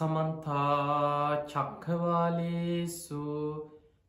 සමන්තා 0.00 1.44
චක්කවාලේසු 1.46 3.24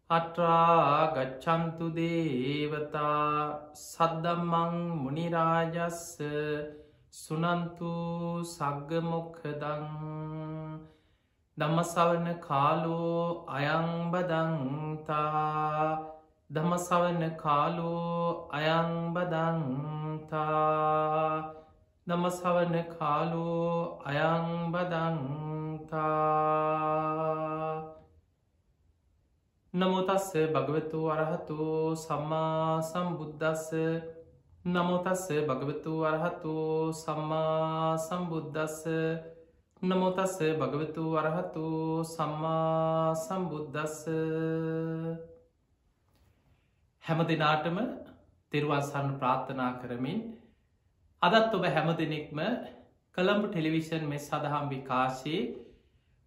අට්‍රාගච්චන්තු 0.10 1.88
දේවතා 1.98 3.26
සද්දම්මං 3.78 4.78
මුනිරාජස්ස 5.00 6.06
සුනන්තු 7.14 7.92
සග්ගමොක්හදං 8.46 9.86
දමසවන 11.58 12.28
කාලෝ 12.40 13.26
අයංබදන්තා 13.58 15.16
දමසවන 16.50 17.24
කාලෝ 17.38 18.28
අයංබදන්තා 18.60 19.52
නමසවන 22.08 22.76
කාලෝ 22.94 23.74
අයංබදන්තා 24.06 25.61
නමුතස්ස 29.74 30.28
භගවතු 30.50 31.00
අරහතු 31.10 31.58
සම්මා 31.98 32.82
සම්බුද්ධස්ස 32.82 33.66
නමුතස්ස 34.66 35.26
භගවතු 35.44 35.94
අරහතු 36.04 36.54
සම්මා 36.94 37.98
සම්බුද්ධස්ස 37.98 38.86
නමුතස්ස 39.82 40.38
භගවතු 40.56 41.04
අරහතු 41.18 41.66
සම්මා 42.06 43.16
සම්බුද්ධස්ස 43.18 43.98
හැම 47.04 47.20
දෙනාටම 47.26 47.78
තෙරවන්සන්න 48.52 49.08
ප්‍රාර්ථනා 49.18 49.72
කරමින් 49.82 50.20
අදත් 51.22 51.52
ඔබ 51.54 51.64
හැම 51.68 51.88
දෙනෙක්ම 51.98 52.40
කළම්පු 53.18 53.48
ටෙලිවිෂන් 53.48 54.04
මෙ 54.06 54.18
සඳහම් 54.20 54.66
විකාශයේ 54.70 55.44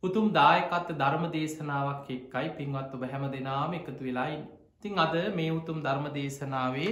උතුම් 0.04 0.26
දායකත්ත 0.32 0.90
ධර්ම 0.94 1.24
දේශනාවක් 1.30 2.08
එක්කයි 2.10 2.48
පින්වත් 2.56 2.96
ඔබ 2.96 3.04
හැම 3.08 3.24
දෙනාම 3.30 3.76
එකතු 3.78 4.00
වෙලායි 4.00 4.38
තිං 4.82 4.98
අද 4.98 5.14
මේ 5.34 5.52
උතුම් 5.52 5.78
ධර්ම 5.82 6.08
දේශනාවේ 6.12 6.90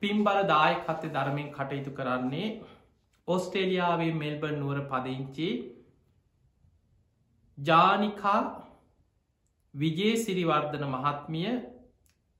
පින්බල 0.00 0.40
දායකත්ත 0.46 1.06
ධර්මයෙන් 1.08 1.50
කටයුතු 1.50 1.92
කරන්නේ 1.94 2.48
ඔස්ට්‍රේලියාවේ 3.28 4.12
මෙල්බර් 4.14 4.52
නුවර 4.54 4.80
පදිංචි 4.86 5.50
ජානිකා 7.58 8.38
විජේ 9.74 10.14
සිරිවර්ධන 10.18 10.86
මහත්මිය 10.88 11.50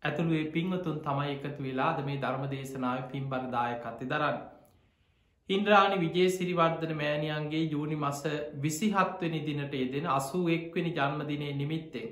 ඇතුළුවේ 0.03 0.47
පින්වතුන් 0.51 0.99
තමයි 1.01 1.35
එකතු 1.35 1.63
වෙලාද 1.63 1.99
මේ 2.05 2.21
ධර්ම 2.21 2.45
දේශනාව 2.49 3.03
පින්බරදායකත්ති 3.11 4.07
දරන්න. 4.07 4.39
ඉන්ද්‍රාණි 5.51 5.97
විජේ 5.99 6.31
සිරිවර්ධන 6.31 6.97
මෑණියන්ගේ 6.97 7.63
ජූනි 7.67 7.97
මස 7.99 8.23
විසිහත්වනි 8.61 9.41
දිනට 9.43 9.73
යෙදෙන 9.75 10.11
අසූ 10.11 10.43
එක්වනි 10.51 10.93
ජන්මදිනය 10.95 11.53
නිමිත්තෙන්. 11.55 12.11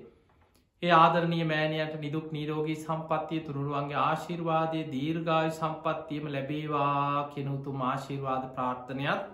ඒ 0.82 0.92
ආදරණය 0.94 1.38
මෑණයට 1.44 1.94
නිදුක් 2.00 2.26
නීරෝගී 2.30 2.76
සම්පත්තිය 2.78 3.40
තුරුරුවන්ගේ 3.42 3.98
ආශිර්වාදය 4.00 4.84
දීර්ගාය 4.88 5.50
සම්පත්තියම 5.52 6.28
ලැබේවා 6.28 7.24
කෙනුතුම් 7.30 7.84
ආශිර්වාද 7.84 8.44
ප්‍රාර්ථනයක් 8.50 9.26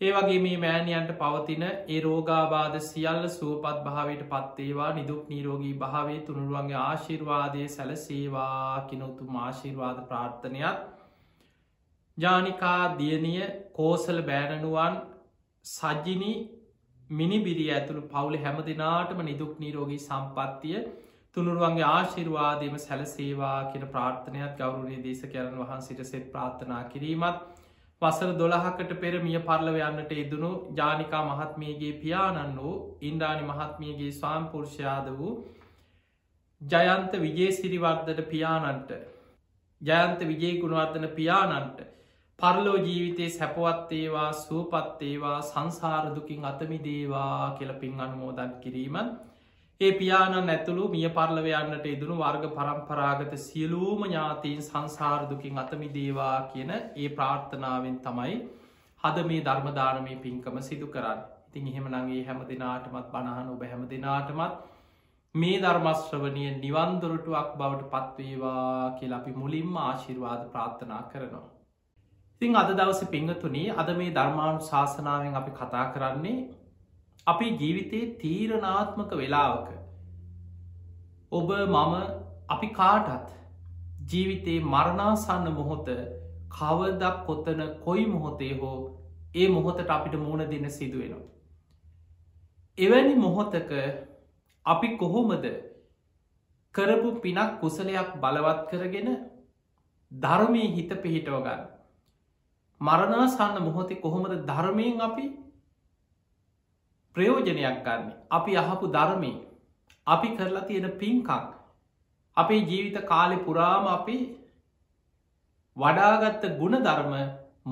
ඒ 0.00 0.12
වගේ 0.12 0.38
මේ 0.38 0.58
මෑණියන්ට 0.58 1.10
පවතින 1.16 1.64
ඒ 1.66 1.98
රෝගාබාධ 2.02 2.78
සියල්ල 2.82 3.26
සුවපත් 3.30 3.82
භාවයට 3.82 4.22
පත්තේවා 4.28 4.92
නිදුක් 4.94 5.26
නීරෝගී 5.28 5.74
භාවේ 5.78 6.20
තුනුරුවන්ගේ 6.22 6.78
ආශිර්වාදය 6.80 7.66
සැලසේවා 7.70 8.86
කෙනුතුම් 8.86 9.36
ආශිර්වාද 9.38 10.00
ප්‍රාර්ථනයක් 10.06 10.99
ජානිකා 12.20 12.80
දියනිය 12.98 13.42
කෝසල 13.74 14.18
බෑරනුවන් 14.22 14.96
සජ්ජිනි 15.64 16.32
මිනිබිරි 17.10 17.66
ඇතුළු 17.70 18.02
පවුල 18.08 18.36
හැම 18.38 18.58
දෙනාටම 18.64 19.22
නිදුක් 19.24 19.52
නීරෝගී 19.58 20.00
සම්පත්තිය 20.00 20.80
තුනුරුවන්ගේ 21.36 21.86
ආශිර්වාදයම 21.88 22.76
සැලසේවා 22.78 23.58
කියන 23.70 23.86
ප්‍රාර්ථනයක් 23.88 24.54
ගෞරුණය 24.56 24.98
දේශකරන් 25.00 25.56
වහන්සිට 25.60 26.00
සෙත් 26.04 26.26
ප්‍රාර්ථනා 26.32 26.82
කිරීමත් 26.86 27.38
වසර 28.02 28.32
දොළහකට 28.34 28.92
පෙර 28.96 29.14
මිය 29.20 29.38
පරලව 29.42 29.78
යන්නට 29.80 30.12
එදනු 30.16 30.50
ජානිකා 30.76 31.22
මහත්මියගේ 31.26 31.92
පියාණන් 31.98 32.58
වූ 32.58 32.74
ඉන්ද්‍රාණි 33.02 33.46
මහත්මියගේ 33.46 34.10
ස්වාම්පුර්ෂයාද 34.14 35.08
වූ 35.14 35.32
ජයන්ත 36.60 37.16
විජේ 37.18 37.50
සිරිවර්ධට 37.52 38.22
පියාණන්ට 38.28 38.92
ජයන්ත 39.80 40.26
විජේ 40.26 40.54
ගුණවර්ධන 40.58 41.08
පියාණන්ට 41.12 41.80
පරලෝ 42.40 42.76
ජීවිතයේ 42.78 43.30
සැපවත්තේවා 43.30 44.30
සූපත්තේවා 44.34 45.40
සංසාරදුකින් 45.44 46.44
අතමිදේවා 46.44 47.50
කියලපින් 47.52 48.00
අනුමෝදන් 48.00 48.54
කිරීමත් 48.60 49.10
ඒ 49.80 49.92
පියාණන් 49.94 50.50
ඇතුළු 50.50 50.86
මිය 50.88 51.08
පරලවයන්නට 51.10 51.84
ඉදුණු 51.86 52.16
වර්ග 52.16 52.48
පරම්පරාගත 52.52 53.34
සියලූම 53.38 54.02
ඥාතීන් 54.04 54.62
සංසාරදුකින් 54.62 55.58
අතමිදේවා 55.58 56.38
කියන 56.48 56.72
ඒ 56.72 57.08
ප්‍රාර්ථනාවෙන් 57.10 58.00
තමයි 58.00 58.34
හද 59.04 59.24
මේ 59.26 59.44
ධර්මධානමය 59.44 60.16
පින්කම 60.18 60.58
සිදු 60.62 60.88
කරන්න 60.88 61.22
ඉතින් 61.46 61.68
එහෙමනගේ 61.68 62.24
හැම 62.24 62.42
දෙනාටමත් 62.46 63.08
බණහන 63.08 63.48
ඔබ 63.50 63.64
හැම 63.66 63.86
දෙනාටමත් 63.88 64.60
මේ 65.34 65.56
ධර්මශ්‍රවනය 65.60 66.44
නිවන්දොරටුවක් 66.56 67.56
බවට 67.56 67.90
පත්වේවා 67.92 68.92
කියලා 68.94 69.18
අපි 69.18 69.32
මුලින්ම 69.34 69.76
ආශිර්වාද 69.78 70.44
ප්‍රාර්ථනා 70.48 71.02
කරනවා. 71.08 71.59
ඉතිං 72.40 72.56
අද 72.56 72.70
දවස 72.72 73.00
පිංහතුනී 73.06 73.72
අද 73.74 73.88
මේ 73.94 74.12
ධර්මාණු 74.12 74.60
ශාසනාවෙන් 74.64 75.34
අපි 75.36 75.50
කතා 75.52 75.82
කරන්නේ 75.90 76.36
අපේ 77.26 77.48
ජීවිතයේ 77.54 78.06
තීරණාත්මක 78.16 79.10
වෙලාවක 79.14 79.66
ඔබ 81.32 81.50
මම 81.64 81.96
අපි 82.48 82.68
කාටත් 82.70 83.34
ජීවිතයේ 84.06 84.62
මරණාසන්න 84.66 85.50
මොහොත 85.52 85.90
කවදක් 86.50 87.18
කොත්තන 87.26 87.60
කොයි 87.82 88.06
මොහොතේ 88.06 88.52
හෝ 88.54 88.78
ඒ 89.34 89.48
මොහොතට 89.48 89.90
අපිට 89.90 90.16
මුණ 90.20 90.44
දෙන්න 90.44 90.70
සිදුවෙනවා. 90.70 91.26
එවැනි 92.78 93.14
මොහොතක 93.16 93.74
අපි 94.66 94.88
කොහොමද 94.96 95.44
කරපු 96.74 97.12
පිනක් 97.20 97.60
කුසලයක් 97.60 98.16
බලවත් 98.18 98.64
කරගෙන 98.70 99.12
ධර්මය 100.12 100.64
හිත 100.70 100.96
පිහිටවගන්න 101.02 101.79
මරණාසන්න 102.80 103.62
මොහොතේ 103.62 103.98
කොහොමද 103.98 104.34
ධර්මයෙන් 104.46 105.00
අපි 105.00 105.24
ප්‍රයෝජනයක් 107.16 107.80
ගන්න? 107.84 108.12
අපි 108.30 108.52
අහපු 108.56 108.86
ධර්මය 108.88 109.32
අපි 110.06 110.28
කරලා 110.36 110.66
තියෙන 110.66 110.90
පින්කක් 110.94 111.30
අපේ 112.36 112.60
ජීවිත 112.62 112.98
කාලෙ 113.06 113.36
පුරාම 113.40 113.88
අපි 113.88 114.16
වඩාගත්ත 115.76 116.44
ගුණ 116.58 116.76
ධර්ම 116.80 117.14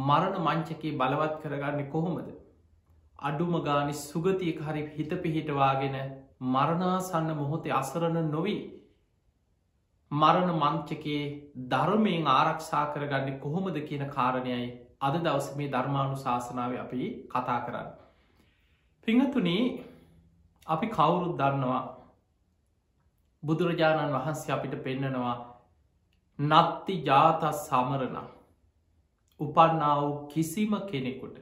මරණ 0.01 0.37
මංචකේ 0.41 0.97
බලවත් 0.97 1.37
කරගන්න 1.43 1.91
කොහොමද? 1.91 2.29
අඩුම 3.19 3.55
ගානි 3.63 3.95
සුගතියක 4.01 4.61
හරි 4.63 4.83
හිත 4.91 5.15
පිහිටවාගෙන 5.19 5.97
මරණාසන්න 6.49 7.31
මොහොතේ 7.35 7.73
අසරණ 7.75 8.29
නොවී 8.31 8.61
මරණ 10.13 10.53
මංචකේ 10.57 11.23
ධර්මයෙන් 11.67 12.29
ආරක්ෂා 12.29 12.85
කරගන්න 12.93 13.41
කොහොමද 13.41 13.81
කියන 13.85 14.05
කාරණයයි 14.11 14.69
අද 15.01 15.15
දවස 15.19 15.49
මේ 15.57 15.69
ධර්මාණු 15.69 16.17
ශාසනාව 16.17 16.73
අපි 16.77 17.11
කතා 17.29 17.59
කරන්න. 17.61 17.91
පිංහතුනේ 19.07 19.63
අපි 20.67 20.87
කවුරුත් 20.89 21.35
දන්නවා 21.37 21.83
බුදුරජාණන් 23.43 24.17
වහන්සේ 24.17 24.55
අපිට 24.55 24.75
පෙන්නනවා 24.83 25.37
නත්ති 26.39 26.97
ජාත 27.03 27.47
සමරණ 27.57 28.27
උපන්නා 29.41 29.95
වූ 30.01 30.15
කිසිම 30.27 30.75
කෙනෙකුට 30.87 31.39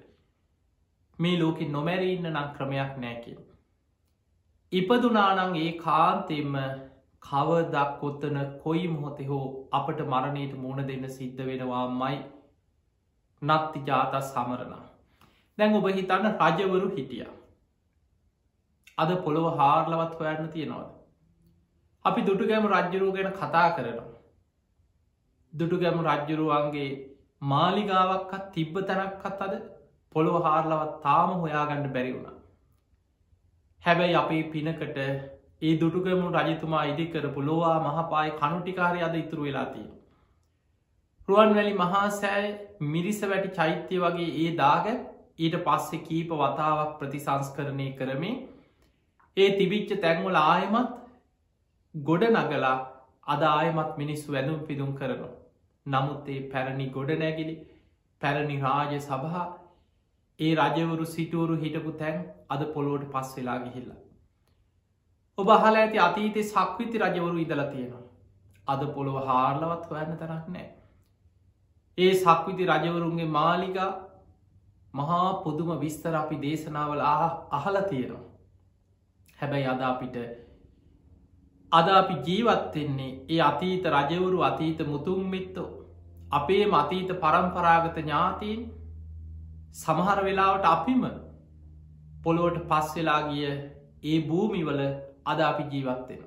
මේ 1.18 1.36
ලෝකෙ 1.38 1.64
නොමැරඉන්න 1.68 2.30
නම් 2.30 2.48
ක්‍රමයක් 2.56 2.92
නෑකිව. 2.98 3.38
ඉපදුනානං 4.72 5.56
ඒ 5.56 5.72
කාන්තෙම 5.78 6.54
කවදක් 7.22 7.90
කොත්තන 8.00 8.38
කොයි 8.62 8.86
මොහොතෙ 8.88 9.24
හෝ 9.24 9.44
අපට 9.72 10.00
මරණයට 10.06 10.56
මුණ 10.58 10.88
දෙන්න 10.88 11.06
සිද්ධ 11.10 11.42
වෙනවා 11.44 11.84
මයි 11.94 12.18
නත්ති 13.46 13.82
ජාත 13.84 14.14
සමරණ 14.24 14.86
දැන් 15.58 15.74
ඔබ 15.74 15.88
හිතන්න 15.90 16.26
රජවරු 16.50 16.88
හිටිය. 16.90 17.26
අද 18.98 19.10
පොළොව 19.24 19.46
හාර්ලවත් 19.58 20.14
හොයන්න 20.18 20.50
තියෙනවාද? 20.50 20.90
අපි 22.04 22.20
දුටුගැම 22.22 22.68
රජ්ජරුව 22.68 23.14
ගැන 23.16 23.32
කතා 23.32 23.66
කරනවා. 23.70 24.08
දුටුගැම 25.52 25.98
රජ්ජරුවන්ගේ 26.06 26.88
මාලිගාවක්කත් 27.44 28.52
තිබ්බ 28.52 28.80
තැනක්කත් 28.84 29.42
අද 29.42 29.54
පොළොව 30.12 30.42
හාර්ලවත් 30.42 30.96
තාම 31.02 31.34
හොයාගන්න 31.40 31.92
බැරි 31.92 32.12
වුණ. 32.12 32.38
හැබැයි 33.84 34.16
අපේ 34.16 34.42
පිනකට 34.52 34.98
ඒ 35.62 35.74
දුටුගමු 35.80 36.32
රජතුමා 36.38 36.86
ඉදි 36.86 37.06
කරපු 37.06 37.42
ලොවා 37.42 37.76
මහපායි 37.80 38.38
කනුටිකාරය 38.40 39.00
අද 39.02 39.14
ඉතුරු 39.16 39.42
වෙලා 39.42 39.66
තියෙන 39.66 39.95
රුවන්වැලි 41.28 41.74
මහා 41.74 42.08
සෑය 42.16 42.50
මිරිස 42.88 43.20
වැටි 43.24 43.54
චෛත්‍යය 43.56 44.02
වගේ 44.02 44.28
ඒ 44.42 44.50
දාග 44.58 44.84
ඊට 45.38 45.56
පස්සෙ 45.64 45.98
කීප 46.04 46.34
වතාවක් 46.34 46.92
ප්‍රතිසංස්කරණය 47.00 47.88
කරමින් 47.98 48.36
ඒ 49.36 49.48
තිබිච්ච 49.58 49.96
තැන්වල 50.04 50.38
ආයමත් 50.42 50.94
ගොඩ 51.94 52.26
නගලා 52.30 52.76
අදායමත් 53.26 53.98
මිනිස්සු 53.98 54.32
වැඳුම් 54.32 54.62
පිදුම් 54.68 54.94
කරනවා. 54.94 55.34
නමුත් 55.86 56.28
ඒ 56.28 56.40
පැරණි 56.52 56.88
ගොඩ 56.90 57.12
නැගිලි 57.18 57.56
පැරණි 58.22 58.60
රාජ 58.60 58.96
සභහා 59.00 59.44
ඒ 60.40 60.54
රජවරු 60.56 61.10
සිටුවරු 61.16 61.60
හිටපු 61.64 61.98
තැන් 61.98 62.24
අද 62.50 62.66
පොළොවට 62.72 63.12
පස් 63.12 63.36
වෙලා 63.36 63.58
ගිහිල්ලා. 63.58 64.00
ඔබ 65.38 65.54
හල 65.56 65.82
ඇති 65.82 66.04
අතීතේ 66.06 66.48
සක්විති 66.52 67.04
රජවරු 67.04 67.36
ඉදලා 67.40 67.68
තියෙනවා. 67.68 68.04
අද 68.68 68.82
පොළොව 68.94 69.22
හාරලවත් 69.28 69.86
හොයන්න 69.90 70.18
තරක් 70.18 70.50
නෑ. 70.50 70.66
ඒ 71.98 72.14
සක්විති 72.14 72.64
රජවරුන්ගේ 72.66 73.28
මාලිකා 73.30 73.90
මහා 74.94 75.28
පුදුම 75.42 75.70
විස්තර 75.80 76.14
අපි 76.16 76.36
දේශනාවල 76.38 77.02
අහල 77.52 77.78
තියෙනවා. 77.84 78.24
හැබැයි 79.38 79.68
අද 79.68 79.80
අපිට 79.82 80.16
අද 81.72 81.88
අපි 81.92 82.16
ජීවත්වෙන්නේ 82.26 83.12
ඒ 83.28 83.40
අතීත 83.42 83.88
රජවරු 83.92 84.42
අතීත 84.42 84.82
මුතුන්මිත්තෝ 84.86 85.70
අපේ 86.32 86.64
මතීත 86.66 87.14
පරම්පරාගත 87.16 87.96
ඥාතීන් 87.98 88.68
සමහර 89.74 90.24
වෙලාවට 90.24 90.66
අපිම 90.66 91.02
පොළොවට 92.22 92.62
පස් 92.68 92.94
වෙලා 92.96 93.20
ගිය 93.22 93.48
ඒ 94.04 94.20
භූමිවල 94.22 94.80
අද 95.26 95.40
අපි 95.42 95.64
ජීවත්වෙන. 95.72 96.22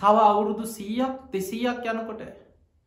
තව 0.00 0.16
අවුරුදු 0.22 0.66
සීයක් 0.68 1.18
දෙසීයක් 1.32 1.84
යනකොට 1.88 2.41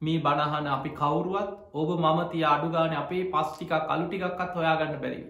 මේ 0.06 0.18
බණහන 0.20 0.68
අපි 0.70 0.92
කවුරුවත් 0.94 1.54
ඔබ 1.76 1.90
මමති 1.98 2.44
අඩුගාන 2.46 2.96
අපේ 2.96 3.24
පස්්ටිකක් 3.32 3.74
අලුටිකක්ත් 3.90 4.56
හොයාගන්න 4.56 5.00
බැරි. 5.02 5.22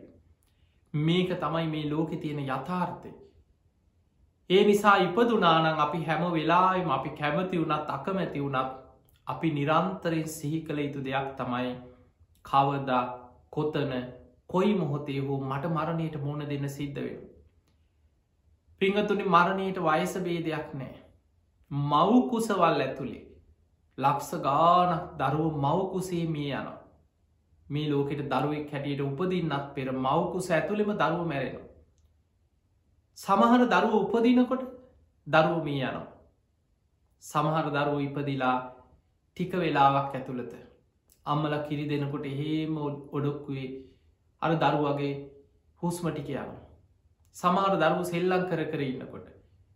මේක 0.94 1.30
තමයි 1.40 1.68
මේ 1.68 1.90
ලෝකෙ 1.90 2.18
තියෙන 2.18 2.42
යථාර්ථය. 2.42 3.12
ඒ 4.50 4.64
නිසා 4.64 4.96
ඉපදුනානං 5.00 5.68
අපි 5.80 6.00
හැම 6.04 6.24
වෙලාම 6.32 6.90
අපි 6.92 7.10
කැමති 7.12 7.62
වුණත් 7.62 7.90
අකමැති 7.90 8.42
වුණත් 8.42 8.74
අපි 9.28 9.50
නිරන්තරයෙන් 9.52 10.28
සිහි 10.30 10.60
කළ 10.62 10.80
යුතු 10.80 11.06
දෙයක් 11.06 11.30
තමයි 11.38 11.72
කවදා 12.46 13.04
කොතන 13.50 13.94
කොයි 14.48 14.74
මොහොතේ 14.76 15.20
හෝ 15.20 15.40
මට 15.44 15.66
මරණයට 15.70 16.18
මුණ 16.24 16.50
දෙන්න 16.50 16.70
සිද්ධවෙන. 16.70 17.24
පිංහතුනි 18.82 19.26
මරණයට 19.28 19.80
වයස 19.82 20.14
බේදයක් 20.20 20.74
නෑ. 20.74 20.96
මව්කුසවල් 21.72 22.64
ඇතුළේ. 22.80 23.24
ලක්ස 23.98 24.32
ගානක් 24.40 25.18
දරුව 25.18 25.54
මවකුසේ 25.58 26.26
මේ 26.28 26.52
යන. 26.54 26.68
මේ 27.68 27.90
ලෝකෙට 27.90 28.30
දරුවෙක් 28.30 28.72
හැටියට 28.72 29.02
උපදින්නත් 29.02 29.74
පෙර 29.76 29.88
මවකුස 29.98 30.50
ඇතුළෙම 30.52 30.92
දරුව 30.94 31.24
මැරෙන. 31.28 31.64
සමහර 33.18 33.62
දරුව 33.68 33.94
උපදිනකොට 33.96 34.64
දරුව 35.28 35.64
මේ 35.64 35.82
යනවා. 35.82 36.08
සමහර 37.24 37.68
දරුව 37.70 38.00
ඉපදිලා 38.02 38.58
ටික 39.38 39.54
වෙලාවක් 39.56 40.14
ඇතුළත 40.14 40.54
අම්මල 41.26 41.54
කිරි 41.68 41.86
දෙනකොට 41.88 42.26
එහෙම 42.26 42.76
ඔඩොක්කුවේ 43.12 43.70
අර 44.42 44.52
දරුවගේ 44.56 45.14
හුස්මටික 45.82 46.30
යන. 46.36 46.52
සමහර 47.36 47.74
දරුව 47.78 48.04
සෙල්ලං 48.06 48.46
කර 48.50 48.62
කර 48.72 48.82
ඉන්නකොට. 48.84 49.28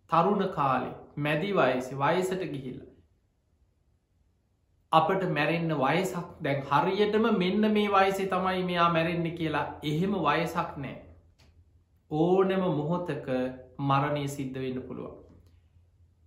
තරුණ 0.10 0.44
කාලේ 0.51 0.94
මැදි 1.18 1.50
වයසි 1.54 1.95
වයසට 1.98 2.44
ගිහිල්ල. 2.45 2.89
අපට 4.92 5.24
මැරෙන්න්න 5.30 5.74
වයසක් 5.78 6.30
දැන් 6.42 6.62
හරියටම 6.64 7.26
මෙන්න 7.36 7.66
මේ 7.70 7.90
වයසේ 7.90 8.28
තමයි 8.28 8.62
මෙයා 8.64 8.90
මැරෙන්න 8.90 9.28
කියලා 9.34 9.66
එහෙම 9.84 10.14
වයසක් 10.20 10.78
නෑ. 10.78 10.96
ඕනම 12.12 12.64
මොහොතක 12.72 13.28
මරණය 13.82 14.24
සිද්ධ 14.28 14.58
වෙන්න 14.58 14.80
පුළුවන්. 14.82 15.18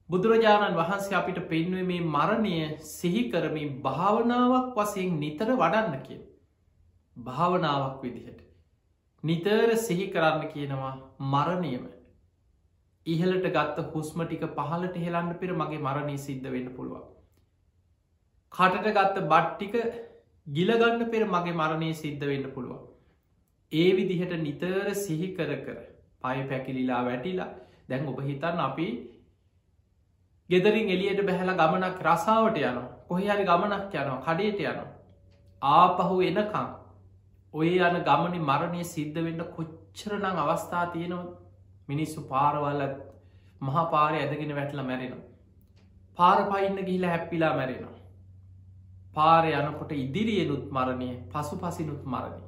බුදුරජාණන් 0.08 0.76
වහන්සේ 0.76 1.16
අපිට 1.16 1.40
පෙන්වේ 1.48 1.82
මේ 1.84 2.04
මරණය 2.08 2.52
සිහිකරමින් 2.88 3.72
භාවනාවක් 3.82 4.68
වසයෙන් 4.76 5.18
නිතර 5.18 5.50
වඩන්න 5.54 6.04
කිය. 6.04 6.20
භාවනාවක් 7.16 7.96
විදිහට. 8.02 8.44
නිතර 9.24 9.74
සිහි 9.78 10.06
කරන්න 10.08 10.46
කියනවා 10.48 10.92
මරණයම. 11.32 11.90
ඉහලට 13.06 13.50
ගත්ත 13.50 13.88
හුස්ම 13.90 14.22
ටික 14.22 14.46
පහලට 14.54 15.02
හෙලන්න 15.04 15.34
පෙර 15.40 15.56
මගේ 15.56 15.80
මරණී 15.80 16.20
සිද්ධ 16.20 16.48
වෙන්න 16.50 16.70
පුළුවන්. 16.76 17.10
කටට 18.54 18.94
ගත්ත 18.96 19.22
බට්ටික 19.28 19.74
ගිලගන්න 20.46 21.02
පෙර 21.12 21.22
මගේ 21.26 21.58
මරණය 21.60 21.90
සිද්ධ 21.94 22.24
වෙන්න 22.30 22.46
පුළුවන්. 22.54 22.80
ඒ 23.72 23.90
විදිහට 23.96 24.34
නිතර 24.40 24.94
සිහි 25.04 25.28
කර 25.36 25.52
කර 25.66 25.78
පය 26.24 26.38
පැකිලිලා 26.50 27.02
වැටිලා 27.06 27.50
දැන් 27.88 28.08
ඔබ 28.08 28.18
හිතන්න 28.22 28.60
අපි 28.66 28.88
ගෙදරින් 30.50 30.92
එලියට 30.96 31.22
බැහල 31.28 31.52
ගමනක් 31.60 32.04
රසාාවට 32.06 32.58
යන 32.62 32.80
කොහහරි 33.08 33.46
ගමනක් 33.50 33.94
යනවා 33.94 34.20
කඩේට 34.26 34.60
යනවා. 34.62 34.90
ආපහු 35.62 36.20
එනකං 36.28 36.68
ඔය 37.54 37.72
යන 37.78 37.98
ගමනි 38.08 38.42
මරණය 38.50 38.84
සිද්ධ 38.92 39.18
වෙන්න 39.26 39.42
කොච්චරනං 39.56 40.42
අවස්ථා 40.44 40.84
තියෙනවා 40.92 41.32
මිනිස්සු 41.88 42.28
පාරවල්ල 42.30 42.84
මහපාරය 43.62 44.20
ඇදගෙන 44.20 44.54
වැටල 44.58 44.84
මැරෙනවා. 44.90 45.26
පාර 46.18 46.38
පයින්න 46.50 46.86
ගිහිල 46.86 47.10
හැප්පිලා 47.12 47.56
මැරෙනවා. 47.58 47.98
පාර 49.16 49.44
යනකොට 49.46 49.92
ඉදිරියෙනුත් 49.94 50.64
මරණය 50.70 51.10
පසු 51.28 51.56
පසිනුත් 51.58 52.02
මරණය. 52.06 52.42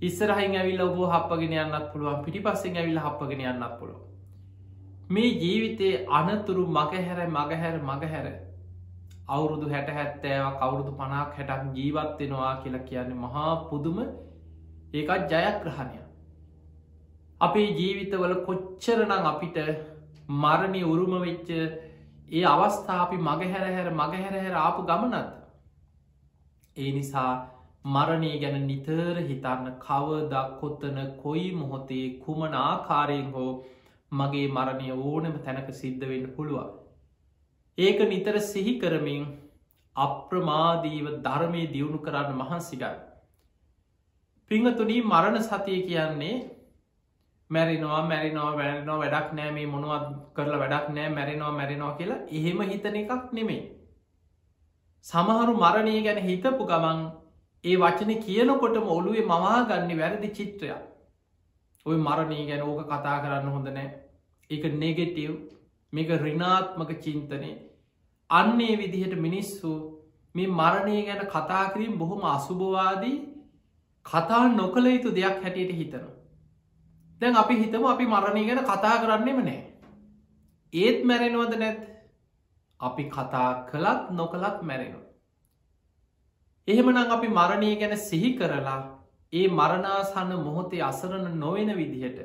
ඉස්සරහින් 0.00 0.54
ඇවිල් 0.54 0.80
ඔබ 0.82 0.98
හපගෙන 1.10 1.52
යන්නත් 1.58 1.86
පුළුවන් 1.92 2.24
පිටි 2.24 2.40
පස්සෙන් 2.42 2.76
ඇවිල් 2.76 2.98
හපගෙන 3.00 3.40
යන්නත් 3.42 3.78
පුළුව 3.78 4.00
මේ 5.08 5.30
ජීවිතයේ 5.34 6.04
අනතුරු 6.12 6.66
මගහැර 6.68 7.28
මගහැර 7.28 7.76
මගහැර 7.82 8.26
අවුරුදු 9.28 9.70
හැට 9.70 9.88
හැත්තෑව 9.90 10.48
කවුරුදු 10.56 10.92
පනාක් 10.94 11.32
හැටක් 11.34 11.70
ජීවත්වෙනවා 11.74 12.52
කියලා 12.58 12.82
කියන්නේ 12.82 13.18
මහා 13.18 13.54
පුදුම 13.64 13.98
ඒකත් 14.94 15.32
ජයග්‍රහණය 15.32 16.02
අපේ 17.40 17.68
ජීවිතවල 17.72 18.36
කොච්චරනං 18.42 19.12
අපිට 19.24 19.58
මරණය 20.36 20.82
උරුම 20.84 21.16
වෙච්ච 21.20 21.48
ඒ 22.30 22.44
අවස්ථා 22.46 23.00
අපි 23.00 23.16
මගහැරහැර 23.22 23.88
මගහැරහැර 23.94 24.54
ආපු 24.58 24.82
ගමනත් 24.84 25.26
ඒ 26.76 26.90
නිසා 26.92 27.30
මරණය 27.86 28.32
ගැන 28.42 28.66
නිතර 28.66 29.18
හිතන්න 29.22 29.66
කවදක් 29.78 30.46
කොත්තන 30.60 30.98
කොයි 31.22 31.48
මොහොතේ 31.52 32.06
කුමන 32.24 32.54
ආකාරයෙන් 32.60 33.28
හෝ 33.32 33.50
මගේ 34.12 34.48
මරණය 34.48 34.88
ඕනම 34.92 35.36
තැනක 35.44 35.68
සිද්ධ 35.74 36.04
වෙන්න 36.08 36.26
පුළුවන්. 36.36 36.70
ඒක 37.78 38.00
නිතර 38.08 38.40
සිහි 38.42 38.74
කරමින් 38.80 39.24
අප්‍රමාදීව 39.96 41.06
ධර්මය 41.20 41.62
දියුණු 41.74 41.98
කරන්න 41.98 42.34
මහන්සිගයි. 42.34 42.92
පිංහතුනී 44.50 45.00
මරණ 45.02 45.42
සතිය 45.42 45.80
කියන්නේ 45.88 46.34
මැරිනවා 47.50 48.02
මැරිනවා 48.02 48.52
වැැරෙනවා 48.52 48.98
වැඩක් 48.98 49.32
නෑ 49.32 49.50
මේ 49.52 49.66
මොනුවත් 49.66 50.06
කරලා 50.34 50.60
වැඩක් 50.62 50.86
නෑ 50.90 51.08
මැරෙනවා 51.10 51.52
මැරෙනවා 51.52 51.96
කියලා 51.98 52.20
එහෙම 52.32 52.60
හිතන 52.70 52.96
එකක් 52.96 53.32
නෙමේ. 53.32 53.62
සමහරු 55.06 55.52
මරණය 55.56 55.98
ගැන 56.06 56.18
හිතපු 56.28 56.64
ගමන් 56.70 57.00
ඒ 57.64 57.76
වචන 57.82 58.12
කියනකොටම 58.24 58.88
ඔළුවේ 58.94 59.26
මවා 59.32 59.58
ගන්න 59.68 60.00
වැරදි 60.00 60.30
චිත්‍රයක්. 60.38 60.82
ඔය 61.86 61.96
මරණී 61.98 62.46
ගැන 62.48 62.64
ඕක 62.68 62.80
කතා 62.88 63.18
කරන්න 63.22 63.52
හොඳ 63.54 63.68
නෑ. 63.68 63.88
එක 64.50 64.64
නෙගෙටව් 64.82 65.36
මේක 65.92 66.10
රිනාත්මක 66.24 66.90
චින්තනය. 67.04 67.52
අන්නේ 68.30 68.74
විදිහට 68.82 69.16
මිනිස්සු 69.26 69.72
මේ 70.34 70.52
මරණය 70.60 70.98
ගැන 71.08 71.22
කතාකිරීම් 71.28 71.98
බොහොම 72.02 72.28
අසුභවාදී 72.34 73.16
කතා 74.06 74.44
නොකළ 74.50 74.86
යුතු 74.86 75.16
දෙයක් 75.18 75.42
හැටියට 75.42 75.76
හිතනවා. 75.80 76.14
දැන් 77.20 77.42
අපි 77.42 77.62
හිතම 77.62 77.86
අපි 77.86 78.06
මරණය 78.06 78.46
ගැන 78.48 78.64
කතා 78.64 78.96
කරන්නෙම 79.02 79.38
නෑ. 79.44 79.60
ඒත් 80.72 80.98
මැරෙනවද 81.04 81.54
නැත් 81.58 81.78
අපි 82.80 83.04
කතා 83.08 83.50
කළත් 83.66 84.10
නොකළත් 84.12 84.58
මැරෙනවා 84.62 85.04
එහෙමනම් 86.68 87.10
අපි 87.10 87.28
මරණය 87.30 87.70
ගැන 87.76 87.94
සිහි 88.00 88.30
කරලා 88.34 88.80
ඒ 89.32 89.46
මරණාසන්න 89.50 90.32
මොහොතේ 90.40 90.82
අසරණ 90.82 91.38
නොවෙන 91.38 91.70
විදිහට 91.74 92.18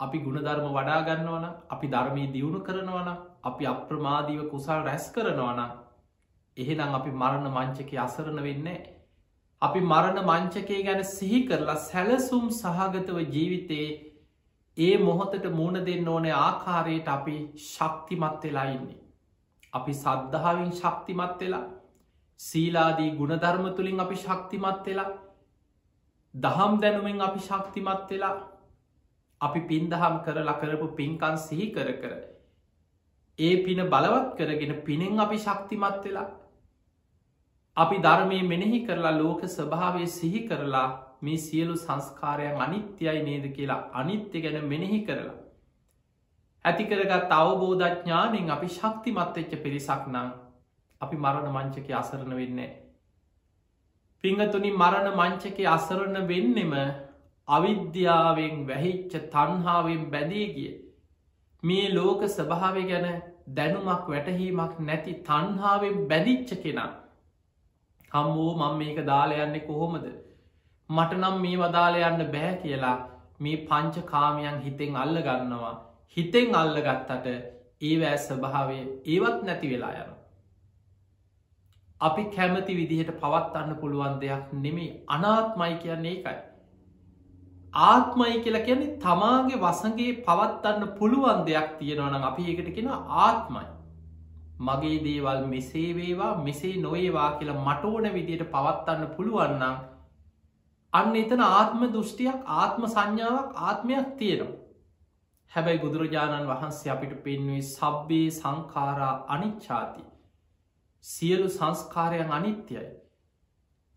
අපි 0.00 0.18
ගුණධර්ම 0.20 0.66
වඩාගන්නවන 0.70 1.46
අපි 1.70 1.86
ධර්මී 1.88 2.32
දියුණු 2.32 2.60
කරනවන 2.62 3.08
අපි 3.42 3.64
අප්‍රමාදීව 3.66 4.42
කුසල් 4.50 4.82
රැස් 4.82 5.06
කරනවන 5.10 5.62
එහෙනම් 6.56 6.94
අපි 6.94 7.10
මරණ 7.12 7.48
මංචක 7.50 7.90
අසරණ 8.00 8.42
වෙන්නේ 8.42 8.78
අපි 9.62 9.80
මරණ 9.82 10.20
මංචකේ 10.24 10.82
ගැන 10.82 11.02
සිහි 11.06 11.40
කරලා 11.44 11.78
සැලසුම් 11.82 12.44
සහගතව 12.52 13.18
ජීවිතයේ 13.30 13.88
ඒ 14.78 14.94
මොහොතට 15.00 15.50
මුණ 15.52 15.80
දෙන්න 15.84 16.08
ඕන 16.08 16.30
ආකාරයට 16.36 17.08
අපි 17.10 17.36
ශක්තිමත් 17.64 18.42
වෙලා 18.42 18.68
ඉන්නේ. 18.70 19.05
අපි 19.76 19.92
සද්ධාවෙන් 19.94 20.72
ශක්තිමත් 20.72 21.40
වෙලා 21.40 21.64
සීලාදී 22.40 23.10
ගුණධර්ම 23.12 23.66
තුළින් 23.72 24.00
අපි 24.00 24.16
ශක්තිමත් 24.16 24.86
වෙලා 24.86 25.10
දහම් 26.34 26.80
දැනුමෙන් 26.80 27.20
අපි 27.22 27.40
ශක්තිමත් 27.40 28.10
වෙලා 28.10 28.34
අපි 29.40 29.60
පින්දහම් 29.62 30.16
කරලා 30.24 30.58
කරපු 30.58 30.88
පින්කන් 30.94 31.38
සිහි 31.40 31.68
කර 31.70 31.92
කර 31.94 32.12
ඒ 33.38 33.54
පින 33.60 33.80
බලවත් 33.86 34.36
කරගෙන 34.36 34.74
පිනෙන් 34.82 35.20
අපි 35.20 35.38
ශක්තිමත් 35.38 36.04
වෙලා 36.04 36.28
අපි 37.76 37.96
ධර්මය 38.00 38.38
මෙනෙහි 38.44 38.78
කරලා 38.82 39.14
ලෝක 39.14 39.42
ස්වභාවය 39.48 40.06
සිහි 40.10 40.46
කරලා 40.46 40.86
මේ 41.22 41.38
සියලු 41.38 41.74
සංස්කාරයන් 41.78 42.60
අනිත්‍යයි 42.60 43.18
නේද 43.22 43.44
කියලා 43.52 43.82
අනිත්‍ය 43.94 44.42
ගැන 44.42 44.64
මෙනෙහි 44.66 45.00
කරලා 45.04 45.36
ඇතිකරගත් 46.66 47.32
අවබෝධඥානෙන් 47.34 48.50
අපි 48.50 48.68
ශක්තිමත්වෙච්ච 48.70 49.52
පිරිසක් 49.62 50.08
නං 50.08 50.28
අපි 51.00 51.16
මරණ 51.16 51.48
මංචක 51.50 51.88
අසරණ 51.94 52.34
වෙන්නේ. 52.34 52.70
පිංහතුනි 54.24 54.70
මරණ 54.72 55.08
මංචක 55.14 55.58
අසරණ 55.68 56.18
වෙන්නෙම 56.26 56.74
අවිද්‍යාවෙන් 57.48 58.66
වැහිච්ච 58.66 59.14
තන්හාාවෙන් 59.30 60.04
බැඳේ 60.10 60.46
ගිය. 60.50 60.74
මේ 61.62 61.88
ලෝක 61.90 62.22
ස්වභාව 62.28 62.78
ගැන 62.84 63.08
දැනුමක් 63.50 64.06
වැටහීමක් 64.08 64.78
නැති 64.80 65.18
තන්හාාවෙන් 65.22 65.98
බැදිච්ච 66.08 66.50
කෙනා. 66.62 66.90
හම්මෝ 68.12 68.52
මං 68.56 68.78
මේක 68.78 68.98
දාලයන්නේ 69.06 69.60
කොහොමද. 69.62 70.06
මට 70.90 71.12
නම් 71.14 71.36
මේ 71.40 71.56
වදාලයන්න 71.58 72.30
බෑ 72.32 72.52
කියලා 72.62 72.98
මේ 73.40 73.56
පංච 73.64 74.04
කාමයන් 74.04 74.58
හිතෙන් 74.60 74.96
අල්ල 74.96 75.16
ගන්නවා. 75.22 75.76
හිතෙන් 76.16 76.54
අල්ල 76.54 76.76
ගත්තට 76.78 77.26
ඒවෑ 77.82 78.18
ස්වභාවය 78.18 78.78
ඒවත් 79.06 79.40
නැති 79.42 79.70
වෙලා 79.70 79.92
යන. 79.94 80.10
අපි 82.00 82.24
කැමති 82.30 82.76
විදිහට 82.76 83.14
පවත්වන්න 83.20 83.80
පුළුවන් 83.80 84.20
දෙයක් 84.20 84.52
නෙමේ 84.64 84.90
අනාත්මයි 85.08 85.74
කියන්නේ 85.76 86.12
එකයි. 86.12 86.36
ආත්මයි 87.74 88.40
කියලා 88.40 88.62
කියන්නේ 88.62 88.98
තමාගේ 88.98 89.60
වසගේ 89.60 90.12
පවත්වන්න 90.22 90.92
පුළුවන් 90.98 91.40
දෙයක් 91.46 91.72
තියෙනවනම් 91.78 92.24
අපි 92.24 92.46
ඒකට 92.50 92.70
කෙන 92.76 92.88
ආත්මයි. 93.18 93.66
මගේ 94.60 94.98
දේවල් 95.04 95.40
මෙසේවේවා 95.46 96.34
මෙසේ 96.38 96.76
නොඒවා 96.78 97.30
කියලා 97.32 97.64
මටෝන 97.64 98.06
විදියට 98.14 98.50
පවත්වන්න 98.50 99.14
පුළුවන්නම් 99.16 99.76
අන්න 100.92 101.16
එතන 101.16 101.42
ආත්ම 101.46 101.82
දෘෂ්ටියක් 101.88 102.38
ආත්ම 102.56 102.86
සංඥාවක් 102.86 103.58
ආත්මයක් 103.62 104.08
තියෙනවා. 104.18 104.55
හැබැයි 105.56 105.80
බුදුරජාණන් 105.80 106.48
වහන්සේ 106.48 106.90
අපිට 106.92 107.12
පෙන්වේ 107.24 107.62
සබ්බේ 107.62 108.24
සංකාරා 108.32 109.14
අනිච්චාති. 109.28 110.02
සියලු 111.04 111.48
සංස්කාරයන් 111.48 112.32
අනිත්‍යයි. 112.32 112.84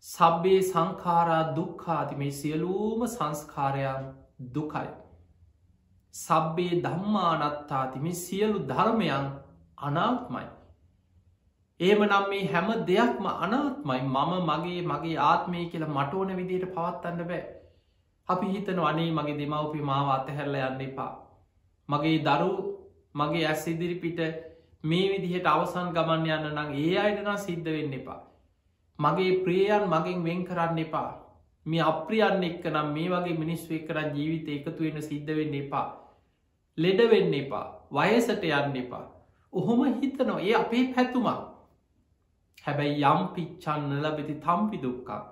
සබ්බේ 0.04 0.62
සංකාරා 0.62 1.42
දුක්කාති 1.56 2.16
මේ 2.16 2.30
සියලූම 2.30 3.06
සංස්කාරයන් 3.08 4.08
දුකයි. 4.54 4.88
සබ්බේ 6.14 6.80
ධම්මානත්තාති 6.82 8.00
මේ 8.00 8.16
සියලු 8.24 8.66
ධර්මයන් 8.66 9.30
අනාත්මයි. 9.78 10.46
ඒම 11.80 12.04
නම් 12.04 12.28
මේ 12.28 12.44
හැම 12.52 12.76
දෙයක්ම 12.88 13.32
අනාත්මයි 13.38 14.02
මම 14.04 14.36
මගේ 14.48 14.82
මගේ 14.88 15.16
ආත්මය 15.22 15.70
කියලා 15.72 15.94
මටෝන 15.96 16.36
විදියට 16.36 16.70
පවත්වන්න 16.74 17.28
බෑ. 17.28 17.42
අපි 18.28 18.54
හිතන 18.54 18.86
වනේ 18.86 19.10
මගේ 19.12 19.38
දෙමවපි 19.38 19.90
මාව 19.90 20.14
අතහැරල 20.14 20.64
යන්න 20.66 20.86
එපා. 20.86 21.12
මගේ 21.92 22.18
දරු 22.26 22.50
මගේ 23.14 23.46
ඇස් 23.46 23.66
ඉදිරිපිට 23.66 24.20
මේ 24.84 25.06
විදිහට 25.12 25.46
අවසන් 25.46 25.92
ගමන් 25.96 26.26
යන්න 26.28 26.50
නම් 26.54 26.70
ඒ 26.74 26.98
අයටනා 26.98 27.36
සිද්ධ 27.38 27.68
වෙන්න 27.68 27.92
එපා. 27.92 28.20
මගේ 28.98 29.32
ප්‍රියයන් 29.44 29.84
මගෙන් 29.88 30.24
වෙන් 30.24 30.44
කරන්න 30.44 30.78
එපා. 30.78 31.10
මේ 31.66 31.82
අප්‍රියන්න 31.82 32.44
එක්ක 32.44 32.64
නම් 32.70 32.88
මේ 32.96 33.08
වගේ 33.08 33.38
මිනිස්ව 33.38 33.70
කරන්න 33.86 34.16
ජීවිත 34.16 34.48
එකතු 34.48 34.84
වෙන 34.84 35.02
සිද්ධ 35.02 35.32
වෙන්න 35.38 35.54
එපා. 35.54 35.86
ලෙඩ 36.78 37.00
වෙන්න 37.12 37.34
එපා. 37.34 37.66
වයසට 37.92 38.44
යන්න 38.44 38.76
එපා. 38.76 39.04
ඔහොම 39.52 39.80
හිතනවා 40.00 40.40
ඒ 40.40 40.54
අපේ 40.54 40.84
පැතුමක්. 40.94 41.40
හැබැයි 42.64 43.04
යම් 43.04 43.22
පිච්චන්න 43.34 43.92
ලබෙති 44.02 44.34
තම්පි 44.46 44.82
දුක්කා. 44.82 45.22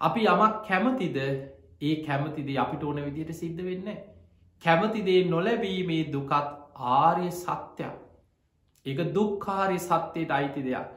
අපි 0.00 0.20
යමක් 0.26 0.54
කැමතිද 0.68 1.16
ඒ 1.80 1.94
කැමතිද 2.06 2.48
අපිට 2.56 2.82
ඕන 2.84 3.04
විදියට 3.04 3.32
සිද්ධ 3.34 3.62
වෙන්නේ. 3.64 3.98
කැමතිදේ 4.62 5.20
නොලැබීමේ 5.26 6.02
දුකත් 6.12 6.32
ආර්ය 6.94 7.30
සත්‍යයක්. 7.32 7.94
එක 8.86 8.98
දුක්කාරය 9.14 9.78
සත්‍යයට 9.80 10.30
අයිති 10.30 10.62
දෙයක්. 10.62 10.88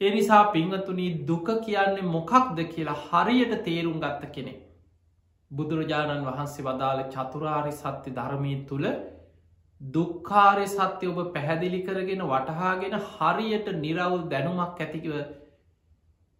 එනිසා 0.00 0.44
පිංහතුනී 0.48 1.26
දුක 1.26 1.48
කියන්නේ 1.64 2.10
මොකක්ද 2.10 2.58
කියලා 2.74 3.00
හරියට 3.02 3.54
තේරුම් 3.64 3.98
ගත්ත 4.00 4.32
කෙනෙ. 4.32 4.54
බුදුරජාණන් 5.50 6.26
වහන්සේ 6.26 6.64
වදාළ 6.64 7.02
චතුරාරි 7.10 7.72
සත්‍ය 7.72 8.10
ධර්මී 8.12 8.58
තුළ 8.68 8.86
දුක්කාරය 9.80 10.66
සත්‍යය 10.68 11.12
ඔබ 11.12 11.18
පැහැදිලි 11.34 11.80
කරගෙන 11.82 12.22
වටහාගෙන 12.24 12.96
හරියට 13.08 13.68
නිරවුල් 13.76 14.24
දැනුමක් 14.30 14.80
ඇතිකිව 14.80 15.14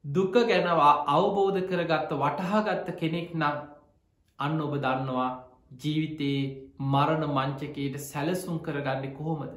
දුක 0.04 0.34
ගැනවා 0.44 0.92
අවබෝධ 1.08 1.60
කරගත්ත 1.64 2.12
වටහාගත්ත 2.16 2.92
කෙනෙක් 2.96 3.34
නම් 3.34 3.56
අන්න 4.38 4.60
ඔබ 4.60 4.74
දන්නවා 4.78 5.30
ජීවිතයේ 5.80 6.40
මරණ 6.84 7.24
මංචකයට 7.28 7.96
සැලසුම් 8.02 8.58
කරගන්න 8.58 9.14
කොහොමද. 9.14 9.52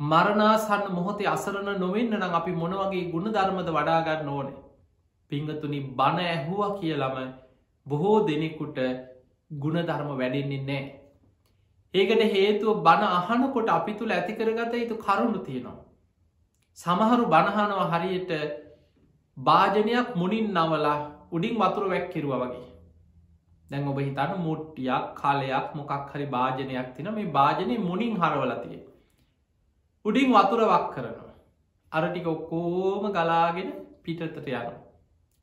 මරණාසන්න 0.00 0.92
මොහොතේ 0.92 1.28
අසරණ 1.28 1.80
නොවෙන්න 1.80 2.12
නම් 2.12 2.34
අපි 2.34 2.52
මොනවගේ 2.54 3.04
ගුණ 3.10 3.30
ධර්මද 3.30 3.70
වඩාගන්න 3.70 4.28
ඕනේ. 4.28 4.58
පිංහතුනි 5.30 5.80
බණ 5.92 6.26
ඇහුව 6.26 6.60
කියලම 6.80 7.16
බොහෝ 7.86 8.18
දෙනෙකුට 8.26 8.78
ගුණධර්ම 9.50 10.10
වැඩෙන්නේ 10.12 10.62
නෑ. 10.62 10.84
ඒකට 11.94 12.22
හේතුව 12.32 12.82
බණ 12.82 13.04
අහනකොට 13.12 13.68
අපි 13.70 13.92
තුළ 13.94 14.10
ඇතිකරගත 14.10 14.74
යුතු 14.74 14.96
කරුණු 14.98 15.40
තියෙනවා. 15.40 15.78
සමහරු 16.78 17.24
බණහනව 17.26 17.80
හරියට 17.92 18.32
භාජනයක් 19.36 20.08
මුණින් 20.16 20.48
නවලා 20.52 20.98
උඩින් 21.32 21.54
වතුර 21.56 21.84
වැැක්කිරුව 21.84 22.34
වගේ. 22.42 22.73
දැන් 23.74 23.88
ඔබ 23.88 23.98
හිතන 23.98 24.32
මුට්ටියක් 24.40 25.06
කාලයක් 25.16 25.70
මොකක් 25.74 26.10
හරි 26.10 26.26
භාජනයක් 26.28 26.90
තින 26.96 27.08
මේ 27.12 27.30
භාජනය 27.32 27.76
මුණින් 27.80 28.14
හරවලතිය. 28.16 28.78
උඩින් 30.04 30.28
වතුරවක් 30.32 30.86
කරනවා. 30.94 31.32
අරටික 31.92 32.26
ඔක්කෝම 32.26 33.04
ගලාගෙන 33.12 33.70
පිටතට 34.02 34.46
යන. 34.52 34.68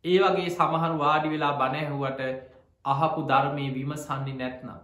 ඒ 0.05 0.17
වගේ 0.19 0.49
සමහරු 0.49 0.95
වාඩි 0.97 1.33
වෙලා 1.33 1.53
බණැහුවට 1.53 2.21
අහපු 2.85 3.21
ධර්මය 3.23 3.65
විමසන්නේ 3.71 4.35
නැත්නම්. 4.35 4.79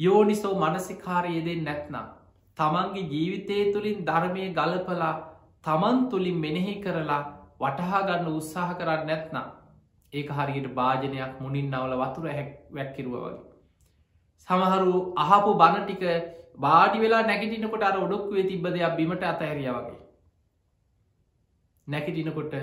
යෝනිසෝ 0.00 0.54
මනසිකාරයේදෙන් 0.56 1.62
නැත්නම්. 1.64 2.06
තමන්ගේ 2.56 3.08
ජීවිතය 3.10 3.58
තුළින් 3.72 4.00
ධර්මය 4.06 4.48
ගලපලා 4.54 5.14
තමන් 5.64 5.98
තුළින් 6.10 6.38
මෙනෙහි 6.38 6.74
කරලා 6.80 7.22
වටහාගන්න 7.60 8.32
උත්සාහ 8.32 8.70
කරන්න 8.74 9.06
නැත්නම්. 9.06 9.57
ඒක 10.12 10.30
හරියට 10.30 10.68
භාජනයක් 10.74 11.38
මුණින් 11.40 11.70
නවල 11.70 11.94
වතුර 11.96 12.26
හැක් 12.30 12.50
වැැක්කිරුව 12.70 13.14
වගේ. 13.18 13.38
සමහරු 14.48 14.98
අහපු 15.18 15.54
බණටික 15.54 16.04
වාඩි 16.58 17.00
වෙලා 17.00 17.22
නැගිටිනකොට 17.22 17.82
අර 17.82 17.96
ඔඩොක්වේ 17.98 18.44
තිබ 18.44 18.68
දෙයක් 18.68 18.96
බිමට 18.96 19.24
අතඇරිය 19.24 19.70
වගේ. 19.70 19.98
නැකිටිනකොට 21.86 22.54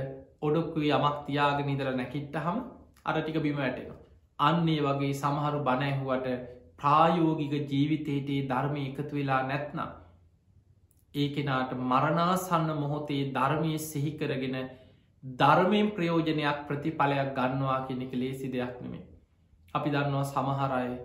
ඔඩොක්කුවේ 0.41 0.95
යමක් 0.95 1.19
තියාගෙන 1.27 1.69
ඉදර 1.69 1.91
නැකිට්ට 1.93 2.35
හම 2.37 2.57
අරටික 3.05 3.37
බිම 3.41 3.57
වැටෙන. 3.57 3.91
අන්නේ 4.39 4.81
වගේ 4.81 5.13
සමහරු 5.15 5.59
බණැහුවට 5.61 6.27
ප්‍රායෝගික 6.77 7.53
ජීවිතේටේ 7.69 8.41
ධර්මය 8.47 8.81
එකතු 8.83 9.13
වෙලා 9.13 9.41
නැත්නම්. 9.43 9.91
ඒ 11.15 11.27
කෙනාට 11.29 11.71
මරණාසන්න 11.83 12.69
මොහොතේ 12.75 13.21
ධර්මය 13.31 13.71
සිහිකරගෙන 13.81 14.57
ධර්මයෙන් 15.25 15.91
ප්‍රයෝජනයක් 15.91 16.57
ප්‍රතිඵලයක් 16.67 17.29
ගන්නවා 17.35 17.77
කෙනෙක 17.87 18.11
ලේසි 18.13 18.49
දෙයක් 18.49 18.75
නෙමේ. 18.81 19.03
අපි 19.73 19.89
දන්නවා 19.89 20.25
සමහරය 20.25 20.97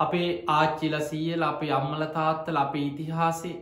අපේ 0.00 0.28
ආච්චිල 0.48 0.94
සීයල 1.02 1.42
අපේ 1.42 1.72
අම්මල 1.72 2.04
තාත්තල 2.16 2.56
අපේ 2.56 2.84
ඉතිහාසේ 2.86 3.56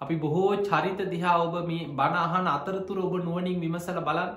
අපි 0.00 0.16
බොහෝ 0.16 0.50
චරිත 0.62 1.00
දිහා 1.10 1.36
ඔබ 1.38 1.56
මේ 1.66 1.88
බණහන 1.94 2.46
අතරතුර 2.48 2.98
ඔබ 2.98 3.16
නුවනින් 3.20 3.60
විමසල 3.60 4.00
බලන් 4.02 4.32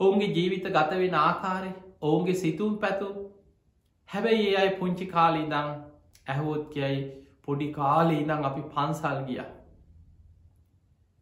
ඔවුන්ගේ 0.00 0.34
ජීවිත 0.36 0.68
ගතවෙන 0.70 1.16
ආකාරය 1.16 1.72
ඔවුන්ගේ 2.02 2.34
සිතුම් 2.36 2.78
පැතු. 2.78 3.08
හැබැයි 4.08 4.46
ඒ 4.46 4.56
අයි 4.56 4.76
පුංචි 4.76 5.06
කාලී 5.08 5.46
දං 5.46 5.74
ඇහෝත් 6.26 6.64
කියයි 6.74 7.02
පොඩි 7.44 7.68
කාලේ 7.72 8.20
ඉදං 8.20 8.48
අපි 8.48 8.62
පන්සල් 8.70 9.20
ගිය. 9.26 9.44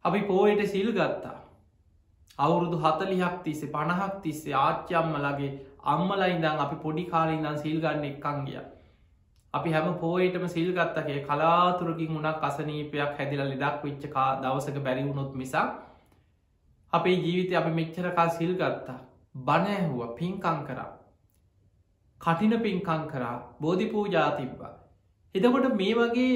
අපි 0.04 0.20
පෝයට 0.22 0.70
සිල් 0.70 0.90
ගත්තා. 0.92 1.40
අවුරුදු 2.38 2.78
හතලිහක් 2.78 3.36
තිස්සේ 3.42 3.70
පණහක් 3.70 4.16
තිස්සේ 4.22 4.56
ආච්චම්මලගේ 4.56 5.52
අම්මල 5.86 6.22
ඉඳං 6.26 6.62
අපි 6.64 6.76
පොඩි 6.78 7.04
කාලින්දන් 7.06 7.58
සිල්ගන්න 7.58 8.04
එක්කං 8.04 8.44
ගියා 8.46 8.66
අපි 9.54 9.70
හැම 9.70 9.88
පෝයටම 9.96 10.46
සිල්ගත්තකේ 10.48 11.18
කලාතුරකින් 11.22 12.10
වුණක් 12.10 12.42
අසනීපයක් 12.42 13.16
හැදිල 13.16 13.42
ලෙඩක් 13.44 13.80
විච්චකා 13.84 14.28
දවසක 14.42 14.78
බැරිවුණොත් 14.80 15.32
මිසා 15.34 15.66
අපේ 16.92 17.16
ජීවිත 17.16 17.54
අපි 17.54 17.72
මෙච්චරකා 17.72 18.28
සිල්ගත්තා 18.30 19.00
බණඇහුව 19.40 20.14
පින්කං 20.14 20.60
කරා 20.66 20.90
කටින 22.20 22.54
පින්කං 22.60 23.02
කරා 23.06 23.36
බෝධි 23.60 23.86
පූජා 23.86 24.30
තිබ්බා. 24.32 24.72
එතකොට 25.34 25.74
මේ 25.74 25.94
වගේ 25.94 26.34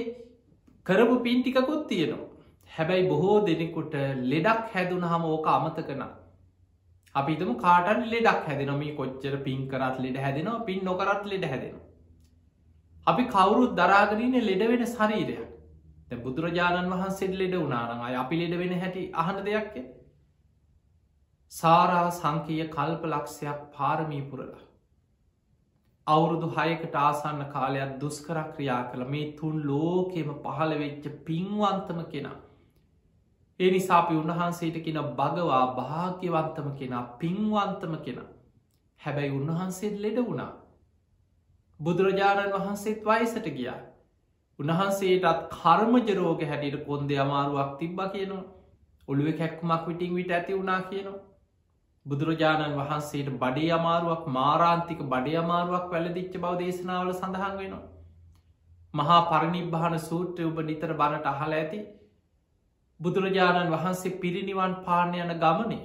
කරපු 0.87 1.15
පින්ටිකකුත් 1.19 1.87
තියෙනවා. 1.89 2.30
හැබැයි 2.71 3.09
බොහෝ 3.09 3.37
දෙනෙකුට 3.47 3.95
ලෙඩක් 4.25 4.75
හැදුන 4.75 5.05
හම 5.05 5.25
ඕක 5.27 5.47
අමතකන. 5.49 6.03
අපිතම 7.15 7.53
කාටන් 7.57 8.03
ලෙඩක් 8.07 8.43
හැදෙනම 8.47 8.83
කොච්චර 8.97 9.37
පින් 9.45 9.63
කරත් 9.69 9.97
ලෙඩ 9.99 10.17
හැදෙනවා 10.17 10.65
පින් 10.65 10.85
නොකරත් 10.85 11.25
ලෙඩ 11.27 11.45
හැදෙනවා. 11.45 11.87
අපි 13.07 13.25
කවුරුත් 13.27 13.73
දරාගරන 13.77 14.37
ලෙඩ 14.43 14.67
වෙන 14.69 14.85
ශරීරයක් 14.89 16.19
බුදුරජාණන් 16.19 16.93
වහන්සේ 16.93 17.31
ලෙඩ 17.35 17.57
වනානං 17.57 18.03
අය 18.03 18.15
අපි 18.17 18.41
ලෙඩ 18.41 18.59
වෙන 18.59 18.75
හැටි 18.77 19.05
අහන 19.15 19.41
දෙයක්ය 19.45 19.83
සාරා 21.53 22.11
සංකීය 22.13 22.67
කල්ප 22.69 23.07
ලක්ෂයක් 23.07 23.63
පාරමී 23.75 24.23
පුරලා. 24.25 24.61
අවුරුදු 26.07 26.49
හයකට 26.51 26.95
ආසන්න 26.99 27.43
කාලයක් 27.49 27.97
දුස්කර 28.01 28.39
ක්‍රියා 28.53 28.83
කළ 28.93 29.05
මේ 29.07 29.27
තුන් 29.35 29.59
ලෝකෙම 29.65 30.31
පහළ 30.45 30.77
වෙච්ච 30.79 31.11
පින්වන්තම 31.27 32.01
කෙනා. 32.13 32.39
ඒ 33.61 33.71
නිසාපි 33.71 34.15
උන්වහන්සේට 34.15 34.77
කෙන 34.85 34.99
භගවා 35.15 35.65
භාග්‍යවන්තම 35.75 36.69
කෙනා 36.77 37.03
පින්වන්තම 37.19 37.95
කෙනා. 38.05 38.29
හැබැයි 39.01 39.33
උන්වහන්සේත් 39.33 39.97
ලෙඩ 39.99 40.21
වුණා. 40.21 40.53
බුදුරජාණන් 41.81 42.55
වහන්සේත් 42.55 43.05
වයිසට 43.05 43.51
ගියා. 43.51 43.77
උන්වහන්සේටත් 44.59 45.45
කර්මජරෝග 45.55 46.43
හැටියට 46.45 46.81
කොන්ද 46.87 47.13
අමාරුවක් 47.19 47.77
තිබ්බ 47.79 48.01
කියනවා 48.09 48.49
ඔළුව 49.09 49.29
කැක්මක් 49.35 49.87
විටිං 49.87 50.15
විට 50.15 50.31
ඇති 50.31 50.59
වුණා 50.59 50.81
කියනවා. 50.85 51.23
බුදුරජාණන් 52.07 52.77
වහන්සේට 52.77 53.31
බඩේ 53.39 53.71
අමාරුවක් 53.73 54.27
මාරාන්තික 54.31 55.07
බඩේ 55.07 55.39
අමාරුවක් 55.39 55.87
වැලදිච්ච 55.93 56.35
බව 56.39 56.57
දේශනාවල 56.59 57.15
සඳහන් 57.15 57.57
වෙනවා. 57.57 57.87
මහා 58.95 59.23
පරණිබ්භාන 59.29 60.03
සූත්‍රය 60.03 60.45
ඔබ 60.47 60.61
නිතර 60.65 60.93
බණට 60.95 61.27
අහල 61.29 61.53
ඇති 61.55 61.87
බුදුරජාණන් 63.01 63.73
වහන්සේ 63.73 64.19
පිරිනිවන් 64.19 64.75
පාණ්‍ය 64.85 65.19
යන 65.19 65.33
ගමනේ 65.39 65.85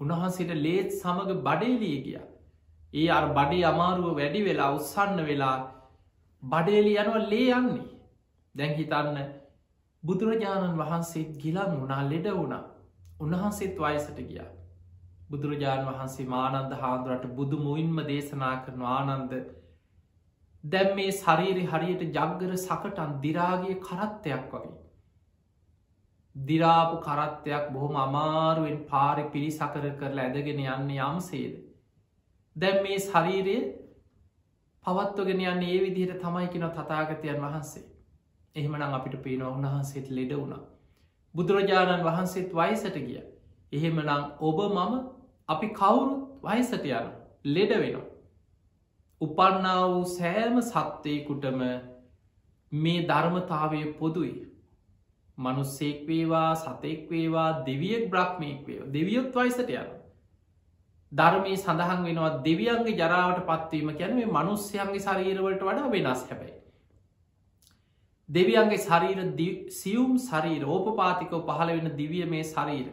උන්වහන්සේට 0.00 0.52
ලේත් 0.56 0.90
සමඟ 0.92 1.42
බඩේලිය 1.42 1.98
ගිය. 2.04 2.20
ඒ 2.94 3.08
අර 3.10 3.26
බඩේ 3.30 3.64
අමාරුව 3.64 4.16
වැඩි 4.16 4.40
වෙලා 4.44 4.70
උත්සන්න 4.74 5.20
වෙලා 5.24 5.56
බඩේලි 6.42 6.94
යනුව 6.96 7.18
ලේ 7.26 7.50
යන්නේ. 7.52 7.86
දැන් 8.54 8.74
හිතන්න 8.74 9.18
බුදුරජාණන් 10.02 10.78
වහන්සේත් 10.78 11.36
ගිලන් 11.38 11.74
වුණා 11.74 12.02
ලෙඩ 12.04 12.30
වුණා 12.32 12.64
උන්වහන්සේත් 13.20 13.76
වයසට 13.78 14.18
ගියා. 14.22 14.50
බුදුරජාණන් 15.30 15.88
වහන්සේ 15.88 16.28
මානන්ද 16.28 16.74
හාදුරට 16.76 17.24
බුදු 17.34 17.56
මුයින්ම 17.58 17.98
දේශනා 18.06 18.56
කරන 18.64 18.84
ආනන්ද 18.88 19.32
දැම් 20.64 20.94
මේ 20.96 21.10
ශරීරි 21.14 21.64
හරියට 21.66 22.04
ජග්ගර 22.08 22.52
සකටන් 22.58 23.18
දිරාගේ 23.20 23.80
කරත්තයක් 23.80 24.52
වගේ. 24.52 24.76
දිරාපු 26.46 26.96
කරත්තයක් 26.98 27.72
බොහොම 27.72 27.96
අමාරුවෙන් 27.96 28.78
පාරි 28.86 29.24
පිරිසකර 29.30 29.84
කරලා 29.96 30.26
ඇදගෙන 30.26 30.60
යන්න 30.66 30.90
යම්සේද. 31.00 31.54
දැම් 32.56 32.82
මේ 32.82 32.98
ශරීරය 33.00 33.58
පවත්වගෙන 34.84 35.44
යන්න 35.44 35.62
ඒ 35.64 35.78
විදිහට 35.80 36.20
තමයි 36.20 36.48
කෙන 36.48 36.66
තතාගතයන් 36.72 37.40
වහන්සේ. 37.40 37.86
එහෙමනම් 38.54 38.94
අපිට 38.94 39.16
පේන 39.22 39.42
උන්වහන්සේත් 39.44 40.10
ලෙඩ 40.10 40.32
වුණා. 40.32 40.62
බුදුරජාණන් 41.34 42.04
වහන්සේත් 42.04 42.52
වයිසට 42.52 42.98
ගිය. 42.98 43.22
එහෙමනම් 43.72 44.24
ඔබ 44.40 44.58
මම 44.66 44.94
අපි 45.48 45.68
කවුරුත් 45.70 46.22
වයිසට 46.42 46.84
යන 46.86 47.10
ලෙඩ 47.46 47.72
වෙනවා. 47.76 48.06
උපන්නා 49.20 49.82
වූ 49.88 50.04
සෑම 50.06 50.62
සත්වයකුටම 50.62 51.60
මේ 52.72 53.06
ධර්මතාවය 53.06 53.82
පොදුයි. 53.94 54.47
මනුස්සෙක් 55.38 56.06
වේවා 56.06 56.50
සතෙක් 56.56 57.10
වේවා 57.10 57.50
දෙවියෙක් 57.66 58.10
බ්‍රහ්මයෙක් 58.10 58.66
වේ 58.66 58.86
දෙවියොත් 58.88 59.34
වයිසට 59.34 59.70
යන. 59.72 59.90
ධර්මී 61.12 61.56
සඳහන් 61.56 62.04
වෙනවා 62.04 62.30
දෙවියන්ගේ 62.44 62.96
ජරාවට 62.96 63.44
පත්වීම 63.46 63.92
ගැන 63.94 64.14
මේ 64.14 64.28
මනුස්්‍යයන්ගේ 64.28 65.00
ශරීරවලට 65.00 65.62
වඩා 65.62 65.90
වෙනස් 65.90 66.24
හැබැයි. 66.24 66.56
දෙවියන්ගේ 68.28 68.78
ශරීර 68.78 69.20
සියුම් 69.72 70.16
ශරීර 70.20 70.64
ඕපපාතිකව 70.66 71.36
පහළ 71.42 71.74
වෙන 71.74 71.96
දිවිය 71.96 72.24
මේ 72.26 72.44
ශරීර 72.44 72.88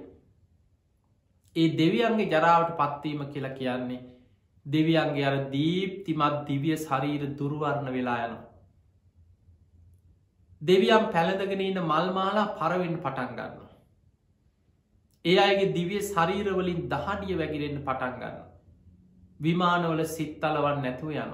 ඒ 1.55 1.69
දෙවියන්ගේ 1.77 2.29
ජරාවට 2.29 2.77
පත්වීම 2.77 3.25
කියලා 3.27 3.53
කියන්නේ 3.53 4.03
දෙවියන්ගේ 4.65 5.25
අර 5.25 5.37
දීප්තිමත් 5.51 6.41
දිවිය 6.47 6.77
ශරීර 6.79 7.23
දුරුවරණ 7.33 7.93
වෙලා 7.93 8.19
යන. 8.25 8.37
දෙවියම් 10.65 11.05
පැළඳගෙන 11.11 11.61
ඉන්න 11.61 11.79
මල්මාලා 11.83 12.47
පරවෙන් 12.55 12.97
පටන් 12.97 13.31
ගන්න. 13.31 13.65
ඒ 15.25 15.37
අයගේ 15.39 15.73
දිවිය 15.73 16.01
ශරීරවලින් 16.03 16.81
දහඩිය 16.89 17.37
වැගිරෙන්න්න 17.37 17.83
පටන් 17.83 18.15
ගන්න. 18.15 18.37
විමානවල 19.39 20.01
සිත්තලවන් 20.07 20.81
නැතුව 20.81 21.11
යන. 21.15 21.33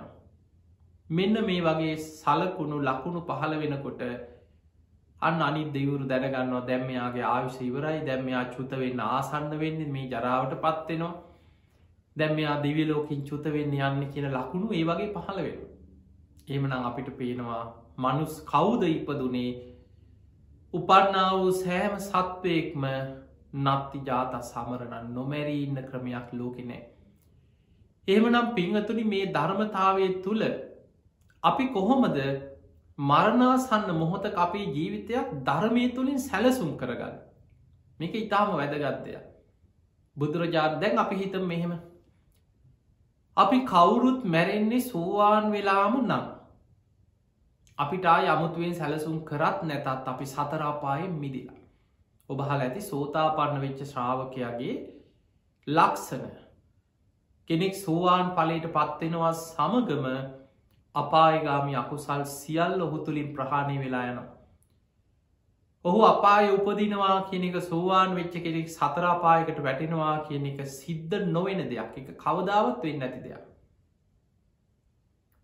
මෙන්න 1.09 1.39
මේ 1.41 1.61
වගේ 1.61 1.95
සලකුණු 1.99 2.77
ලකුණු 2.81 3.21
පහළ 3.23 3.55
වෙනකොට 3.57 4.01
අන්න 5.21 5.41
අනි 5.41 5.63
දෙවුරු 5.71 6.05
දැනගන්නවා 6.05 6.63
දැම්මයාගේ 6.65 7.25
ආවිශ 7.25 7.59
ඉවරයි 7.61 7.99
දැම්මයා 8.05 8.45
චුතවෙන්න 8.53 9.03
ආසන්න 9.07 9.51
වෙන්න 9.59 9.83
මේ 9.91 10.07
ජරාවට 10.07 10.55
පත්වෙනවා 10.59 11.13
දැම්මයා 12.15 12.55
දිවිලෝකින් 12.63 13.21
චුත 13.23 13.45
වෙන්න 13.49 13.77
යන්න 13.81 14.09
කියන 14.09 14.27
ලකුණු 14.31 14.73
ඒ 14.73 14.83
වගේ 14.83 15.13
පහළ 15.13 15.39
වෙන. 15.39 15.61
ඒමනං 16.47 16.73
අපිට 16.81 17.11
පේනවා 17.17 17.61
මනුස් 18.01 18.35
කවුද 18.45 18.83
ඉපදුනේ? 18.85 19.51
උපන්නා 20.73 21.29
වූ 21.33 21.51
සෑම 21.55 21.95
සත්වයෙක්ම 22.01 22.85
නත්ති 23.57 23.99
ජාත 24.05 24.33
සමරණ 24.43 25.13
නොමැරී 25.13 25.63
ඉන්න 25.63 25.79
ක්‍රමයක් 25.83 26.27
ලෝකෙනෑ. 26.33 26.81
ඒමනම් 28.07 28.53
පිංහතුනි 28.55 29.03
මේ 29.05 29.25
ධර්මතාවය 29.33 30.07
තුළ 30.23 30.43
අපි 31.43 31.65
කොහොමද 31.69 32.17
මරණාසන්න 32.99 33.91
මොහොත 33.95 34.25
අපේ 34.37 34.65
ජීවිතයක් 34.69 35.27
ධර්මය 35.43 35.85
තුළින් 35.89 36.19
සැලසුම් 36.19 36.71
කරගන්න? 36.77 37.15
මේක 37.99 38.15
ඉතාම 38.15 38.51
වැදගත්තය 38.53 39.17
බුදුරජාන් 40.17 40.81
දැන් 40.81 40.97
අපි 40.97 41.15
හිතම් 41.17 41.45
මෙහෙම. 41.45 41.73
අපි 43.37 43.57
කවුරුත් 43.65 44.23
මැරෙන්නේ 44.25 44.81
සෝවාන් 44.83 45.51
වෙලාම 45.51 45.95
නම් 46.01 46.40
අපිට 47.81 48.05
යමුතුවෙන් 48.05 48.75
සැලසුම් 48.75 49.17
කරත් 49.25 49.63
නැතත් 49.63 49.87
අපි 50.07 50.25
සතරාපායෙන් 50.27 51.13
මිදිලා 51.15 51.59
ඔබහල 52.29 52.51
ඇති 52.57 52.81
සෝතාපන්න 52.83 53.61
වෙච්ච 53.61 53.81
ශ්‍රාවකයාගේ 53.85 54.75
ලක්සන 55.67 56.27
කෙනෙක් 57.49 57.75
සෝවාන් 57.75 58.29
පලට 58.31 58.69
පත්වෙනවා 58.69 59.33
සමගම 59.35 60.05
අපායගාමි 60.95 61.75
අකුසල් 61.75 62.23
සියල් 62.31 62.81
ඔහු 62.81 62.99
තුළින් 62.99 63.33
ප්‍රහාණය 63.33 63.77
වෙලා 63.79 64.05
යනවා. 64.05 64.29
ඔහු 65.85 66.01
අපාය 66.05 66.49
උපදිනවා 66.49 67.15
කියන 67.23 67.43
එක 67.43 67.61
සෝවාන් 67.63 68.15
වෙච්ච 68.15 68.35
කෙනෙක් 68.39 68.69
සතරාපායකට 68.69 69.63
වැටෙනවා 69.63 70.15
කියන 70.27 70.45
එක 70.45 70.59
සිද්ධ 70.71 71.15
නොවෙන 71.29 71.63
දෙයක් 71.69 71.97
එක 71.97 72.11
කවදාවත් 72.17 72.83
වෙන්න 72.83 73.07
ඇති 73.07 73.23
දෙයක්. 73.23 73.50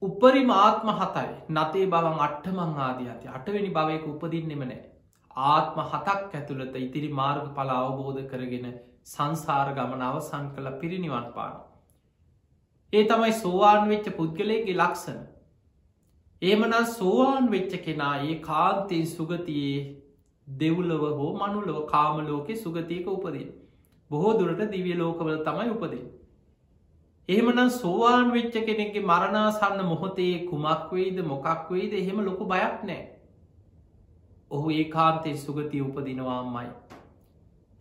උපරි 0.02 0.42
මාත්ම 0.46 0.90
හතයි 0.92 1.30
නතේ 1.52 1.86
බවන් 1.86 2.20
අට්ටමං 2.26 2.74
ආදී 2.80 3.08
ඇති 3.08 3.30
අටවෙනි 3.30 3.70
භවයක 3.70 4.04
උපදින්නෙම 4.08 4.62
නෑ. 4.62 4.82
ආත්ම 5.46 5.80
හතක් 5.84 6.34
ඇතුළත 6.34 6.76
ඉතිරි 6.78 7.10
මාර්ග 7.12 7.48
පල 7.56 7.72
අවබෝධ 7.76 8.22
කරගෙන 8.32 8.68
සංසාර 9.06 9.72
ගමන 9.74 10.04
අවසන් 10.04 10.46
කළ 10.54 10.70
පිරිනිවන් 10.82 11.26
පාන. 11.34 11.56
ඒ 12.94 13.04
තමයි 13.04 13.34
සෝවාන් 13.36 13.90
වෙච්ච 13.90 14.12
පුද්ගලයගේ 14.18 14.76
ලක්සන 14.76 15.20
ඒමනා 16.42 16.84
සෝවාන් 16.92 17.52
වෙච්ච 17.52 17.74
කෙනා 17.82 18.14
ඒ 18.22 18.36
කාන්තයෙන් 18.42 19.08
සුගතියේ 19.08 19.82
දෙව්ලව 20.48 21.04
හෝ 21.20 21.32
මනුලව 21.36 21.82
කාමලෝකෙ 21.88 22.56
සුගතියක 22.58 23.10
උපදින්. 23.10 23.50
බොහෝ 24.12 24.38
දුරට 24.40 24.64
දිවිය 24.72 24.96
ලෝකවල 24.96 25.44
තමයි 25.44 25.70
උපදින්. 25.72 26.08
එහෙමනම් 27.30 27.70
සෝවාන් 27.72 28.32
වෙච්ච 28.32 28.58
කෙනෙක්ගේ 28.62 29.04
මරණාසන්න 29.04 29.86
මොහොතේ 29.86 30.34
කුමක් 30.46 30.92
වෙයිද 30.92 31.22
මොකක් 31.26 31.72
වෙයිද 31.72 31.94
එහෙම 31.94 32.20
ලොකු 32.22 32.46
බයක් 32.46 32.84
නෑ. 32.84 33.02
ඔහු 34.52 34.68
ඒ 34.72 34.86
කාන්තය 34.90 35.38
සුගතිය 35.38 35.82
උපදිනවාමයි. 35.82 36.70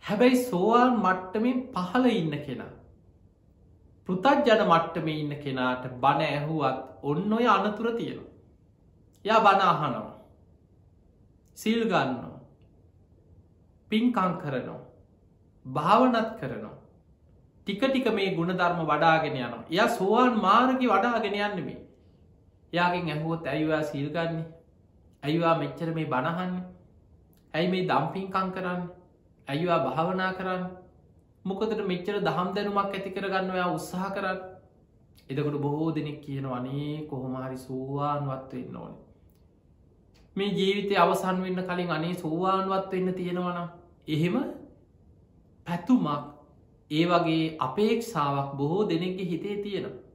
හැබැයි 0.04 0.44
සෝවාන් 0.44 0.94
මට්ටමින් 0.98 1.58
පහල 1.72 2.06
ඉන්න 2.12 2.34
කෙනා. 2.40 2.72
පෘතජ්ජන 4.08 4.64
මට්ටම 4.66 5.08
ඉන්න 5.10 5.36
කෙනාට 5.38 5.84
බණ 5.96 6.26
ඇහුවත් 6.28 6.78
ඔන්න 7.04 7.32
ඔය 7.32 7.46
අනතුර 7.48 7.92
තියෙනවා. 7.92 8.32
යා 9.24 9.40
බනාහනවා 9.40 10.16
සිල් 11.58 11.80
ගන්නවා 11.84 12.40
පින්කං 13.90 14.32
කරනවා 14.42 14.82
භාවනත් 15.66 16.30
කරනවා 16.40 16.76
ටික 17.66 17.82
ටික 17.82 18.06
මේ 18.10 18.34
ගුණධර්ම 18.34 18.80
වඩාගෙන 18.82 19.36
යනවා. 19.36 19.64
එය 19.70 19.88
සෝවාන් 19.90 20.34
මාර්ගි 20.38 20.86
වඩාගෙන 20.86 21.34
යන්නමේ 21.36 21.78
යාගෙන් 22.72 23.08
ඇහුවොත් 23.08 23.46
ඇයිවා 23.46 23.82
සීල්ගන්නේ 23.82 24.44
ඇයිවා 25.22 25.54
මෙච්චර 25.58 25.88
මේ 25.94 26.06
බණහන්න 26.06 26.52
ඇයි 27.54 27.70
මේ 27.70 27.84
දම්පින්කං 27.84 28.52
කරන්න? 28.52 28.82
ඇයිවා 29.48 29.80
භාවනා 29.86 30.32
කරන්න? 30.32 30.62
මොකදට 31.44 31.82
මෙච්චර 31.84 32.20
දහම් 32.20 32.52
දැනුමක් 32.54 32.78
ඇති 32.90 33.10
කරගන්න 33.10 33.50
ඔයා 33.50 33.70
උත්සාහ 33.70 34.12
කරන්න. 34.12 34.38
එදකොට 35.30 35.58
බොහෝ 35.60 35.90
දෙනෙක් 35.90 36.20
කියන 36.20 36.46
වනේ 36.46 36.94
කොහොමහරි 37.10 37.58
සෝවාන්වත් 37.58 38.52
වෙන්න 38.52 38.76
ඕන. 38.76 38.94
මේ 40.36 40.50
ජීවිතය 40.52 40.94
අවසන් 40.96 41.42
වෙන්න 41.42 41.60
කලින් 41.64 41.90
අනේ 41.90 42.14
සෝවාන්වත් 42.16 42.90
වෙන්න 42.92 43.14
තියෙනවනම් 43.14 43.68
එහෙම 44.08 44.36
පැතුමක් 45.66 46.35
ඒ 46.90 47.04
වගේ 47.04 47.44
අපේක්ෂාවක් 47.60 48.50
බොහෝ 48.56 48.88
දෙනෙක්ගේ 48.88 49.30
හිතේ 49.32 49.56
තියෙනවා 49.62 50.06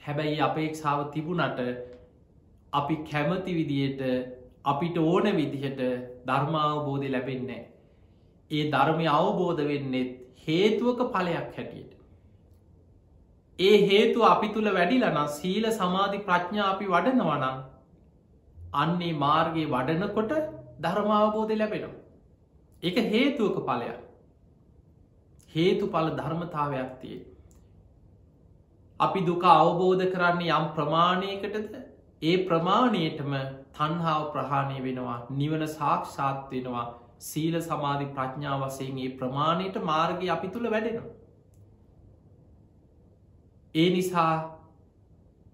හැබැයි 0.00 0.40
අපේක්ෂාව 0.40 1.00
තිබුණට 1.12 1.60
අපි 2.72 2.96
කැමති 3.10 3.52
විදියට 3.52 4.00
අපිට 4.64 4.96
ඕන 5.00 5.26
විදිහට 5.36 5.82
ධර්මාවබෝධය 6.26 7.10
ලැබෙන්නේ. 7.10 7.60
ඒ 8.50 8.64
ධර්මය 8.70 9.06
අවබෝධ 9.08 9.62
වෙන්නෙත් 9.62 10.10
හේතුවක 10.46 11.00
පලයක් 11.08 11.48
හැටියට. 11.56 11.92
ඒ 13.58 13.76
හේතු 13.86 14.24
අපි 14.24 14.48
තුළ 14.48 14.70
වැඩිලන 14.70 15.20
සීල 15.30 15.70
සමාධි 15.72 16.24
ප්‍රඥා 16.26 16.68
අපි 16.72 16.86
වඩනවනම් 16.86 17.56
අන්නේ 18.74 19.14
මාර්ගයේ 19.16 19.72
වඩනකොට 19.74 20.36
ධර්මාවබෝධය 20.80 21.56
ලැබෙනවා. 21.56 22.04
එක 22.82 22.96
හේතුවක 23.06 23.58
පලයක් 23.62 24.07
හේතු 25.48 25.86
පල 25.88 26.10
ධර්මතාවයක් 26.12 26.94
තියේ. 27.00 27.26
අපි 29.00 29.20
දුක 29.22 29.44
අවබෝධ 29.50 30.04
කරන්නේ 30.08 30.52
යම් 30.52 30.66
ප්‍රමාණයකටද 30.74 31.78
ඒ 32.22 32.36
ප්‍රමාණයටම 32.46 33.34
තන්හාව 33.74 34.24
ප්‍රහාණය 34.32 34.78
වෙනවා 34.82 35.18
නිවන 35.32 35.64
සාක්ෂාත් 35.70 36.40
වෙනවා 36.50 36.86
සීල 37.20 37.56
සමාධි 37.62 38.06
ප්‍රඥා 38.10 38.58
වසයෙන් 38.60 38.98
ඒ 38.98 39.08
ප්‍රමාණයට 39.14 39.80
මාර්ගය 39.84 40.30
අපි 40.30 40.48
තුළ 40.48 40.70
වැඩෙනවා. 40.70 41.14
ඒ 43.74 43.88
නිසා 43.90 44.34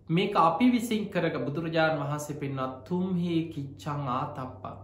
මේ 0.08 0.32
අපි 0.36 0.70
විසින් 0.70 1.08
කරක 1.08 1.36
බුදුරජාණන් 1.40 2.02
වහන්සේ 2.02 2.36
පෙන්න්නත් 2.36 2.84
තුම්හේ 2.84 3.40
කිච්චං 3.48 4.08
ආතප්පා 4.10 4.76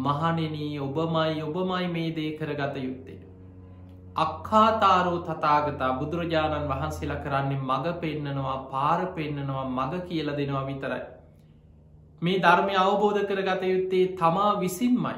මහනෙනී 0.00 0.72
ඔබමයි 0.80 1.42
ඔබමයි 1.42 1.88
මේ 1.90 2.10
දේ 2.12 2.30
කරගත 2.34 2.76
යුත්තේ. 2.78 3.25
අක්කාතාරෝ 4.16 5.18
තතාගතා 5.20 5.92
බුදුරජාණන් 5.98 6.68
වහන්සේලා 6.68 7.22
කරන්නේ 7.24 7.58
මඟ 7.60 8.00
පෙන්නනවා 8.00 8.56
පාර 8.72 9.06
පෙන්නනවා 9.16 9.64
මඟ 9.66 10.06
කියල 10.08 10.30
දෙනවා 10.38 10.66
විතරයි. 10.66 11.02
මේ 12.22 12.38
ධර්මය 12.38 12.76
අවබෝධ 12.76 13.22
කරගත 13.24 13.62
යුත්තේ 13.64 14.04
තමා 14.18 14.60
විසින්මයි. 14.60 15.16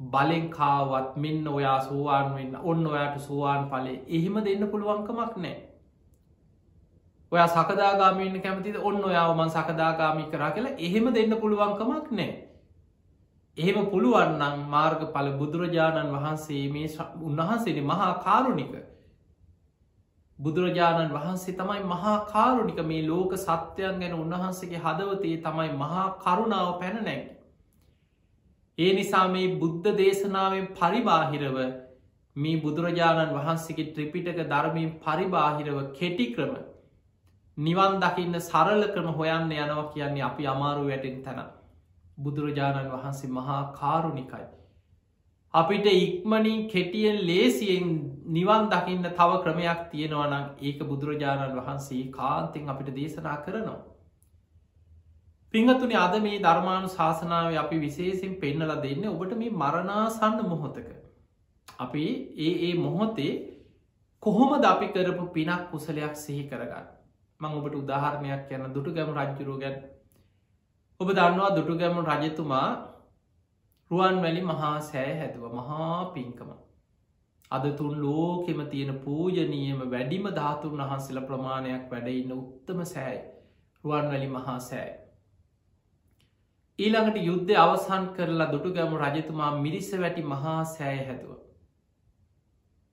බලෙන් 0.00 0.50
කාවත් 0.50 1.16
මෙන්න 1.16 1.48
ඔයා 1.48 1.78
සෝවාන් 1.80 2.34
වෙන්න 2.34 2.56
ඔන්න 2.64 2.86
ඔයාට 2.86 3.20
සෝවාන් 3.20 3.70
පලේ 3.70 4.02
එහෙම 4.08 4.36
දෙන්න 4.44 4.68
පුළුවන්කමක් 4.68 5.36
නෑ. 5.38 5.56
ඔයා 7.32 7.48
සකදාගාමීන්න 7.48 8.42
කැමතිද 8.42 8.76
ඔන්න 8.82 9.04
ඔයාවමන් 9.04 9.50
සකදාගාමි 9.50 10.30
කරා 10.32 10.50
කියලා 10.50 10.78
එහෙම 10.78 11.14
දෙන්න 11.14 11.40
පුළුවන්කමක් 11.40 12.10
නෑ. 12.12 12.47
එහෙම 13.58 13.86
පුළුවන්නම් 13.86 14.60
මාර්ග 14.68 15.00
පල 15.08 15.28
බුදුරජාණන් 15.36 16.12
වහන්සේ 16.14 16.66
මේ 16.68 16.90
උන්වහන්සේට 17.22 17.80
මහා 17.84 18.12
කාරුණික 18.20 18.74
බුදුරජාණන් 20.38 21.12
වහන්සේ 21.12 21.54
තමයි 21.54 21.82
මහා 21.86 22.14
කාරුණික 22.26 22.78
මේ 22.84 23.00
ලෝක 23.04 23.34
සත්‍යයන් 23.38 23.98
ගැන 23.98 24.14
උන්වහන්සේගේ 24.16 24.84
හදවතේ 24.84 25.34
තමයි 25.40 25.72
මහා 25.76 26.06
කරුණාව 26.18 26.70
පැනනැක්. 26.78 27.26
ඒ 28.78 28.92
නිසා 28.94 29.26
මේ 29.28 29.50
බුද්ධ 29.58 29.90
දේශනාවෙන් 29.96 30.70
පරිබාහිරව 30.74 31.58
මේ 32.36 32.56
බුදුරජාණන් 32.60 33.36
වහන්සේගේ 33.36 33.90
ත්‍රිපිටක 33.92 34.42
ධර්මයෙන් 34.46 34.96
පරිබාහිරව 35.00 35.78
කෙටි 35.94 36.26
ක්‍රම 36.34 36.56
නිවන් 37.56 38.00
දකින්න 38.00 38.42
සරල 38.42 38.82
ක්‍රම 38.88 39.14
හොයන්න 39.14 39.54
යනවා 39.54 39.88
කියන්නේ 39.88 40.24
අපි 40.24 40.46
අමාරු 40.48 40.86
වැටෙන් 40.86 41.22
තැන. 41.22 41.57
බුදුරජාණන් 42.18 42.90
වහන්සේ 42.90 43.30
මහා 43.30 43.60
කාරුණිකයි. 43.72 44.46
අපිට 45.54 45.86
ඉක්මනින් 45.88 46.68
කෙටියෙන් 46.68 47.20
ලේසියෙන් 47.26 47.86
නිවන් 48.28 48.68
දකින්න 48.68 49.10
තව 49.10 49.30
ක්‍රමයක් 49.42 49.84
තියෙනවනම් 49.90 50.48
ඒක 50.60 50.80
බුදුරජාණන් 50.84 51.56
වහන්සේ 51.56 52.02
කාන්තිෙන් 52.12 52.68
අපිට 52.68 52.90
දේශනා 52.94 53.36
කරනවා. 53.38 53.78
පිංහතුනි 55.54 55.96
අද 55.96 56.16
මේ 56.20 56.38
ධර්මාණු 56.38 56.88
ශාසනාව 56.90 57.54
අපි 57.56 57.76
විශේසින් 57.78 58.34
පෙන්නල 58.36 58.74
දෙන්න 58.82 59.04
ඔබට 59.08 59.32
මේ 59.36 59.54
මරණාසන්න 59.54 60.42
මොහොතක. 60.46 60.88
අපි 61.78 62.04
ඒ 62.38 62.52
ඒ 62.62 62.74
මොහොතේ 62.78 63.32
කොහොම 64.22 64.60
ද 64.60 64.64
අපි 64.66 64.86
කරපු 64.88 65.24
පිනක් 65.30 65.70
කුසලයක් 65.70 66.14
සිහි 66.16 66.44
කරගන්න. 66.48 66.86
මං 67.40 67.52
ඔබට 67.54 67.74
උදාහරණයක් 67.74 68.52
යන 68.52 68.68
දුටු 68.70 68.92
ගැම 68.92 69.14
රජ්ජුරුව 69.14 69.58
ගැන් 69.60 69.76
ඔබ 71.00 71.10
දන්නවා 71.10 71.48
දුටුගැමුණු 71.56 72.12
රජතුමා 72.12 72.68
රුවන් 73.90 74.16
වැලි 74.22 74.40
මහා 74.42 74.70
සෑ 74.80 75.10
හැදුව 75.18 75.52
මහා 75.52 75.98
පින්කම. 76.14 76.48
අද 77.50 77.66
තුන් 77.76 77.92
ලෝකෙම 77.96 78.62
තියෙන 78.72 78.90
පූජනීයම 79.04 79.84
වැඩිම 79.92 80.26
ධාතුන් 80.38 80.82
වහන්සේල 80.82 81.20
ප්‍රමාණයක් 81.22 81.84
වැඩඉන්න 81.92 82.32
උත්තම 82.36 82.80
සෑයි 82.84 83.20
රුවන් 83.84 84.10
වැලි 84.10 84.30
මහා 84.32 84.56
සෑ. 84.60 84.88
ඊළඟට 86.78 87.22
යුද්ධ 87.22 87.54
අවසන් 87.58 88.10
කරලා 88.18 88.48
දුටු 88.50 88.74
ගැමු 88.74 89.00
රජතුමා 89.04 89.52
මිරිස 89.60 89.92
වැටි 89.98 90.26
මහා 90.26 90.56
සෑය 90.72 91.00
හැදුව. 91.04 91.38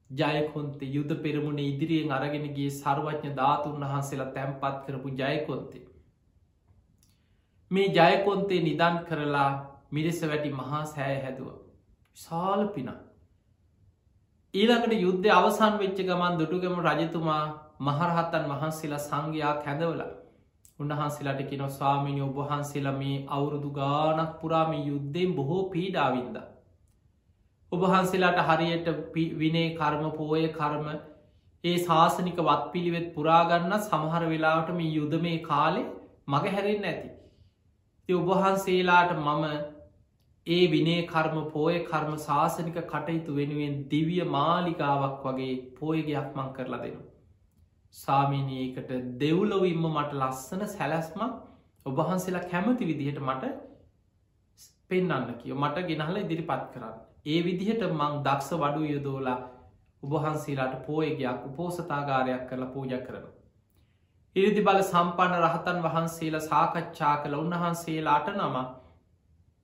ජයකොන්තේ 0.10 0.92
යුද 0.92 1.18
පෙරමුණ 1.26 1.66
ඉදිරියෙන් 1.66 2.16
අරගෙනගේ 2.20 2.70
සර්වඥ 2.78 3.36
ධාතුන් 3.36 3.84
වහන්සේලා 3.84 4.32
තැන්පත් 4.32 4.82
කරපු 4.86 5.18
ජයකොන්තේ. 5.18 5.86
මේ 7.76 7.94
ජයකොන්තේ 7.94 8.62
නිදන් 8.62 8.98
කරලා 9.08 9.50
මිරිස 9.92 10.22
වැටි 10.24 10.52
මහා 10.52 10.84
සෑ 10.88 11.16
හැදුව. 11.22 11.50
සාල 12.18 12.68
පින. 12.70 12.90
ඊළඟට 14.54 14.94
යුද්ධ 14.98 15.32
අවසන් 15.34 15.74
වෙච්ච 15.78 15.98
ගමන් 16.02 16.38
දුටුගම 16.38 16.76
රජතුමා 16.84 17.44
මහරහත්තන් 17.82 18.46
වහන්සේලා 18.52 19.02
සංඝයා 19.02 19.56
කැඳවල 19.60 20.04
උන්වහන්සේලාට 20.80 21.42
කෙන 21.46 21.64
ස්වාමිනි 21.70 22.22
ඔබහන්සේලා 22.24 22.94
මේ 22.94 23.18
අවුරුදු 23.30 23.72
ගානක් 23.72 24.38
පුරාම 24.40 24.72
යුද්ධයෙන් 24.82 25.34
බොහෝ 25.34 25.64
පීඩාවින්ද. 25.70 26.38
ඔබහන්සේලාට 27.72 28.40
හරියට 28.50 28.88
විනේ 29.36 29.68
කර්ම 29.76 30.08
පෝය 30.14 30.48
කර්ම 30.52 30.88
ඒ 31.64 31.76
ශාසනික 31.82 32.40
වත් 32.44 32.72
පිළිවෙත් 32.72 33.08
පුරාගන්න 33.14 33.78
සමහර 33.82 34.24
වෙලාවට 34.28 34.74
මේ 34.74 34.92
යුද 34.92 35.14
මේ 35.22 35.38
කාලේ 35.42 35.86
මග 36.28 36.44
හැරෙන් 36.50 36.86
ඇති. 36.86 37.15
ඔබහන්සේලාට 38.10 39.12
මම 39.18 39.46
ඒ 40.48 40.66
විනේ 40.68 41.08
කර්ම 41.08 41.38
පෝය 41.50 41.78
කර්ම 41.86 42.18
ශාසනික 42.20 42.76
කටයුතු 42.84 43.36
වෙනුවෙන් 43.36 43.78
දිවිය 43.90 44.24
මාලිකාවක් 44.28 45.24
වගේ 45.26 45.56
පෝයගයක් 45.80 46.28
මං 46.36 46.52
කරලා 46.54 46.82
දෙනු. 46.82 47.02
සාමීනයකට 47.96 48.92
දෙව්ලොවින්ම 49.20 49.88
මට 49.88 50.14
ලස්සන 50.14 50.62
සැලැස්මක් 50.68 51.34
ඔබහන්සේලා 51.86 52.44
කැමති 52.46 52.86
විදිහට 52.86 53.20
මට 53.22 53.44
පෙන්න්න 54.90 55.34
කිය 55.40 55.56
මට 55.56 55.88
ගෙනහල 55.88 56.18
ඉදිරිපත් 56.18 56.66
කරන්න. 56.74 56.96
ඒ 57.26 57.40
විදිහට 57.44 57.88
මං 57.92 58.22
දක්ෂ 58.24 58.60
වඩු 58.60 58.84
යොදෝලා 58.86 59.40
ඔබහන්සේලාට 60.04 60.76
පෝයගයක් 60.86 61.50
උපෝසතාගාරයක් 61.50 62.46
කරලා 62.50 62.70
පූජ 62.70 62.94
කරනවා. 63.00 63.35
ඉරිදි 64.36 64.62
බල 64.62 64.80
සම්පන්න 64.82 65.34
රහතන් 65.42 65.78
වහන්සේලා 65.84 66.44
සාකච්ඡා 66.44 67.14
කළ 67.20 67.36
උන්වහන්සේලාට 67.36 68.28
නම 68.32 68.58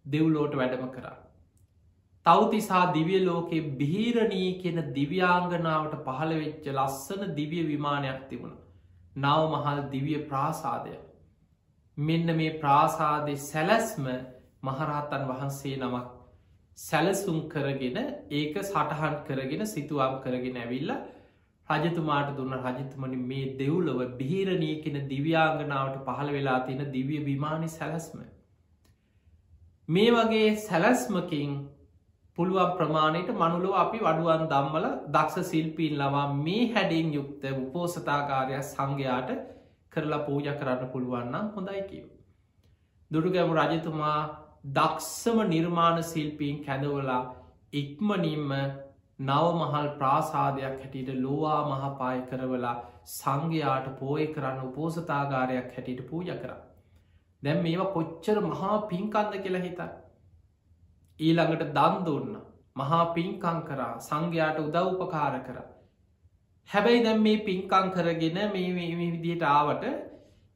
දෙව්ලෝට 0.05 0.55
වැඩම 0.55 0.85
කරා. 0.89 1.17
තවතිසා 2.25 2.83
දිවිය 2.93 3.21
ලෝකෙ 3.25 3.59
බිහිරණී 3.77 4.49
කියෙන 4.55 4.79
දිව්‍යාංගනාවට 4.95 5.95
පහළවෙච්ච 6.05 6.71
ලස්සන 6.73 7.35
දිවිය 7.35 7.63
විමානයක් 7.67 8.21
තිබුණ. 8.29 8.55
නව 9.15 9.41
මහල් 9.51 9.81
දිවිය 9.91 10.19
ප්‍රාසාදය. 10.25 10.95
මෙන්න 11.97 12.35
මේ 12.35 12.57
ප්‍රාසාදය 12.57 13.37
සැලැස්ම 13.41 14.05
මහරහතන් 14.63 15.23
වහන්සේ 15.27 15.77
නමක් 15.77 16.07
සැලසුම් 16.77 17.39
කරගෙන 17.49 17.97
ඒක 18.31 18.55
සටහන් 18.63 19.17
කරගෙන 19.25 19.65
සිතුවම් 19.67 20.15
කරගෙන 20.21 20.57
ඇවිල්ලා 20.57 21.01
රජතුමාට 21.71 22.29
දුන්න 22.37 22.55
රජතුමනි 22.59 23.19
මේ 23.25 23.47
දෙව්ලොව 23.57 23.99
බිහිරණී 24.19 24.75
කෙන 24.83 24.97
දිව්‍යාංගනාවට 25.09 25.99
පහළ 26.07 26.31
වෙලා 26.31 26.59
තියෙන 26.61 26.93
දිවිය 26.93 27.21
විමානි 27.25 27.69
සැලස්ම. 27.69 28.19
මේ 29.89 30.09
වගේ 30.11 30.49
සැලස්මකින් 30.59 31.53
පුළුවන් 32.37 32.75
ප්‍රමාණයට 32.77 33.29
මනුලෝ 33.33 33.73
අපි 33.75 33.97
වඩුවන් 33.99 34.43
දම්මල 34.51 34.85
දක්ෂ 35.09 35.49
සිල්පීන් 35.49 35.97
ලවා 35.97 36.27
මේ 36.35 36.63
හැඩින් 36.73 37.09
යුක්ත 37.13 37.43
උපෝසතාකාරයක් 37.53 38.63
සංඝයාට 38.65 39.31
කරලා 39.93 40.21
පූජ 40.21 40.47
කරන්න 40.53 40.91
පුළුවන්නම් 40.93 41.51
හොඳයි 41.55 41.81
කියව. 41.89 42.07
දුඩුගැමු 43.11 43.53
රජතුමා 43.55 44.19
දක්ෂම 44.69 45.37
නිර්මාණ 45.49 46.03
සිල්පීන් 46.03 46.63
කැඳවලා 46.65 47.21
ඉක්මනින්ම 47.73 48.49
නවමහල් 49.21 49.87
ප්‍රාසාදයක් 49.97 50.75
හැටියට 50.75 51.09
ලෝවා 51.17 51.61
මහපාය 51.71 52.19
කරවලා 52.29 52.75
සංඝයාට 53.09 53.87
පෝය 53.99 54.27
කරන්න 54.27 54.61
උපෝසතාගාරයක් 54.67 55.67
හැටියට 55.71 56.07
පූජ 56.09 56.31
කර. 56.35 56.53
දැම් 57.43 57.59
මේවා 57.63 57.91
කොච්චර 57.93 58.37
මහා 58.43 58.77
පින්කන්ද 58.87 59.35
කියලා 59.39 59.61
හිත. 59.61 59.81
ඊළඟට 61.19 61.67
දන් 61.71 61.99
දුන්න 62.05 62.31
මහා 62.75 63.03
පින්කං 63.13 63.61
කරා 63.63 63.93
සංඝයාට 64.01 64.59
උදව්පකාර 64.59 65.35
කර. 65.41 65.57
හැබැයි 66.69 67.03
දැම් 67.03 67.21
මේ 67.21 67.43
පින්කං 67.43 67.87
කරගෙන 67.91 68.41
මේ 68.49 68.67
විදියට 69.13 69.47
ආවට 69.49 69.87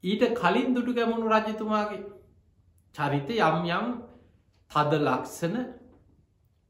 ඊට 0.04 0.23
කලින් 0.34 0.75
දුටු 0.75 0.93
ගැමුණු 0.93 1.32
රජතුමාගේ 1.32 2.04
චරිත 2.95 3.30
යම් 3.39 3.58
යම් 3.69 3.88
තද 4.71 4.91
ලක්ෂණ 4.99 5.56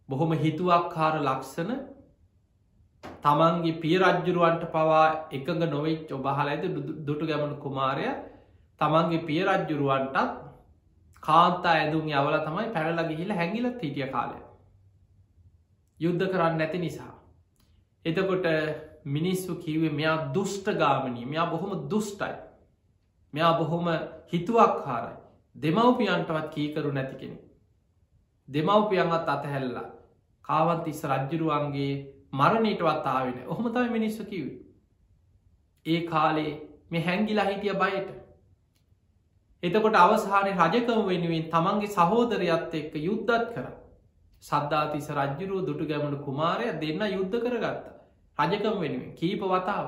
බොහොම 0.10 0.32
හිතුවක්කාර 0.36 1.20
ලක්ෂණ. 1.20 1.72
තමන්ගේ 3.24 3.80
පිය 3.82 3.98
රජ්ජුරුවන්ට 4.00 4.64
පවා 4.72 5.04
එකඟ 5.32 5.66
නොවෙච් 5.68 6.12
ඔබහල 6.12 6.48
ඇද 6.48 6.64
දුටු 7.08 7.26
ගැමණු 7.26 7.58
කුමාරය 7.58 8.08
තමන්ගේ 8.82 9.26
පිය 9.28 9.42
රජ්ජුරුවන්ටත් 9.44 10.34
කාන්තා 11.24 11.76
ඇදුම් 11.76 12.10
යවල 12.14 12.38
තමයි 12.40 12.68
පැරල 12.72 13.00
ගිහිල 13.10 13.32
හැඟිලත් 13.34 13.80
හිටිය 13.80 14.10
කාලය. 14.12 14.40
යුද්ධ 16.00 16.26
කරන්න 16.32 16.58
නැති 16.58 16.80
නිසා. 16.80 17.14
එතකොට 18.06 18.46
මිනිස්සු 19.08 19.56
කිවේ 19.58 19.92
මෙයා 19.92 20.18
දුෂ්ටගාමනී 20.34 21.26
මෙයා 21.26 21.48
බොහොම 21.48 21.72
දුෂ්ටයි. 21.90 22.36
මෙයා 23.34 23.54
බොහොම 23.54 23.88
හිතුවක් 24.32 24.78
හාරයි 24.86 25.18
දෙමවපියන්ටවත් 25.56 26.48
කීකරු 26.54 26.92
නැති 26.92 27.16
කෙනෙ 27.16 27.38
දෙමවපියන්වත් 28.50 29.30
අතහැල්ලා 29.30 29.88
කාවන්තිස්ස 30.50 31.02
රජ්ජුරුවන්ගේ 31.06 31.94
මරණීටවත් 32.34 33.08
ආවෙන 33.08 33.38
ඔහොම 33.48 33.72
තයි 33.72 33.90
මිනිස්සු 33.90 34.26
කිව. 34.26 34.46
ඒ 35.86 36.00
කාලේ 36.04 36.52
මෙ 36.92 37.02
හැංගිලා 37.02 37.46
හිටිය 37.46 37.76
බයට. 37.76 38.10
එතකොට 39.64 39.98
අවසානය 39.98 40.52
රජකම 40.54 41.02
වෙනුවෙන් 41.06 41.50
තමන්ගේ 41.50 41.90
සහෝදරයත් 41.90 42.76
එක්ක 42.76 42.96
යුද්ධත් 43.00 43.52
කර. 43.52 43.68
සද්ධාතිස 44.44 45.12
රජ්ජුරුව 45.12 45.68
දුටු 45.68 45.86
ගැමණු 45.86 46.24
කුමාරය 46.24 46.72
දෙන්න 46.80 47.06
යුද්ධ 47.10 47.38
කරගත්ත. 47.44 47.86
රජකම 48.38 48.76
වෙනුවෙන් 48.80 49.16
කීප 49.16 49.46
වතාව. 49.46 49.88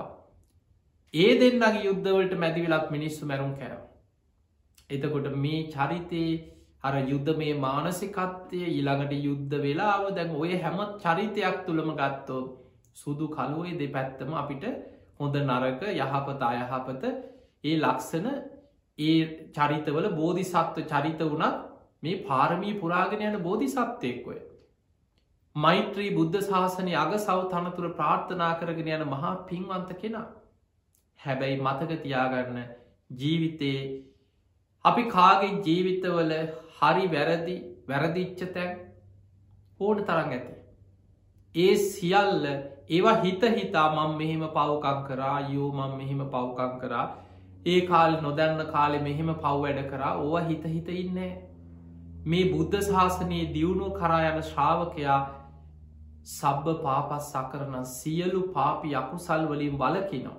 ඒ 1.14 1.32
දෙන්නගේ 1.36 1.86
යුද්ධවලට 1.86 2.34
මැදිවිලත් 2.36 2.92
මිනිස්සු 2.92 3.26
මැරුම් 3.26 3.54
කැරව. 3.56 3.82
එතකොට 4.90 5.28
මේ 5.38 5.62
චරිතයේ 5.70 6.57
අර 6.88 6.94
යුද්ධ 7.06 7.32
මේ 7.38 7.54
මානසිකත්වය 7.60 8.62
ඊළඟට 8.68 9.14
යුද්ධ 9.20 9.56
වෙලාව 9.62 10.04
දැන් 10.16 10.36
ඔය 10.38 10.52
හැම 10.58 10.78
චරිතයක් 10.98 11.58
තුළම 11.66 11.90
ගත්තෝ 11.96 12.42
සුදු 12.96 13.28
කලුවේ 13.30 13.78
දෙ 13.78 13.88
පැත්තම 13.90 14.32
අපිට 14.36 14.68
හොඳ 15.18 15.36
නරක 15.42 15.82
යහපත 15.94 16.42
අයහපත 16.46 17.04
ඒ 17.64 17.76
ලක්සන 17.78 18.28
ඒ 19.00 19.18
චරිතවල 19.54 20.08
බෝධි 20.14 20.46
සත්ව 20.46 20.86
චරිත 20.86 21.22
වනත් 21.24 21.56
මේ 22.04 22.24
පාරමී 22.24 22.74
පුරාගෙන 22.76 23.24
යන 23.24 23.38
බෝධි 23.42 23.70
සත්වයෙක්වය. 23.70 24.38
මෛත්‍රී 25.56 26.10
බුද්ධ 26.12 26.42
ශාසනය 26.44 26.94
අග 26.96 27.14
සව 27.18 27.40
තනතුර 27.52 27.88
ප්‍රාර්ථනා 27.94 28.52
කරගෙන 28.60 28.92
යන 28.92 29.08
මහා 29.08 29.34
පින්වන්ත 29.46 29.94
කෙනා. 29.98 30.28
හැබැයි 31.20 31.62
මතක 31.62 32.00
තියාගන්න 32.00 32.60
ජීවිතයේ 33.14 33.82
අපි 34.88 35.04
කාගේ 35.10 35.54
ජීවිතවල 35.62 36.34
හරි 36.78 37.06
වැරදි 37.10 37.58
වැරදිච්ච 37.88 38.42
තැන් 38.50 38.74
ඕන 39.80 40.04
තරන් 40.04 40.32
ඇති. 40.32 40.58
ඒ 41.56 41.76
සියල්ල 41.86 42.46
ඒවා 42.90 43.16
හිත 43.22 43.48
හිතා 43.54 43.88
මං 43.92 44.18
මෙහෙම 44.18 44.44
පවකං 44.52 45.00
කරා 45.08 45.38
යෝ 45.50 45.72
මං 45.74 45.96
මෙහෙම 45.96 46.22
පවකං 46.28 46.76
කරා 46.82 47.06
ඒ 47.66 47.80
කාල් 47.88 48.18
නොදැන්න 48.22 48.66
කාලෙ 48.68 49.00
මෙහෙම 49.02 49.32
පව් 49.36 49.56
වැඩ 49.62 49.82
කරා 49.90 50.14
ඕව 50.18 50.50
හිත 50.50 50.68
හිත 50.68 50.90
ඉන්නේ. 50.96 51.32
මේ 52.26 52.46
බුද්ධ 52.52 52.78
ශාසනයේ 52.84 53.48
දියුණු 53.54 53.90
කරා 53.94 54.22
යන 54.28 54.40
ශ්‍රාවකයා 54.44 55.20
සබ්බ 56.28 56.76
පාපස් 56.84 57.32
සකරන 57.32 57.76
සියලු 57.88 58.42
පාපි 58.54 58.96
අකුසල් 58.96 59.44
වලින් 59.50 59.76
වලකිනෝ. 59.78 60.38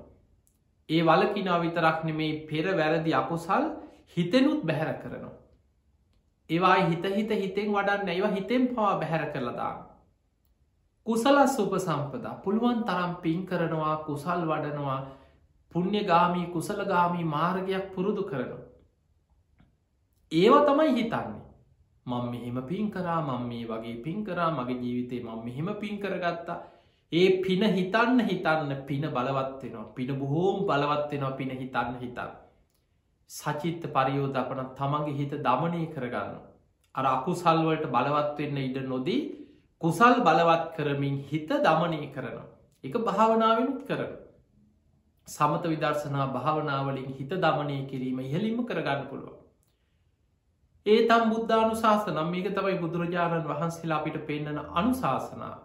ඒ 0.88 1.02
වලකිනා 1.04 1.61
විතරක් 1.61 2.04
නෙමේ 2.04 2.32
පෙර 2.48 2.66
වැරදි 2.76 3.14
අකුසල් 3.16 3.68
හිතෙනුත් 4.16 4.62
බැහැර 4.62 4.94
කරනවා. 4.94 5.37
ඒවා 6.51 6.77
හිත 6.87 7.05
හිත 7.16 7.31
හිතෙන් 7.37 7.73
වඩන්න 7.73 8.09
ඒවා 8.09 8.31
හිතෙන් 8.31 8.68
පවා 8.68 8.94
බැහැර 8.97 9.25
කරලදාන්න. 9.33 9.79
කුසලස් 11.07 11.59
උප 11.59 11.75
සම්පදා 11.79 12.35
පුළුවන් 12.44 12.81
තරම් 12.85 13.12
පින් 13.23 13.40
කරනවා 13.47 13.97
කුසල් 14.07 14.40
වඩනවා 14.47 15.01
පුුණ්‍යගාමී 15.73 16.47
කුසලගාමී 16.47 17.25
මාර්ගයක් 17.27 17.92
පුරුදු 17.94 18.23
කරනවා. 18.23 18.64
ඒව 20.33 20.55
තමයි 20.66 20.90
හිතන්නේ. 20.94 21.44
මං 22.07 22.25
මෙහෙම 22.31 22.59
පින් 22.64 22.90
කරා 22.90 23.21
මං 23.21 23.47
මේ 23.49 23.64
වගේ 23.66 23.97
පින් 24.05 24.18
කරා 24.25 24.51
මගේ 24.53 24.81
ජීවිතේ 24.83 25.23
මං 25.23 25.40
මෙහෙම 25.44 25.68
පින් 25.77 25.97
කරගත්තා 26.01 26.59
ඒ 27.12 27.29
පින 27.42 27.62
හිතන්න 27.75 28.21
හිතන්න 28.23 28.71
පින 28.87 29.05
බලවත්වෙනවා 29.11 29.88
පින 29.94 30.11
බොහෝම් 30.18 30.66
බලවත්වෙනවා 30.66 31.33
පින 31.33 31.51
හිතන්න 31.53 31.99
හිතන්න. 32.01 32.31
සචිත්ත 33.31 33.83
පරියෝධපන 33.88 34.61
තමන්ගේ 34.75 35.17
හිත 35.17 35.33
දමනය 35.41 35.83
කරගන්න. 35.88 36.38
අර 36.95 37.05
අකුසල්වලට 37.07 37.85
බලවත්වෙන්න 37.88 38.59
ඉඩ 38.59 38.79
නොදී 38.87 39.21
කුසල් 39.81 40.14
බලවත් 40.21 40.64
කරමින් 40.75 41.19
හිත 41.25 41.51
දමනය 41.61 42.01
කරන. 42.11 42.38
එක 42.85 42.95
භාවනාවෙනුත් 43.03 43.83
කරන. 43.85 44.17
සමත 45.29 45.64
විදර්ශනා 45.67 46.27
භාවනාවලින් 46.31 47.12
හිත 47.12 47.37
දමනය 47.38 47.79
කිරීම 47.87 48.19
ඉහලින්ම 48.23 48.64
කරගන්න 48.64 49.05
පුළුව. 49.07 49.37
ඒ 50.87 51.07
තම් 51.07 51.31
බුද්ධානු 51.31 51.77
ශාසනම් 51.77 52.29
මේක 52.29 52.51
තමයි 52.53 52.77
බුදුරජාණන් 52.79 53.47
වහන්සේලා 53.47 53.99
අපිට 53.99 54.19
පෙන්න්නන 54.27 54.61
අනුශාසනා. 54.75 55.57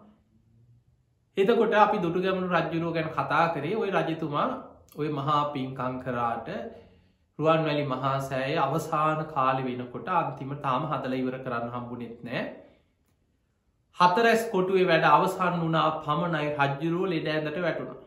එතකොට 1.38 1.74
අපි 1.78 1.98
දුටු 2.00 2.20
ගැමනු 2.22 2.48
රජ්ජුරුව 2.50 2.94
ගැන 2.94 3.10
කතා 3.12 3.46
කරේ 3.54 3.76
ඔය 3.78 3.90
රජතුමා 3.92 4.48
ඔය 4.96 5.10
මහා 5.12 5.42
පින්කං 5.54 5.96
කරාට 6.02 6.50
රුවන්වැලි 7.40 7.86
මහා 7.86 8.18
සෑය 8.22 8.58
අවසාන 8.58 9.22
කාලි 9.28 9.64
වෙනකොට 9.64 10.10
අන්තිම 10.14 10.52
තාම 10.58 10.84
හදල 10.88 11.14
ඉවර 11.14 11.38
කරන්න 11.40 11.72
හම්බුනෙත් 11.72 12.18
නෑ. 12.24 12.42
හතරැස් 13.98 14.44
කොටුවේ 14.52 14.88
වැඩ 14.88 15.08
අවසන් 15.10 15.56
වනා 15.62 15.88
පමණයි 16.00 16.50
රජ්ජුරුව 16.60 17.06
ලෙඩ 17.08 17.28
ඇඳට 17.30 17.60
වැටුණ. 17.60 18.02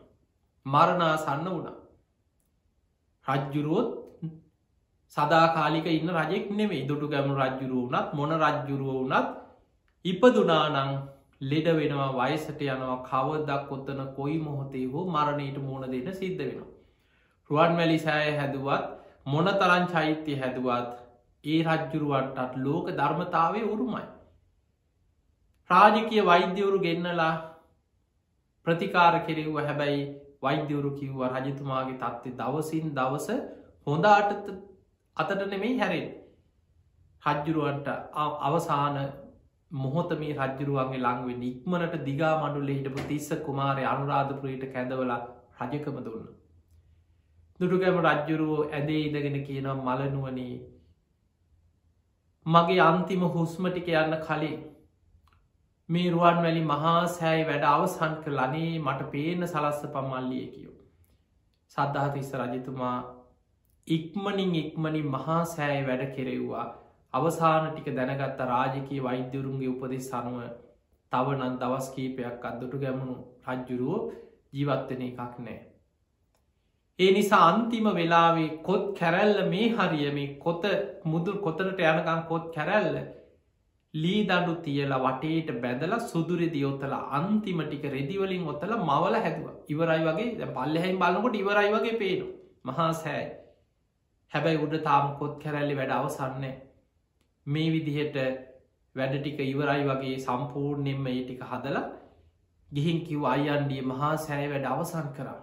මරණා 0.65 1.15
සන්න 1.17 1.47
වුණ. 1.47 1.67
රජ්ජුරුවොත් 3.25 3.89
සදාකාලික 5.17 5.87
ඉන්න 5.89 6.09
රජෙක් 6.11 6.47
නෙමේ 6.51 6.85
දුටු 6.87 7.07
ගැමු 7.07 7.35
රජ්ජුරුව 7.35 7.83
වනත් 7.85 8.07
මොන 8.13 8.33
රජ්ජුරුව 8.37 8.95
වනත් 9.03 9.25
ඉපදුනානං 10.05 10.93
ලෙඩ 11.43 11.67
වෙනවා 11.75 12.11
වයසට 12.21 12.61
යනවා 12.65 12.97
කවදක් 13.05 13.61
කොත්තන 13.69 14.01
කොයි 14.15 14.37
මොහොතේ 14.39 14.85
හෝ 14.87 15.03
මරණයට 15.09 15.57
මෝන 15.61 15.83
දෙන්න 15.87 16.09
සිද්ධ 16.13 16.41
වෙනවා. 16.41 16.71
රුවන්වැලි 17.49 17.99
සෑය 17.99 18.31
හැදුවත් 18.35 18.96
මොන 19.27 19.49
තරන් 19.55 19.85
චෛත්‍යය 19.87 20.37
හැදුවත් 20.37 20.93
ඒ 21.43 21.59
රජ්ජුරුවන්ටත් 21.65 22.55
ලෝක 22.59 22.87
ධර්මතාවය 22.91 23.61
උරුමයි. 23.65 24.05
රාජිකය 25.69 26.23
වෛද්‍යවරු 26.23 26.79
ගෙන්නලා 26.79 27.33
ප්‍රතිකාර 28.67 29.13
කෙරෙව්ව 29.21 29.57
හැබැයි 29.61 30.01
වෛද්‍යවරු 30.41 30.91
කිව්ව 30.93 31.21
රජතුමාගේ 31.35 31.99
තත්ත්ේ 31.99 32.37
දවසින් 32.37 32.95
දවස 32.95 33.27
හොඳාට 33.87 34.49
අතට 35.17 35.45
නෙමෙයි 35.47 35.79
හැරෙන් 35.79 36.09
රජ්ජුරුවන්ට 37.23 37.87
අවසාන 38.43 38.97
මොහොත 39.71 40.11
මේ 40.17 40.33
රජ්ජුරුවන්ගේ 40.35 41.01
ලංවෙන් 41.01 41.43
ඉක්මනට 41.43 41.95
දිගා 42.03 42.33
මඩුල්ල 42.41 42.69
හිටපු 42.69 43.07
තිස්ස 43.07 43.29
කුමාරය 43.45 43.83
අනුරාධපුරයට 43.85 44.67
කැඳවලා 44.73 45.21
රජකම 45.61 45.97
දුන්න. 46.05 46.27
දුටුගැම 47.59 47.99
රජ්ජුරුවෝ 48.03 48.63
ඇදේ 48.71 49.03
ඉදගෙන 49.03 49.37
කියනවා 49.43 49.77
මලනුවනේ 49.99 50.55
මගේ 52.45 52.81
අන්තිම 52.81 53.23
හුස්මටික 53.31 53.87
යන්න 53.95 54.17
කලින් 54.21 54.57
මේ 55.89 56.09
රුවන් 56.09 56.37
වැලි 56.37 56.61
මහා 56.65 56.99
සෑයි 57.09 57.45
වැඩ 57.45 57.65
අවසන් 57.67 58.13
කර 58.19 58.33
ලනේ 58.33 58.73
මට 58.79 59.07
පේන 59.11 59.45
සලස්ස 59.45 59.81
පමල්ලිය 59.89 60.45
කියෝ. 60.47 60.75
සද්ධාතිස්ස 61.75 62.31
රජතුමා 62.35 62.97
ඉක්මනින් 63.87 64.53
ඉක්මනින් 64.55 65.07
මහා 65.09 65.39
සෑයි 65.47 65.87
වැඩ 65.87 66.03
කෙරෙව්වා 66.11 66.65
අවසාන 67.13 67.67
ටික 67.67 67.89
දැනගත්ත 67.95 68.43
රාජකයේ 68.45 69.03
වෛද්‍යවරුන්ගේ 69.03 69.69
උපදෙස් 69.69 70.09
සනුව 70.09 70.37
තවනන් 71.11 71.57
දවස් 71.57 71.89
කීපයක් 71.95 72.45
අත්දුටු 72.45 72.79
ගැමුණු 72.79 73.17
රජ්ජුරුවෝ 73.47 73.99
ජීවත්වන 74.53 75.03
එකක් 75.03 75.35
නෑ. 75.39 75.57
ඒ 76.99 77.09
නිසා 77.11 77.43
අන්තිම 77.47 77.87
වෙලාවේ 77.91 78.49
කොත් 78.63 78.85
කැරැල්ල 78.99 79.39
මේ 79.49 79.65
හරිය 79.71 80.07
මේ 80.11 80.29
කොත 80.37 80.63
මුදුල් 81.05 81.35
කොතනට 81.39 81.81
යනකං 81.83 82.21
කොත් 82.29 82.45
කැරැල්ල 82.55 82.95
ලී 83.93 84.21
දඩු 84.23 84.53
තියලා 84.61 85.01
වටේට 85.03 85.49
බැදල 85.61 85.93
සුදුරෙදි 86.03 86.61
ඔත්තල 86.65 86.95
අන්තිම 87.17 87.59
ටික 87.63 87.85
රෙදිවලින් 87.87 88.47
ඔත්තල 88.47 88.73
මවල 88.79 89.17
හැදුව. 89.17 89.47
ඉවරයි 89.69 90.01
වගේ 90.07 90.47
පල්ලහැයින් 90.55 90.99
බලකොට 90.99 91.35
ඉවරයි 91.35 91.69
වගේ 91.75 91.95
පේනු 91.95 92.27
මහා 92.65 92.89
සෑ 92.95 93.23
හැබැයි 94.31 94.63
උඩ 94.65 94.75
තාම 94.83 95.05
කොත් 95.19 95.35
කැරැල්ලි 95.43 95.75
වැඩ 95.75 95.93
අවසන්නේ 95.93 96.53
මේ 97.45 97.67
විදිහට 97.71 98.17
වැඩ 98.95 99.15
ටික 99.17 99.39
ඉවරයි 99.45 99.83
වගේ 99.85 100.15
සම්පූර්ණයෙන්ම 100.19 101.05
ඒ 101.07 101.21
ටික 101.21 101.45
හදලා 101.51 101.85
ගිහින් 102.71 103.05
කිව් 103.07 103.27
අයන්ඩිය 103.27 103.85
මහා 103.85 104.15
සෑ 104.23 104.49
වැඩ 104.49 104.67
අවසන් 104.67 105.13
කරා 105.17 105.41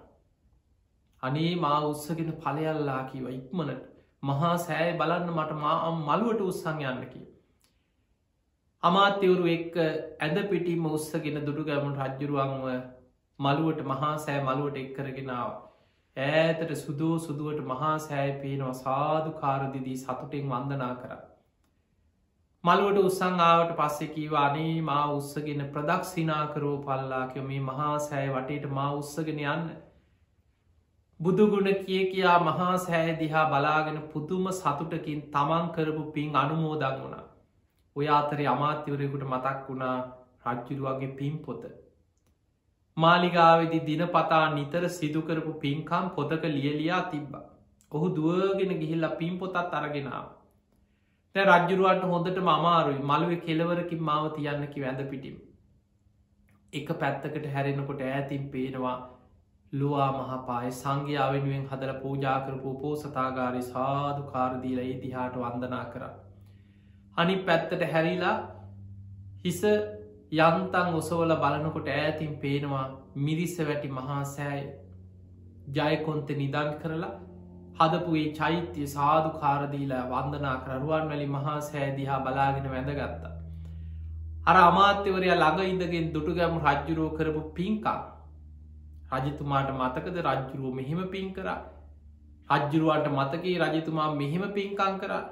අනේ 1.24 1.52
මා 1.58 1.78
උත්සගෙන 1.86 2.32
පලයල්ලා 2.38 3.02
කිව 3.06 3.28
ඉක්මනට 3.30 3.84
මහා 4.22 4.56
සෑ 4.60 4.90
බලන්න 4.98 5.30
මට 5.32 5.60
මා 5.60 5.78
මළුවට 6.00 6.44
උත්සං 6.44 6.84
යන්න 6.84 7.06
කිය 7.12 7.26
අමාත්‍යවරු 8.82 9.46
එක්ක 9.50 9.76
ඇද 10.20 10.38
පිටිම 10.48 10.88
උත්සගෙන 10.88 11.36
දුඩු 11.42 11.62
ගැමුණ 11.64 12.00
රජ්ජුරුවන්ව 12.00 12.66
මළුවට 13.38 13.84
මහා 13.84 14.10
සෑ 14.18 14.40
මළුවට 14.40 14.76
එක් 14.76 14.90
කරගෙනාව. 14.96 15.52
ඈතට 16.16 16.74
සුදෝ 16.76 17.14
සුදුවට 17.18 17.62
මහා 17.66 17.94
සෑ 18.00 18.26
පේනවා 18.40 18.74
සාධු 18.76 19.32
කාරදිදී 19.38 19.96
සතුටෙන් 19.96 20.50
වන්දනා 20.50 20.90
කර. 20.96 21.14
මළුවට 22.64 23.00
උත්සංආවට 23.02 23.74
පස්සෙ 23.76 24.10
කීවානේ 24.10 24.76
මා 24.82 25.06
උත්සගෙන 25.12 25.64
ප්‍රදක්ෂිනාකරෝ 25.72 26.76
පල්ලාකයො 26.82 27.42
මේ 27.44 27.62
මහා 27.62 27.96
සෑ 28.02 28.28
වටේට 28.30 28.70
මා 28.72 28.90
උත්සගෙන 28.94 29.42
යන්න. 29.46 29.66
බුදුගුණ 31.20 31.68
කිය 31.84 32.02
කියා 32.10 32.38
මහා 32.40 32.72
සෑ 32.78 33.12
දිහා 33.20 33.44
බලාගෙන 33.50 33.98
පුදුම 34.12 34.48
සතුටකින් 34.52 35.20
තමන් 35.34 35.70
කරපු 35.76 36.02
පින් 36.12 36.36
අනුමෝදන් 36.36 36.96
වුණා. 36.96 37.24
ඔය 37.96 38.08
අතරේ 38.16 38.48
අමාත්‍යවරයකුට 38.54 39.24
මතක් 39.28 39.68
වුණා 39.68 39.96
රජ්ජුරුවගේ 40.46 41.16
පින් 41.20 41.38
පොත. 41.38 41.62
මාලිගාවෙදි 42.96 43.80
දිනපතා 43.86 44.42
නිතර 44.54 44.88
සිදුකරපු 44.88 45.54
පින්කම් 45.64 46.10
පොතක 46.18 46.44
ලියලියා 46.56 47.02
තිබ්බ. 47.12 47.32
ඔහු 47.92 48.12
දුවගෙන 48.18 48.74
ගිහිල්ල 48.82 49.08
පින් 49.18 49.38
පොතත් 49.38 49.78
අරගෙනාව. 49.80 50.28
තැ 51.34 51.48
රජ්ජුරුවන්ට 51.48 52.10
හොඳට 52.12 52.44
මමාරුයි 52.50 53.08
මළුව 53.10 53.34
කෙලවරකින් 53.46 54.06
මාව 54.10 54.30
තියන්නකි 54.36 54.86
වැඳ 54.86 55.08
පිටිම්. 55.10 55.40
එක 56.72 56.88
පැත්තකට 57.00 57.50
හැරෙනකොට 57.54 58.00
ඈතින් 58.04 58.46
පේනවා 58.52 58.96
ලුවා 59.74 60.10
මහපාය 60.12 60.70
සංඝ්‍යාවෙනුවෙන් 60.72 61.64
හදල 61.70 61.92
පූජාකරපු 62.00 62.74
පෝසතාගාරි 62.76 63.62
සාධු 63.64 64.22
කාරදීල 64.28 64.78
ඒ 64.80 64.94
දිහාට 65.00 65.38
වන්දනා 65.38 65.84
කරා. 65.86 66.12
අනි 67.16 67.36
පැත්තට 67.42 67.82
හැරිලා 67.92 68.36
හිස 69.44 69.60
යන්තන් 70.38 70.94
ඔසවල 70.94 71.36
බලනකොට 71.36 71.90
ඈතින් 71.90 72.32
පේනවා 72.38 72.86
මිරිස්ස 73.18 73.58
වැටි 73.62 73.90
මහා 73.90 74.22
සෑය 74.28 74.64
ජයකොන්ත 75.72 76.34
නිදන් 76.36 76.72
කරලා 76.78 77.12
හදපුේ 77.78 78.24
චෛත්‍යය 78.32 78.88
සාධු 78.88 79.36
කාරදීලා 79.38 80.02
වන්දනා 80.08 80.56
කරරුවන් 80.60 81.06
වැලි 81.08 81.28
මහා 81.28 81.60
සෑදිහා 81.62 82.20
බලාගෙන 82.20 82.70
වැඳගත්තා. 82.70 83.36
අර 84.46 84.56
අමාත්‍යවරය 84.62 85.28
ළඟ 85.32 85.62
ඉඳගෙන් 85.66 86.10
දුටුගැම 86.12 86.58
රජ්ජුරෝ 86.62 87.10
කරපු 87.10 87.48
පින්කා 87.52 88.00
රජතුමාට 89.12 89.70
මතකද 89.74 90.16
රජ්ජුරුව 90.22 90.74
මෙහෙම 90.74 91.00
පින් 91.08 91.30
කරා 91.32 91.60
රජ්ජුරුවන්ට 92.50 93.08
මතකේ 93.10 93.56
රජතුමා 93.60 94.08
මෙහෙම 94.14 94.44
පින්කං 94.52 94.98
කරා 94.98 95.22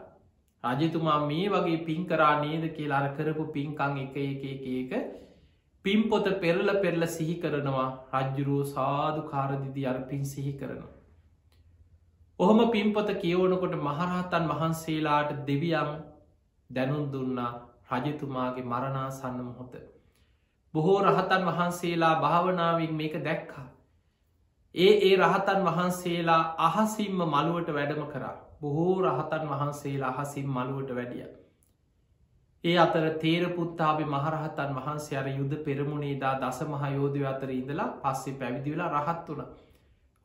රජතුමා 0.64 1.18
මේ 1.26 1.48
වගේ 1.48 1.80
පින් 1.84 2.06
කරා 2.06 2.34
නේද 2.40 2.64
කියලා 2.72 3.00
අර 3.00 3.10
කරපු 3.16 3.44
පින්කං 3.52 3.98
එක 3.98 4.16
එක 4.18 4.44
එක 4.46 4.64
එක 4.74 4.92
පිම්පොත 5.84 6.26
පෙරල 6.40 6.68
පෙරල 6.78 7.06
සිහි 7.08 7.36
කරනවා 7.36 7.88
රජ්ජුරුව 8.14 8.62
සාධු 8.68 9.22
කාරදිදි 9.28 9.86
අර 9.86 9.96
පින් 10.04 10.24
සිහි 10.26 10.52
කරනවා. 10.54 10.92
ඔහොම 12.40 12.60
පින්පොත 12.70 13.08
කියවනකොට 13.16 13.74
මහරහතන් 13.80 14.48
වහන්සේලාට 14.50 15.32
දෙවියම් 15.46 15.90
දැනුන් 16.70 17.04
දුන්නා 17.12 17.50
රජතුමාගේ 17.92 18.64
මරණාසන්න 18.64 19.42
මොහොත. 19.42 19.74
බොහෝ 20.74 21.00
රහතන් 21.02 21.46
වහන්සේලා 21.46 22.14
භාවනාවෙන් 22.16 22.94
මේක 22.94 23.14
දැක්කා. 23.24 23.66
ඒ 24.74 24.92
ඒ 25.02 25.16
රහතන් 25.18 25.64
වහන්සේලා 25.64 26.42
අහසිම්ම 26.60 27.22
මළුවට 27.26 27.74
වැඩම 27.74 28.06
කරා. 28.06 28.36
බොහෝ 28.60 28.98
රහතන් 29.02 29.48
වහන්සේලා 29.48 30.12
අහසිම් 30.16 30.46
මළුවට 30.48 30.94
වැඩිය. 30.94 31.26
ඒ 32.64 32.78
අතර 32.78 33.04
තේරපුත්තාබි 33.18 34.04
මහරහතන් 34.06 34.74
වහන්සේ 34.74 35.18
අර 35.18 35.28
යුද්ධ 35.30 35.56
පෙරමුණේදා 35.64 36.34
දස 36.40 36.60
මහයෝධය 36.66 37.24
අතර 37.26 37.50
ඉඳලා 37.50 37.88
පස්සේ 37.98 38.34
පැවිදි 38.34 38.74
වෙලා 38.74 38.90
රහත් 38.98 39.28
වුණ. 39.28 39.50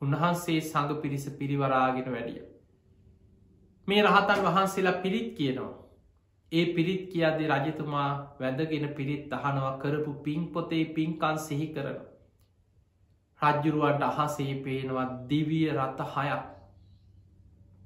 උන්වහන්සේ 0.00 0.60
සඟ 0.62 1.00
පිරිස 1.02 1.26
පිරිවරාගෙන 1.38 2.08
වැඩිය. 2.12 2.42
මේ 3.88 4.02
රහතන් 4.02 4.44
වහන්සේලා 4.46 5.00
පිරිත් 5.02 5.28
කියනවා. 5.36 5.87
ඒ 6.52 6.64
පිරිත් 6.74 7.02
කියදේ 7.12 7.48
රජතුමා 7.48 8.10
වැදගෙන 8.40 8.86
පිරිත් 8.96 9.32
අහනවා 9.32 9.72
කරපු 9.78 10.12
පින් 10.24 10.42
පොතේ 10.48 10.84
පින්කන් 10.94 11.38
සිහි 11.38 11.66
කරන. 11.74 11.98
රජ්ජුරුවන්ට 13.40 14.04
අහසේ 14.04 14.54
පේනවා 14.64 15.06
දිවිය 15.30 15.66
රත 15.70 16.00
හයක්. 16.14 16.44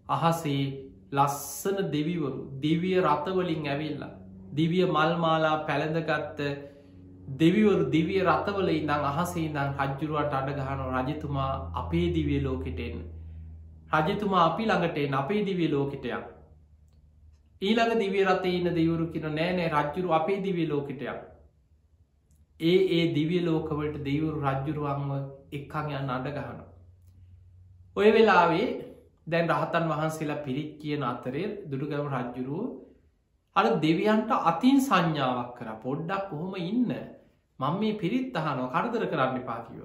අහසේ 0.09 0.63
ලස්සන 1.13 1.79
දෙවිවරු 1.93 2.43
දිවිය 2.63 2.99
රථවලින් 3.01 3.67
ඇවිල්ලා 3.67 4.13
දිවිය 4.57 4.85
මල්මාලා 4.89 5.57
පැළඳගත්ත 5.67 6.41
දෙවිවරු 7.39 7.85
දිවිය 7.91 8.21
රථවල 8.23 8.69
ඉඳං 8.71 9.09
අහසේ 9.11 9.45
ඉඳං 9.47 9.75
රජ්ජුරුවට 9.81 10.39
අඩගහනු 10.41 10.87
රජතුමා 10.93 11.51
අපේ 11.75 12.07
දිවිය 12.15 12.41
ලෝකෙටෙන් 12.47 13.03
රජතුමා 13.99 14.47
අපි 14.47 14.65
ළඟටෙන් 14.65 15.19
අපේ 15.21 15.43
දිවිය 15.45 15.71
ලෝකෙටයක් 15.71 16.32
ඊළඟ 17.63 17.95
දිවිය 17.99 18.25
රතේ 18.27 18.55
ඉන්න 18.55 18.71
දෙවරු 18.73 19.07
කියන 19.09 19.29
නෑනෑ 19.31 19.71
රජ්ජුරු 19.75 20.13
අපේ 20.13 20.39
දිවිය 20.41 20.69
ලෝකෙටයක් 20.69 21.21
ඒ 22.61 22.77
ඒ 22.93 23.05
දිවිය 23.15 23.43
ලෝකවලට 23.43 23.99
දෙවරු 24.03 24.37
රජ්ජුරුවන්ව 24.45 25.11
එක්කං 25.53 25.93
යන්න 25.95 26.11
අඩගහන 26.11 26.63
ඔය 27.97 28.09
වෙලාවේ 28.13 28.69
දැන් 29.27 29.51
රහතන් 29.51 29.91
වහන්සේලා 29.91 30.45
පිරිත් 30.45 30.71
කියන 30.81 31.03
අතරේ 31.05 31.47
දුඩුගැම 31.67 32.09
රජ්ජුරුව 32.13 32.71
අර 33.57 33.67
දෙවියන්ට 33.79 34.31
අතින් 34.43 34.79
සංඥාවක් 34.81 35.51
කර 35.57 35.69
පොඩ්ඩක් 35.79 36.29
කොහොම 36.31 36.55
ඉන්න? 36.59 36.93
මං 37.59 37.75
මේ 37.81 37.95
පිරිත් 37.95 38.37
අහනෝ 38.37 38.69
කරදර 38.69 39.05
කරන්න 39.07 39.43
පාකිව. 39.43 39.83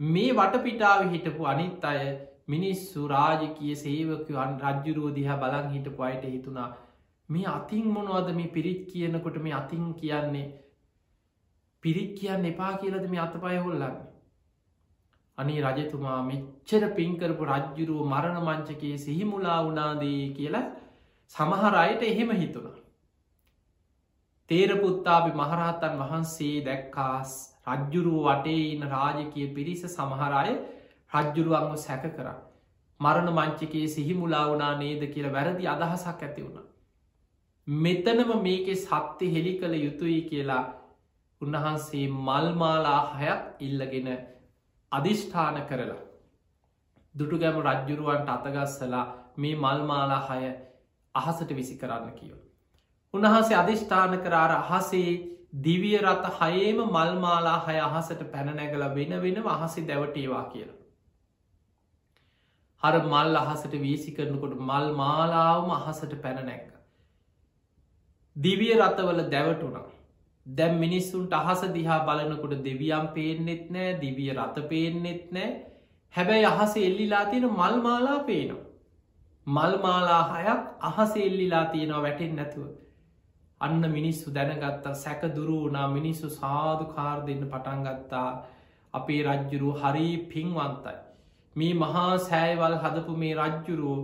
මේ 0.00 0.32
වටපිටාව 0.32 1.00
හිටපු 1.08 1.46
අනිත් 1.46 1.84
අය 1.84 2.02
මිනිස්සු 2.50 3.08
රාජකිය 3.08 3.74
සේවකවන් 3.76 4.54
රජ්ජුරුව 4.64 5.10
දිහා 5.14 5.40
බලන් 5.42 5.68
හිටපු 5.70 6.06
අයට 6.06 6.24
හිතුනා 6.28 6.68
මේ 7.28 7.46
අතින් 7.48 7.86
මොනවද 7.90 8.30
මේ 8.34 8.52
පිරිත් 8.54 8.80
කියනකොට 8.88 9.36
මේ 9.38 9.54
අතින් 9.54 9.90
කියන්නේ 9.94 10.46
පිරිත් 11.84 12.12
කියන්න 12.14 12.46
එපා 12.46 12.72
කියලද 12.76 13.06
මේ 13.08 13.20
අතපය 13.20 13.56
හොල්ලන්න 13.58 13.98
අනි 15.38 15.56
රජතුමා 15.62 16.18
මෙච්චර 16.24 16.82
පින්කරපු 16.96 17.44
රජ්ජුරුව 17.46 18.00
මරණ 18.06 18.38
මංචකයේ 18.42 18.96
සිහිමුලා 18.98 19.60
වනාදී 19.64 20.22
කියලා 20.34 20.66
සමහරයට 21.34 22.02
එහෙම 22.04 22.30
හිතුණා. 22.32 22.76
තේරපුත්තාබි 24.50 25.32
මහරහතන් 25.34 25.96
වහන්සේ 26.00 26.56
දැක්කාස් 26.64 27.32
රජ්ජුරුව 27.68 28.20
වටේ 28.26 28.62
ඉන්න 28.66 28.86
රාජකය 28.88 29.46
පිරිස 29.56 29.82
සමහරය 29.88 30.54
රජ්ජුරුවන්ව 31.12 31.76
සැක 31.78 32.04
කර. 32.10 32.28
මරණ 33.00 33.30
මංචකයේ 33.32 33.86
සිහිමුලා 33.88 34.44
වනා 34.48 34.74
නේද 34.78 35.06
කියල 35.12 35.32
වැරදි 35.32 35.68
අදහසක් 35.68 36.22
ඇති 36.22 36.42
වුණ. 36.42 36.66
මෙතනම 37.66 38.30
මේකෙ 38.40 38.74
සත්‍ය 38.76 39.26
හෙළි 39.28 39.54
කළ 39.54 39.74
යුතුයි 39.76 40.20
කියලා 40.24 40.64
උන්වහන්සේ 41.40 42.06
මල්මාලා 42.20 43.00
හයක් 43.14 43.42
ඉල්ලගෙන 43.60 44.08
අධිෂ්ඨාන 44.92 45.60
කරලා 45.64 46.00
දුටුගැම 47.14 47.60
රජ්ජුරුවන්ට 47.62 48.30
අතගස්සලා 48.30 49.04
මේ 49.36 49.54
මල්මාලා 49.56 50.20
හය 50.28 50.52
අහසට 51.14 51.50
විසි 51.52 51.76
කරන්න 51.76 52.12
කියව. 52.12 52.36
උන්වහන්සේ 53.14 53.56
අධිෂ්ඨාන 53.56 54.18
කරාර 54.18 54.52
අහසේ 54.54 55.08
දිවිය 55.60 55.96
රත 55.98 56.34
හයේම 56.36 56.84
මල්මාලා 56.88 57.58
හය 57.60 57.78
අහසට 57.80 58.20
පැනනැගල 58.32 58.84
වෙන 58.90 59.16
වෙන 59.22 59.42
අහසි 59.48 59.80
දැවටේවා 59.84 60.44
කියලා. 60.44 60.79
හර 62.82 62.96
මල් 63.02 63.36
අහසට 63.36 63.74
වීසි 63.78 64.12
කරනකොට 64.12 64.54
මල් 64.60 64.86
මාලාවම 64.94 65.72
අහසට 65.72 66.12
පැනනැක්ක. 66.22 66.68
දිවිය 68.36 68.74
රතවල 68.76 69.22
දැවටුනා 69.28 69.86
දැම් 70.46 70.78
මිනිස්සුන්ට 70.78 71.32
අහස 71.34 71.62
දිහා 71.70 72.00
බලනකොට 72.06 72.54
දෙවියම් 72.64 73.06
පේනෙත් 73.14 73.64
නෑ 73.70 73.98
දිවිය 74.00 74.30
රත 74.34 74.68
පේනෙත් 74.68 75.26
නෑ 75.32 75.50
හැබැයි 76.14 76.46
අහස 76.46 76.76
එල්ලිලා 76.78 77.24
තියෙන 77.26 77.50
මල්මාලා 77.52 78.18
පේනවා. 78.20 78.66
මල්මාලා 79.46 80.22
හයක් 80.30 80.62
අහස 80.82 81.12
එල්ලිලා 81.18 81.64
තියෙනවා 81.66 82.02
වැටෙන් 82.02 82.34
නැතුව. 82.36 82.70
අන්න 83.60 83.82
මිනිස්සු 83.90 84.34
දැනගත්තා 84.34 84.94
සැක 84.96 85.22
දුරුවනා 85.36 85.86
මිනිස්සු 85.90 86.30
සාධ 86.32 86.82
කාර් 86.94 87.18
දෙන්න 87.26 87.44
පටන්ගත්තා 87.46 88.28
අපේ 88.94 89.22
රජ්ජුරු 89.24 89.70
හරි 89.74 90.08
පින්වන්තයි. 90.30 90.98
මේ 91.56 91.72
මහා 91.74 92.18
සෑවල් 92.20 92.76
හදපු 92.76 93.16
මේ 93.16 93.34
රජ්ජුරු 93.36 93.94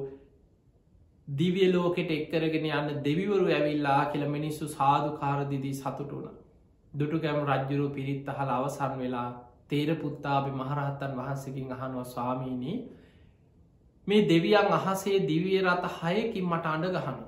දිවිය 1.29 1.69
ලෝකෙට 1.73 2.11
එක්කරගෙන 2.11 2.67
යන්න 2.71 3.03
දෙවිවරු 3.03 3.47
ඇවිල්ලා 3.51 4.01
කියල 4.07 4.27
මිනිස්සු 4.29 4.69
සාධු 4.69 5.13
කාරදිදී 5.17 5.75
සතුටුන. 5.75 6.27
දුටුගැම් 6.93 7.41
රජ්ජුරු 7.45 7.89
පිරිත් 7.91 8.29
අහල 8.29 8.51
අවසන් 8.51 8.99
වෙලා 8.99 9.31
තේර 9.69 9.95
පුත්තාබි 9.97 10.51
මහරහත්තන් 10.53 11.17
වහන්සකින් 11.17 11.73
අහනුව 11.73 12.05
ස්වාමීණී 12.07 12.77
මේ 14.07 14.29
දෙවියන් 14.29 14.71
අහසේ 14.73 15.19
දිවිය 15.25 15.59
රත 15.63 15.95
හයකින් 15.97 16.47
මට 16.47 16.67
අඩ 16.69 16.87
ගහනු. 16.97 17.25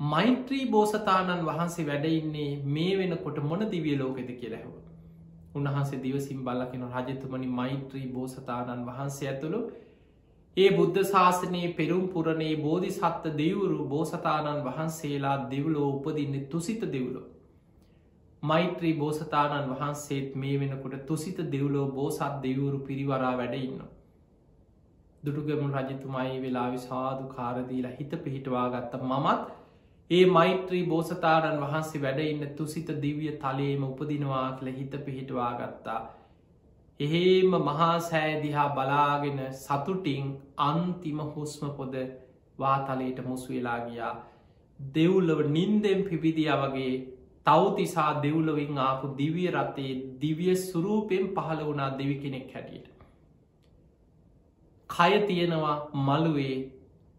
මෛත්‍රී 0.00 0.66
බෝසතාණන් 0.68 1.46
වහන්සේ 1.46 1.86
වැඩඉන්නේ 1.86 2.50
මේ 2.68 2.92
වෙනකොට 2.98 3.42
මොන 3.44 3.70
දිවිය 3.70 3.96
ලෝකෙද 3.98 4.30
කියලැහව. 4.34 4.79
උන්වහන්සේ 5.54 6.02
දිවසිම් 6.02 6.42
බල්ලකෙන 6.44 6.82
රජතුමනි 6.88 7.48
මෛත්‍රී 7.52 8.08
බෝසතාණන් 8.08 8.86
වහන්සේ 8.86 9.28
ඇතුළු 9.28 9.60
ඒ 10.56 10.70
බුද්ධ 10.72 11.02
ශාසනයේ 11.04 11.74
පෙරුම් 11.74 12.06
පුරණේ 12.08 12.54
බෝධි 12.58 12.90
සත්ත 12.90 13.34
දෙවුරු 13.34 13.84
බෝසතාණන් 13.86 14.64
වහන්සේලා 14.64 15.36
දෙව්ලෝ 15.50 15.88
උපදින්න 15.90 16.34
තුසිත 16.46 16.82
දෙව්ලෝ. 16.88 17.26
මෛත්‍රී 18.42 18.94
බෝසතාණන් 18.94 19.70
වහන්සේත් 19.72 20.34
මේ 20.36 20.56
වෙනකොට 20.58 20.96
තුසිත 21.06 21.38
දෙව්ලෝ 21.52 21.86
බෝසත් 21.90 22.36
දෙවුරු 22.42 22.78
පිරිවරා 22.80 23.34
වැඩඉන්න. 23.36 23.80
දුටුගමුණ 25.22 25.78
රජතුමයි 25.78 26.42
වෙලා 26.42 26.68
විසාදු 26.72 27.24
කාරදීලා 27.28 27.92
හිත 27.92 28.12
පිහිටවා 28.24 28.68
ගත්ත 28.70 29.02
මමත් 29.02 29.59
ඒ 30.10 30.26
මෛත්‍රී 30.26 30.86
බෝසතාණන් 30.86 31.60
වහන්සේ 31.60 32.00
වැඩඉන්න 32.02 32.54
තුසිත 32.54 32.88
දිවිය 33.02 33.34
තලේම 33.34 33.82
උපදිනවා 33.84 34.46
කියල 34.54 34.70
හිත 34.72 34.96
පිහිටවා 35.04 35.50
ගත්තා. 35.54 36.00
එහෙම 37.00 37.54
මහා 37.60 37.92
සෑදිහා 38.00 38.64
බලාගෙන 38.70 39.38
සතුටිං 39.58 40.32
අන්තිම 40.64 41.20
හුස්ම 41.28 41.70
පොද 41.76 41.94
වාතලයට 42.58 43.22
මුසු 43.28 43.52
වෙලා 43.52 43.78
ගියා. 43.84 44.10
දෙව්ලව 44.78 45.44
නින්දෙන් 45.50 46.04
පිවිදිය 46.04 46.50
වගේ 46.56 46.90
තවතිසා 47.46 48.10
දෙව්ලවින් 48.22 48.78
ආපු 48.80 49.14
දිවිය 49.16 49.48
රත්තේ 49.52 49.94
දිවිය 50.20 50.58
සුරූපයෙන් 50.58 51.32
පහළ 51.32 51.64
වුණා 51.64 51.90
දෙවි 51.98 52.18
කෙනෙක් 52.18 52.52
හැටියට. 52.54 52.90
කය 54.90 55.24
තියෙනවා 55.26 55.80
මළුවේ 56.02 56.54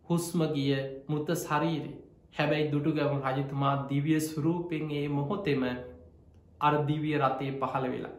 හුස්මගිය 0.09 0.79
මෘත 1.07 1.41
ශරීරේ 1.41 2.00
හැබැයි 2.35 2.71
දුටුගම 2.71 3.15
රජතුමා 3.27 3.75
දිවිය 3.89 4.19
සුරූපෙන් 4.21 4.91
ඒ 4.93 5.07
මොහොතෙම 5.09 5.63
අර 6.61 6.73
දිවිය 6.85 7.15
රතේ 7.19 7.51
පහළ 7.53 7.85
වෙලා. 7.87 8.15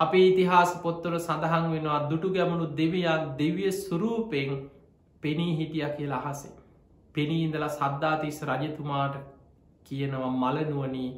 අපේ 0.00 0.24
ඉතිහාස 0.28 0.72
පොත්තොර 0.78 1.14
සඳහන් 1.18 1.66
වෙනවා 1.70 2.00
දුටු 2.10 2.28
ගැමුණු 2.30 2.66
දෙවියන් 2.76 3.28
දෙවිය 3.38 3.72
සුරූපෙන් 3.74 4.50
පෙනී 5.22 5.52
හිටිය 5.56 5.88
කියලා 5.90 6.22
අහසේ. 6.22 6.54
පෙනීඉඳලා 7.14 7.68
සද්ධාතිස් 7.70 8.38
රජතුමාට 8.44 9.16
කියනවා 9.86 10.32
මලනුවනී 10.34 11.10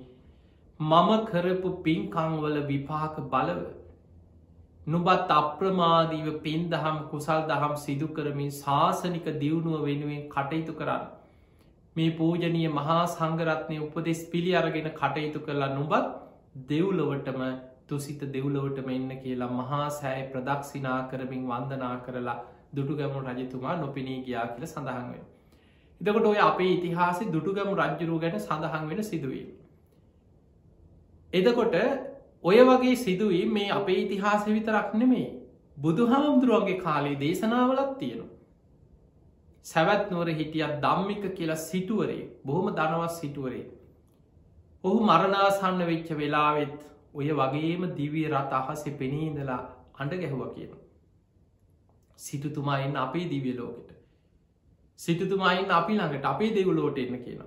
මම 0.81 1.11
කරපු 1.27 1.71
පින්කංවල 1.83 2.57
විපාක 2.65 3.17
බලව 3.29 3.61
නුබත් 4.87 5.31
අප්‍රමාදීව 5.33 6.31
පින් 6.43 6.65
දහම් 6.69 6.99
කුසල් 7.11 7.45
දහම් 7.47 7.77
සිදු 7.79 8.09
කරමින් 8.11 8.51
ශාසනික 8.53 9.29
දියුණුව 9.37 9.85
වෙනුවෙන් 9.85 10.25
කටයුතු 10.29 10.75
කරන්න. 10.75 11.05
මේ 11.97 12.11
පූජනය 12.13 12.63
මහා 12.71 13.03
සංගරත්නය 13.09 13.77
උපදෙස් 13.81 14.21
පිළි 14.31 14.53
අරගෙන 14.55 14.89
කටයුතු 14.93 15.41
කරලා 15.41 15.71
නුබත් 15.71 16.09
දෙව්ලොවටම 16.69 17.43
තුසිත 17.89 18.23
දෙව්ලොවටම 18.33 18.89
එන්න 18.91 19.13
කියලා 19.19 19.51
මහා 19.53 19.85
සෑය 19.91 20.25
ප්‍රදක්ෂිනා 20.33 20.99
කරමින් 21.11 21.45
වන්දනා 21.47 21.95
කරලා 22.07 22.39
දුටුගැමු 22.77 23.23
රජතුමා 23.29 23.77
නොපිනී 23.77 24.19
ගියා 24.23 24.47
කියල 24.49 24.67
සඳහන්වෙන්. 24.67 25.25
එතකොට 26.01 26.27
ඔය 26.27 26.41
අපේ 26.41 26.71
ඉතිහාසේ 26.73 27.31
දුටුගැමු 27.33 27.77
රජ්ජුරුව 27.77 28.21
ගැන 28.21 28.41
සඳහන් 28.41 28.91
වෙන 28.91 29.05
සිදුවී. 29.05 29.47
එදකොට 31.33 31.77
ඔය 32.45 32.59
වගේ 32.65 32.97
සිදුවී 32.99 33.45
මේ 33.49 33.71
අපේ 33.73 33.99
ඉතිහාස 34.01 34.47
විතරක් 34.49 34.95
නෙමේ 34.95 35.27
බුදු 35.79 36.07
හාමුදුරුවන්ගේ 36.07 36.81
කාලේ 36.81 37.21
දේශනාවලත් 37.21 37.99
තියෙනවා. 37.99 38.34
සැවැත් 39.65 40.11
නුවර 40.11 40.29
හිටියත් 40.33 40.75
දම්මික 40.81 41.25
කියලා 41.35 41.63
සිටුවරේ 41.63 42.21
බොහොම 42.47 42.69
දනවත් 42.73 43.15
සිටුවරේ. 43.15 43.65
ඔහු 44.85 44.99
මරණාසන්න 45.03 45.87
වෙච්ච 45.87 46.11
වෙලාවෙත් 46.15 46.79
ඔය 47.15 47.29
වගේම 47.33 47.83
දිවිය 47.97 48.27
රත් 48.29 48.53
අහසේ 48.53 48.95
පෙනීඉඳලා 48.95 49.63
අඩ 49.97 50.15
ගැහුව 50.15 50.43
කියන. 50.55 50.73
සිටුතුමායින්න 52.19 52.97
අපේ 52.99 53.27
දිවිය 53.31 53.57
ලෝකට. 53.57 53.91
සිටතුමායින් 54.99 55.71
අපි 55.71 55.93
ළඟට 55.95 56.25
අපේ 56.25 56.51
දෙවුලෝට 56.51 56.99
එන්න 56.99 57.17
කියන. 57.25 57.43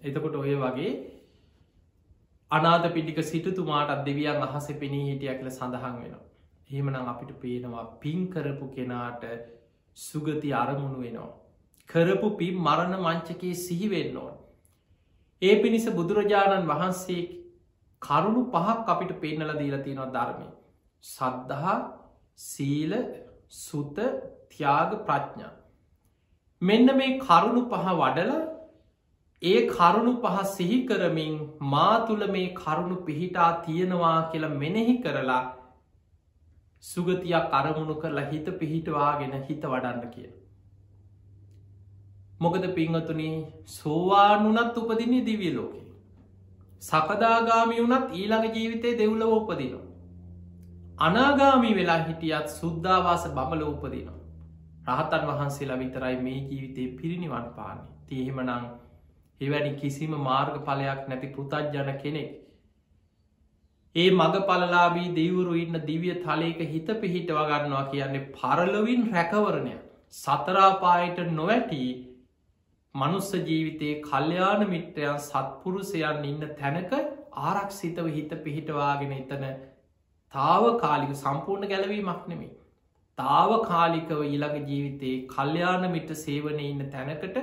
එතකොට 0.00 0.34
ඔය 0.34 0.54
වගේ 0.56 0.90
අනාද 2.50 2.88
පිටික 2.92 3.22
සිටතුමාට 3.24 4.04
දෙවියන් 4.06 4.42
අහස 4.42 4.66
පෙනී 4.74 5.04
හිටිය 5.04 5.34
කියල 5.34 5.50
සඳහන් 5.50 5.96
වෙන. 5.98 6.16
එහෙමනම් 6.70 7.08
අපිට 7.08 7.32
පේනවා 7.40 7.84
පින් 8.00 8.28
කරපු 8.28 8.68
කෙනාට 8.68 9.24
සුගති 9.96 10.52
අරමුණු 10.54 11.00
වෙනවා. 11.00 11.30
කරපු 11.88 12.28
පින් 12.38 12.58
මරණ 12.58 12.94
මංචකයේ 13.00 13.54
සිහිවෙන්න 13.58 14.16
ඕන්. 14.16 14.34
ඒ 15.42 15.54
පිණිස 15.62 15.86
බුදුරජාණන් 15.92 16.68
වහන්සේ 16.68 17.22
කරුණු 18.02 18.42
පහක් 18.52 18.86
අපිට 18.88 19.12
පෙන්නල 19.20 19.52
දීලා 19.54 19.84
තියෙනවා 19.84 20.12
ධර්මය. 20.12 20.46
සද්ධහා 21.04 21.76
සීල 22.38 22.92
සුත 23.50 23.96
තියාග 24.50 24.92
ප්‍රඥා 25.06 25.52
මෙන්න 26.62 26.96
මේ 26.96 27.18
කරුණු 27.20 27.62
පහ 27.68 27.86
වඩල 27.92 28.32
ඒ 29.42 29.62
කරුණු 29.68 30.12
පහ 30.20 30.44
සිහි 30.50 30.78
කරමින් 30.88 31.34
මා 31.68 32.06
තුළ 32.06 32.26
මේ 32.28 32.46
කරුණු 32.54 32.98
පිහිටා 33.06 33.50
තියෙනවා 33.64 34.18
කියලා 34.30 34.52
මෙනෙහි 34.56 34.94
කරලා 35.02 35.42
සුගතියක් 36.84 37.56
අරමුණු 37.60 37.96
කරලා 37.96 38.28
හිත 38.30 38.52
පිහිටවාගෙන 38.60 39.34
හිත 39.40 39.66
වඩන්න 39.66 40.14
කිය. 40.14 40.30
මොකද 42.42 42.64
පිංහතුන 42.74 43.22
සෝවානුනත් 43.68 44.76
උපදින්නේ 44.78 45.26
දිවිය 45.26 45.54
ලෝකේ. 45.54 45.86
සකදාගාමි 46.82 47.78
වුනත් 47.80 48.12
ඊළඟ 48.12 48.46
ජීවිතය 48.52 48.90
දෙව්ලව 48.98 49.32
උපදිනවා. 49.32 49.86
අනාගාමි 51.00 51.70
වෙලා 51.74 52.02
හිටියත් 52.02 52.48
සුද්ධවාස 52.50 53.24
බබල 53.30 53.62
උපදිනවා. 53.64 54.20
රහතන් 54.88 55.26
වහන්සේලා 55.28 55.78
විතරයි 55.78 56.16
මේ 56.18 56.38
ජීවිතය 56.42 56.86
පිරිනිවන් 56.98 57.48
පාන්නේ 57.56 57.90
තියහෙමනං 58.08 58.70
එවැනි 59.40 59.72
කිසිම 59.76 60.14
මාර්ග 60.20 60.56
පලයක් 60.60 61.02
නැති 61.08 61.28
පෘතජ්ජන 61.28 61.90
කෙනෙක්. 61.98 62.30
ඒ 63.96 64.10
මඟ 64.10 64.44
පලලාබී 64.44 65.08
දෙවරු 65.14 65.54
ඉන්න 65.56 65.78
දිවිය 65.86 66.14
තලයක 66.20 66.60
හිත 66.68 66.88
පිහිට 67.00 67.32
වගන්නවා 67.32 67.88
කියන්නේ 67.88 68.28
පරලොවින් 68.34 69.02
රැකවරණය 69.10 69.74
සතරාපායට 70.14 71.18
නොවැටී 71.32 71.90
මනුස්ස 72.94 73.28
ජීවිතයේ 73.40 74.00
කල්්‍යයාන 74.02 74.62
මිත්‍රයන් 74.68 75.20
සත්පුරුසයන් 75.20 76.24
ඉන්න 76.24 76.42
තැනක 76.56 76.90
ආරක්ෂිතව 77.42 78.08
හිත 78.10 78.32
පිහිටවාගෙන 78.42 79.14
එතන 79.14 79.46
තාව 80.34 80.66
කාලික 80.78 81.14
සම්පූර්ණ 81.16 81.70
ගැලවීමක් 81.70 82.26
නෙමේ 82.28 82.50
තාව 83.18 83.52
කාලිකව 83.64 84.20
ඊළඟ 84.22 84.66
ජීවිතයේ 84.66 85.22
කල්්‍යයාන 85.26 85.86
මිට 85.90 86.12
සේවනය 86.18 86.64
ඉන්න 86.64 86.82
තැනකට 86.90 87.38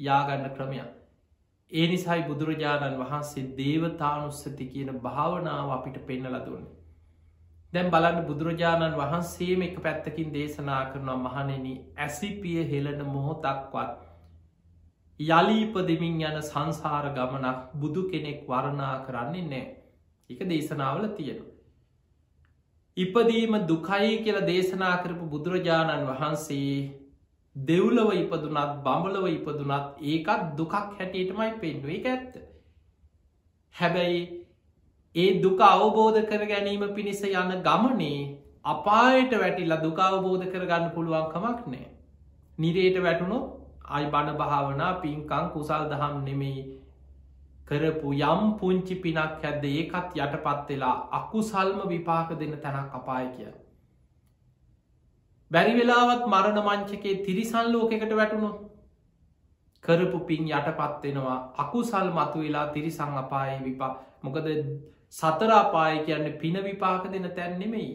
යාගන්න 0.00 0.46
ක්‍රමයක්. 0.50 0.92
ඒ 1.72 1.88
නිසයි 1.88 2.20
බුදුරජාණන් 2.24 2.96
වහන්සේ 2.98 3.44
දේවතානුස්සති 3.56 4.68
කියන 4.68 4.94
භාවනාව 5.00 5.70
අපිට 5.72 5.98
පෙන්නල 6.06 6.38
දුන්න. 6.42 6.64
දැම් 7.72 7.90
බලන්න 7.90 8.24
බුදුරජාණන් 8.24 8.96
වහන්සේම 8.96 9.62
එක 9.62 9.76
පැත්තකින් 9.82 10.32
දේශනා 10.32 10.80
කරනවා 10.86 11.20
මහනෙන 11.20 11.68
ඇසිපිය 11.98 12.64
හෙලන 12.70 13.06
මොහොතක්වත් 13.08 14.11
යලීප 15.22 15.74
දෙමින් 15.84 16.20
යන 16.22 16.38
සංසාර 16.42 17.06
ගමනක් 17.12 17.58
බුදු 17.76 18.02
කෙනෙක් 18.10 18.44
වරණා 18.46 18.94
කරන්නේ 19.06 19.46
නෑ 19.46 19.64
එක 20.30 20.40
දේශනාවල 20.46 21.08
තියෙනවා. 21.10 21.52
ඉපදීම 22.96 23.54
දුකයි 23.66 24.22
කියල 24.24 24.40
දේශනා 24.46 24.96
කරපු 25.02 25.28
බුදුරජාණන් 25.28 26.08
වහන්සේ 26.08 26.90
දෙව්ලව 27.56 28.12
ඉපදුනත් 28.14 28.82
බඹලව 28.82 29.26
ඉපදුනත් 29.28 30.04
ඒකත් 30.04 30.44
දුකක් 30.56 30.74
හැටියටමයි 30.74 31.50
පෙන්ුවේ 31.58 32.02
ඇත්ත. 32.06 32.36
හැබැයි 33.74 34.20
ඒ 35.16 35.40
දුක 35.40 35.60
අවබෝධ 35.62 36.20
කර 36.26 36.44
ගැනීම 36.46 36.84
පිණිස 36.94 37.22
යන 37.24 37.56
ගමනේ 37.62 38.20
අපායට 38.66 39.32
වැටිල්ල 39.36 39.76
දුක 39.78 39.98
අවබෝධ 40.00 40.46
කරගන්න 40.46 40.94
පුළුවන්කමක් 40.94 41.66
නෑ. 41.66 41.88
නිරේට 42.58 43.02
වැටුණු 43.02 43.40
අයි 43.86 44.06
බණ 44.08 44.38
භාවනා 44.38 44.92
පින්කං 45.00 45.50
කුසල් 45.52 45.88
දහම් 45.90 46.24
නෙමෙයි. 46.24 46.62
කරපු 47.68 48.12
යම් 48.12 48.42
පුංචි 48.58 48.94
පිනක් 48.96 49.18
ඇද්ද 49.18 49.64
ඒකත් 49.66 50.16
යටපත් 50.16 50.68
වෙලා 50.68 50.94
අකුසල්ම 51.12 51.80
විපාක 51.88 52.38
දෙන 52.38 52.54
තැනක් 52.58 52.94
අපාය 52.94 53.26
කිය. 53.36 53.52
බැරි 55.50 55.72
වෙලාවත් 55.74 56.24
මරණ 56.26 56.60
මංචකේ 56.60 57.16
තිරිසන් 57.24 57.72
ලෝකෙකට 57.72 58.12
වැටුණු 58.12 58.50
කරපු 59.84 60.18
පින් 60.26 60.48
යටපත් 60.50 61.02
වෙනවා. 61.04 61.38
අකුසල් 61.56 62.08
මතු 62.10 62.38
වෙලා 62.38 62.66
තිරිසං 62.68 63.14
අපාය 63.16 63.58
විපා 63.64 63.92
මොකද 64.22 64.48
සතරාපාය 65.12 66.04
කියන්න 66.06 66.32
පින 66.38 66.56
විපාක 66.64 67.12
දෙන 67.12 67.30
තැන් 67.30 67.58
නෙමෙයි. 67.58 67.90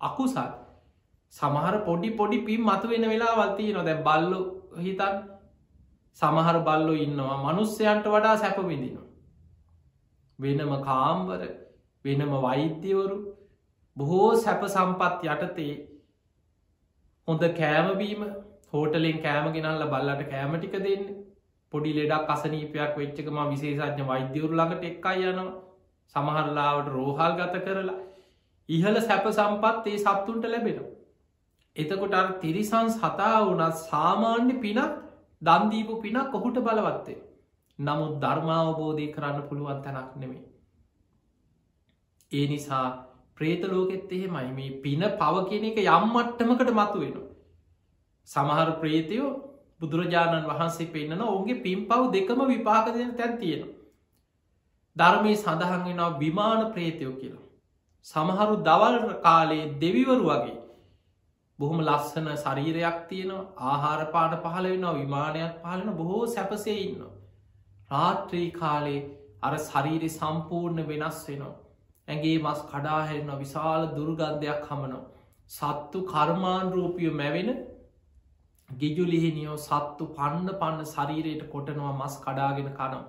අකුසල්. 0.00 0.50
සමහර 1.34 1.74
පොඩි 1.84 2.10
පොඩි 2.12 2.38
පින් 2.40 2.60
මතු 2.62 2.88
වෙන 2.88 3.04
වෙලා 3.08 3.34
වල්තිය 3.38 3.72
නො 3.72 3.82
දැ 3.82 3.98
බල්ලු 4.00 4.40
හිතන් 4.78 5.31
සමහර 6.16 6.56
බල්ලු 6.60 6.94
ඉන්නවා. 6.96 7.36
මනුස්සයන්ට 7.44 8.06
වඩා 8.06 8.36
සැපවිදිනවා 8.36 9.08
වෙනම 10.38 10.72
කාම්බර 10.84 11.40
වෙනම 12.04 12.32
වෛද්‍යවරු 12.40 13.18
බොහෝ 13.96 14.30
සැප 14.36 14.62
සම්පත් 14.66 15.26
යටතේ 15.26 15.74
හොඳ 17.28 17.44
කෑමවීම 17.54 18.22
හෝටලෙන් 18.72 19.18
කෑම 19.22 19.52
ගෙනල්ල 19.52 19.84
බල්ලට 19.86 20.24
කෑමටික 20.30 20.78
දෙන්න. 20.78 21.04
පොඩි 21.72 21.92
ලෙඩක් 21.94 22.30
අසනීපයක් 22.30 22.96
වෙච්චකම 22.96 23.38
විශේෂඥ 23.50 24.08
වෛද්‍යවරු 24.08 24.54
ළඟට 24.54 24.88
එක්කයි 24.90 25.28
යනවා. 25.28 25.52
සමහරලාවට 26.14 26.88
රෝහල් 26.88 27.38
ගත 27.38 27.62
කරලා 27.66 28.00
ඉහල 28.68 28.96
සැප 29.02 29.30
සම්පත් 29.30 29.86
ඒ 29.86 29.98
සත්තුන්ට 29.98 30.44
ලැබෙනවා. 30.46 30.90
එතකොට 31.76 32.14
අර 32.14 32.28
තිරිසන් 32.42 32.88
සතා 32.90 33.36
වනත් 33.42 33.74
සාමාන්‍ය 33.82 34.54
පිනක් 34.60 35.00
දන්දීපු 35.42 36.00
පිනක් 36.02 36.34
ඔහුට 36.34 36.58
බලවත්තේ. 36.60 37.20
නමුත් 37.78 38.14
ධර්මාවබෝධය 38.20 39.06
කරන්න 39.12 39.48
පුළුවන් 39.48 39.82
තැනක් 39.82 40.16
නෙමේ. 40.16 40.42
ඒ 42.32 42.46
නිසා 42.46 42.86
ප්‍රේතලෝකෙත් 43.36 44.12
එහෙමයි 44.12 44.50
මේ 44.50 44.70
පින 44.82 45.04
පව 45.20 45.44
කියන 45.48 45.64
එක 45.64 45.78
යම්මට්ටමකට 45.86 46.72
මතු 46.72 46.98
වෙන. 47.00 47.16
සමහර 48.28 48.68
ප්‍රේතයෝ 48.80 49.30
බුදුරජාණන් 49.80 50.48
වහන්සේ 50.48 50.88
පෙන්න්නන 50.88 51.22
ඔවුන්ගේ 51.22 51.62
පින් 51.62 51.86
පව් 51.86 52.10
දෙකම 52.12 52.42
විපාකදය 52.48 53.06
තැන් 53.12 53.38
තියෙනවා. 53.38 53.78
ධර්මය 54.96 55.36
සඳහන් 55.36 55.84
වෙනවා 55.84 56.18
විමාන 56.18 56.62
ප්‍රේතයෝ 56.72 57.14
කියලා. 57.14 57.46
සමහරු 58.06 58.54
දවල් 58.62 58.96
කාලයේ 59.20 59.72
දෙවිවරු 59.80 60.24
වගේ 60.24 60.61
බොහොම 61.62 61.82
ලස්සන 61.82 62.28
ශරීරයක් 62.36 63.00
තියෙනවා 63.08 63.72
ආහාර 63.72 64.06
පාට 64.12 64.36
පහල 64.38 64.68
වෙනවා 64.68 64.94
විමානයක් 64.94 65.58
පාලන 65.62 65.90
බොහෝ 65.94 66.22
සැපසේ 66.28 66.78
ඉන්න. 66.82 67.02
රාත්‍රී 67.90 68.48
කාලේ 68.52 69.00
අර 69.42 69.52
ශරීරි 69.60 70.10
සම්පූර්ණ 70.10 70.86
වෙනස් 70.86 71.20
වෙනවා. 71.26 71.52
ඇගේ 72.08 72.36
මස් 72.38 72.62
කඩාහැරෙන 72.66 73.34
විශාල 73.38 73.86
දුර්ගන්ධයක් 73.92 74.64
හමනෝ. 74.70 75.02
සත්තු 75.50 76.02
කර්මාන්රූපිය 76.06 77.10
මැවෙන 77.12 77.50
ගිජුලිහිනියෝ 78.68 79.58
සත්තු 79.60 80.12
පන්න 80.12 80.52
පන්න 80.56 80.86
ශරීරයට 80.86 81.42
කොටනවා 81.50 81.92
මස් 81.94 82.14
කඩාගෙන 82.20 82.70
කනවා. 82.70 83.04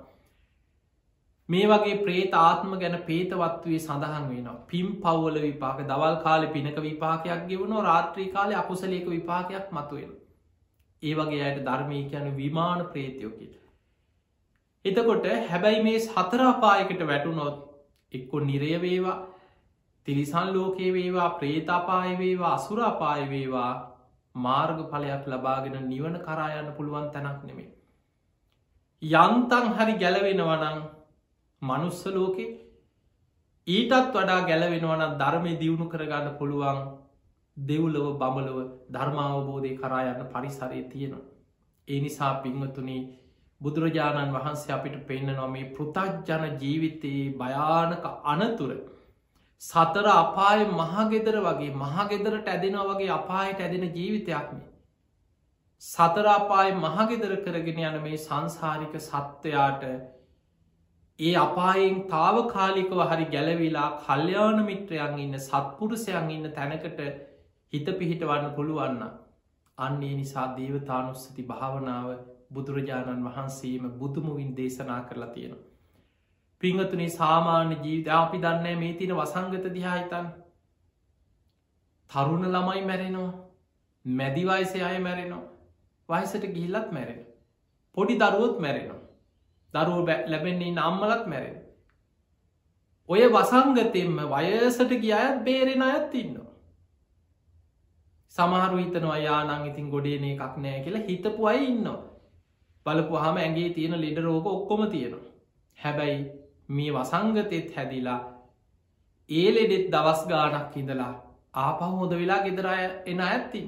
මේ 1.50 1.66
වගේ 1.66 1.96
ප්‍රේත 2.00 2.36
ආත්ම 2.36 2.76
ගැන 2.76 2.98
පේතවත්වේ 3.02 3.80
සඳහන් 3.80 4.28
වෙන 4.28 4.48
පිම් 4.68 4.94
පව්වල 4.98 5.40
විපාක 5.42 5.82
දවල් 5.84 6.16
කාලෙ 6.24 6.48
පිනක 6.50 6.80
විපාකයක් 6.82 7.44
ගෙවුණු 7.48 7.82
රාත්‍රී 7.82 8.30
කාලය 8.30 8.56
අකුසලේක 8.56 9.06
විපාකයක් 9.08 9.66
මතුවෙන. 9.72 10.14
ඒ 11.04 11.14
වගේ 11.16 11.44
අයට 11.44 11.60
ධර්මය 11.64 12.00
කියන 12.06 12.32
විමාන 12.36 12.86
ප්‍රේතයෝකිට. 12.88 13.54
එතකොට 14.86 15.30
හැබැයි 15.50 15.84
මේ 15.84 16.00
සතරාපායකට 16.02 17.04
වැටුනොත් 17.04 17.58
එක්කො 18.12 18.40
නිරයවේවා 18.42 19.20
තිරිසන් 20.08 20.48
ලෝකේ 20.54 20.94
වේවා 20.94 21.30
ප්‍රේතාපාය 21.36 22.18
වේවා 22.18 22.54
අසුරාපාය 22.54 23.30
වේවා 23.30 23.72
මාර්ග 24.36 24.80
පලයක් 24.88 25.24
ලබාගෙන 25.28 25.78
නිවන 25.88 26.20
කරායන්න 26.22 26.74
පුළුවන් 26.74 27.08
තැනක් 27.12 27.44
නෙමේ. 27.44 27.70
යන්තන් 29.02 29.74
හරි 29.76 29.94
ගැලවෙනවනං 29.98 30.84
මනුස්ස 31.64 32.02
ලෝකෙ 32.08 32.46
ඊටත් 33.68 33.94
වඩා 34.12 34.40
ගැලවෙනවන 34.44 35.04
ධර්මය 35.20 35.54
දියුණු 35.56 35.88
කරගන්න 35.88 36.38
පුළුවන් 36.38 36.80
දෙව්ලව 37.58 38.08
බමලව 38.18 38.58
ධර්මාවබෝධය 38.92 39.74
කරා 39.78 40.02
යන්න 40.06 40.26
පරිසරය 40.30 40.82
තියෙනවා. 40.86 41.28
ඒ 41.88 42.00
නිසා 42.00 42.34
පිංවතුනේ 42.40 43.02
බුදුරජාණන් 43.62 44.34
වහන්සේ 44.34 44.74
අපිට 44.74 44.98
පෙන්න්න 45.08 45.36
නොමේ 45.36 45.70
පෘතජ්ජන 45.72 46.60
ජීවිතයේ 46.60 47.32
භයානක 47.38 48.06
අනතුර 48.26 48.74
සතර 49.62 50.08
අපාය 50.16 50.68
මහගෙදර 50.74 51.38
වගේ 51.42 51.74
මහගෙදරට 51.78 52.48
ඇදෙන 52.50 52.78
වගේ 52.84 53.12
අපායට 53.12 53.60
ඇදෙන 53.62 53.86
ජීවිතයක්නේ. 53.92 54.70
සතරාපාය 55.82 56.70
මහගෙදර 56.76 57.32
කරගෙන 57.38 57.80
යන 57.82 57.96
මේ 58.02 58.18
සංසාරික 58.18 58.94
සත්වයාට 59.00 59.82
ඒ 61.20 61.34
අපායෙන් 61.38 61.98
තාව 62.08 62.38
කාලිකව 62.48 63.02
හරි 63.04 63.26
ගැලවිලා 63.28 63.90
කල්්‍යයාන 64.00 64.62
මිත්‍රයන් 64.66 65.20
ඉන්න 65.20 65.40
සත්පුරුසයන් 65.40 66.32
ඉන්න 66.32 66.48
තැනකට 66.52 67.04
හිත 67.74 67.92
පිහිට 67.94 68.24
වන්න 68.24 68.56
පුළුවන්න. 68.56 69.04
අන්නේ 69.78 70.14
නිසා 70.14 70.48
දේවතානුස්සති 70.58 71.46
භාවනාව 71.46 72.08
බුදුරජාණන් 72.52 73.26
වහන්සේම 73.26 73.86
බුදුමුවින් 74.00 74.52
දේශනා 74.56 75.02
කරලා 75.04 75.30
තියෙනවා. 75.30 75.70
පිංහතුනේ 76.64 77.10
සාමාන්‍ය 77.12 77.78
ජීවිත 77.78 78.10
අපි 78.16 78.38
දන්න 78.40 78.80
මේ 78.80 78.94
තින 78.96 79.14
වසංගත 79.14 79.72
දිහාහිතන් 79.72 80.28
තරුණ 82.10 82.46
ළමයි 82.48 82.84
මැරෙනවා 82.84 83.32
මැදිවයිසය 84.06 84.84
අය 84.84 85.00
මැරෙනවා 85.00 85.44
වයිසට 86.10 86.46
ගිහිල්ලත් 86.50 86.92
මැරෙන 86.92 87.20
පොඩි 87.98 88.16
දරුවොත් 88.18 88.60
මැරෙනවා 88.60 89.03
දරුව 89.74 90.10
ලැබෙන්නේ 90.28 90.72
නම්මලත් 90.72 91.28
මැරෙන. 91.28 91.58
ඔය 93.10 93.22
වසංගතෙන්ම 93.28 94.18
වයසට 94.32 94.92
ගිය 95.02 95.14
අයත් 95.14 95.44
බේරෙන 95.44 95.84
අයත් 95.84 96.16
ඉන්නවා. 96.16 96.52
සමහරු 98.36 98.78
හිතනවා 98.78 99.20
යානං 99.20 99.68
ඉතින් 99.68 99.90
ගොඩේන 99.90 100.26
එකක් 100.26 100.56
නෑ 100.58 100.84
කියලා 100.86 101.08
හිතපු 101.08 101.48
අයි 101.48 101.66
ඉන්නවා. 101.68 102.00
බලපු 102.86 103.16
හම 103.18 103.38
ඇගේ 103.40 103.74
තියෙන 103.74 104.02
ලෙඩ 104.02 104.18
රෝග 104.20 104.48
ඔක්කොම 104.48 104.82
තියෙනවා. 104.90 105.28
හැබැයි 105.78 106.20
මේ 106.70 106.92
වසංගතෙත් 106.92 107.76
හැදිලා 107.76 108.20
ඒ 109.30 109.48
ලෙඩෙත් 109.52 109.86
දවස් 109.92 110.22
ගානක් 110.28 110.78
ඉඳලා 110.78 111.14
ආපහ 111.56 111.82
හොඳ 111.92 112.14
වෙලා 112.14 112.42
ගෙදරය 112.42 112.78
එන 113.06 113.20
ඇත්තින්. 113.22 113.68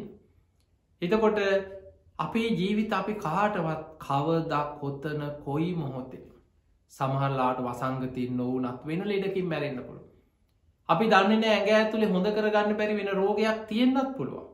එතකොට 1.01 1.39
අපේ 2.19 2.49
ජීවිත 2.51 2.93
අපි 2.93 3.13
කාටවත් 3.15 3.83
කවදක් 3.99 4.79
කොත්තන 4.79 5.21
කොයි 5.45 5.71
මොහොතේ. 5.75 6.25
සමහරලාට 6.91 7.59
වසංගතින් 7.59 8.37
නොවනත් 8.37 8.85
වෙන 8.87 9.01
ලෙඩකින් 9.05 9.47
මැරෙන්න්නපුළු 9.47 10.01
අපි 10.89 11.05
දන්නන 11.07 11.45
ඇගේ 11.45 11.75
ඇතුළේ 11.75 12.09
හොඳ 12.09 12.27
කරගන්න 12.29 12.77
බැරි 12.77 12.97
වෙන 12.97 13.11
රෝගයක් 13.13 13.59
තියෙන්න්නත් 13.67 14.11
පුළුවන්. 14.17 14.47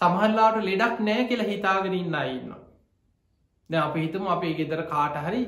සමහල්ලාට 0.00 0.58
ලෙඩක් 0.62 1.00
නෑ 1.00 1.24
කියලා 1.24 1.48
හිතාගෙන 1.48 1.94
ඉන්න 1.94 2.18
ඉන්න 2.26 2.52
ද 3.70 3.74
අප 3.76 3.96
හිතම 3.96 4.26
අපේ 4.28 4.54
ගෙදර 4.54 4.82
කාට 4.86 5.16
හරි 5.18 5.42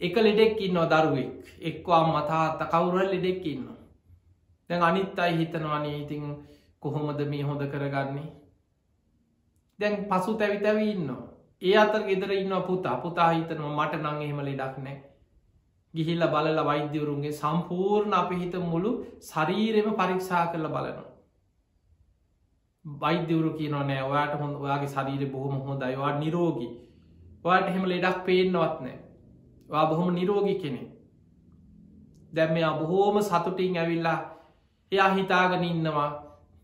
එක 0.00 0.14
ලෙඩෙක් 0.18 0.60
ඉන්න 0.60 0.80
දරුවෙක්. 0.86 1.30
එක්වා 1.60 2.02
මතාත්ත 2.08 2.60
කවුරල් 2.68 3.06
ලෙඩෙක් 3.06 3.46
ඉන්න 3.46 3.66
දැන් 4.70 4.82
අනිත් 4.82 5.18
අයි 5.18 5.38
හිතනවානේ 5.38 5.96
ඉතින් 5.98 6.24
කොහොමද 6.80 7.20
මේ 7.28 7.42
හොඳ 7.42 7.62
කරගන්නේ? 7.68 8.28
දැන් 9.80 9.94
පසු 10.06 10.34
තැවි 10.34 10.58
තැවි 10.58 10.90
ඉන්න 10.90 11.10
ඒ 11.62 11.76
අතර 11.76 12.02
ගෙදර 12.02 12.32
ඉන්න 12.32 12.54
පුතා. 12.62 12.96
පුතා 12.96 13.30
හිතනවා 13.30 13.76
මට 13.78 14.02
නං 14.02 14.22
එහෙම 14.22 14.40
ලෙඩක් 14.40 14.76
නෑ. 14.78 14.98
ගිහිල්ල 15.94 16.24
බලල 16.26 16.58
වෛද්‍යවරුන්ගේ 16.64 17.32
සම්පූර්ණ 17.32 18.14
අපි 18.14 18.36
හිත 18.36 18.54
මුළු 18.64 18.90
ශරීරෙම 19.22 19.88
පරීක්ෂා 19.94 20.44
කරල 20.46 20.68
බලනවා. 20.68 21.08
වෛද්‍යවරු 22.84 23.50
කියනවා 23.52 23.84
නෑ 23.84 24.02
ඔයාට 24.02 24.38
හොඳ 24.40 24.54
ඔයාගේ 24.56 24.88
ශරීර 24.88 25.26
බොහොම 25.32 25.60
හොඳයි. 25.60 25.96
වා 25.96 26.12
නිරෝගී. 26.18 26.70
වාට 27.44 27.68
එහෙම 27.68 27.84
ලෙඩක් 27.84 28.24
පේෙන්න්නවත් 28.24 28.80
නෑ. 28.80 28.98
වා 29.68 29.84
බොහොම 29.86 30.14
නිරෝගි 30.14 30.54
කෙනෙ 30.54 30.82
දැම් 32.32 32.52
මෙයා 32.52 32.74
බොහෝම 32.78 33.22
සතුටින් 33.22 33.76
ඇවිල්ලා 33.76 34.18
එයා 34.92 35.14
හිතාගෙන 35.14 35.64
ඉන්නවා. 35.64 36.10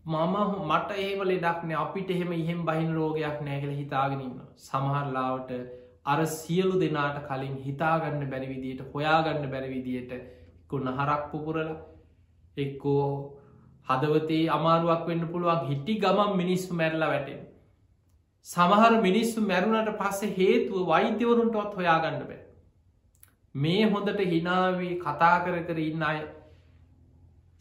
මම 0.07 0.35
මට 0.67 0.99
ඒව 1.05 1.21
ලෙඩක්න 1.29 1.71
අපිට 1.79 2.09
එහෙම 2.15 2.29
ඉහෙම 2.33 2.59
බහින 2.67 2.91
රෝගයක් 2.97 3.39
නෑකළ 3.47 3.73
හිතාගෙනන්න 3.79 4.37
සමහරලාවට 4.65 5.51
අර 6.05 6.19
සියලු 6.35 6.75
දෙනාට 6.83 7.17
කලින් 7.29 7.57
හිතාගන්න 7.65 8.23
බැරි 8.33 8.47
විදියට 8.51 8.85
හොයාගන්න 8.93 9.49
බැරි 9.53 9.73
විදියට 9.73 10.13
කුන්න 10.69 10.87
හරක් 10.93 11.25
පුපුරල 11.31 11.73
එක්කෝ 12.57 13.03
හදවතේ 13.87 14.45
අමාරුවක් 14.57 15.03
වෙන්න 15.09 15.27
පුළුවන් 15.33 15.67
හිටි 15.71 15.99
ගමන් 16.03 16.31
මිනිස්සු 16.41 16.79
මැරලා 16.81 17.11
වැටෙන්. 17.13 17.43
සමහර 18.47 18.93
මිනිස්සු 19.01 19.45
මැරුණට 19.51 19.93
පස්සේ 20.01 20.33
හේතුව 20.39 20.87
වෛද්‍යවරුන්ටවත් 20.91 21.77
හොයාගන්න 21.79 22.19
බෑ. 22.23 22.41
මේ 23.55 23.83
හොඳට 23.93 24.27
හිනාවී 24.33 24.97
කතා 25.05 25.37
කර 25.45 25.61
කර 25.67 25.79
ඉන්න 25.89 26.11
අය 26.11 26.19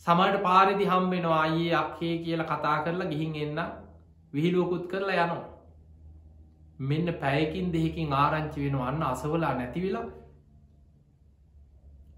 සමට 0.07 0.43
පාරිදි 0.43 0.85
හම්බෙනවා 0.85 1.43
අයේ 1.43 1.71
අක්කේ 1.75 2.15
කියලා 2.19 2.51
කතා 2.51 2.75
කරලා 2.85 3.09
ගිහින් 3.13 3.33
එන්න 3.45 3.61
විහිලුවකුත් 4.33 4.85
කරලා 4.89 5.17
යනවා. 5.25 5.45
මෙන්න 6.81 7.09
පැයකින් 7.23 7.73
දෙහකින් 7.73 8.13
ආරංචි 8.15 8.67
වෙන 8.67 8.77
අන්න 8.83 9.03
අසවලා 9.05 9.55
නැතිවෙලා 9.55 10.05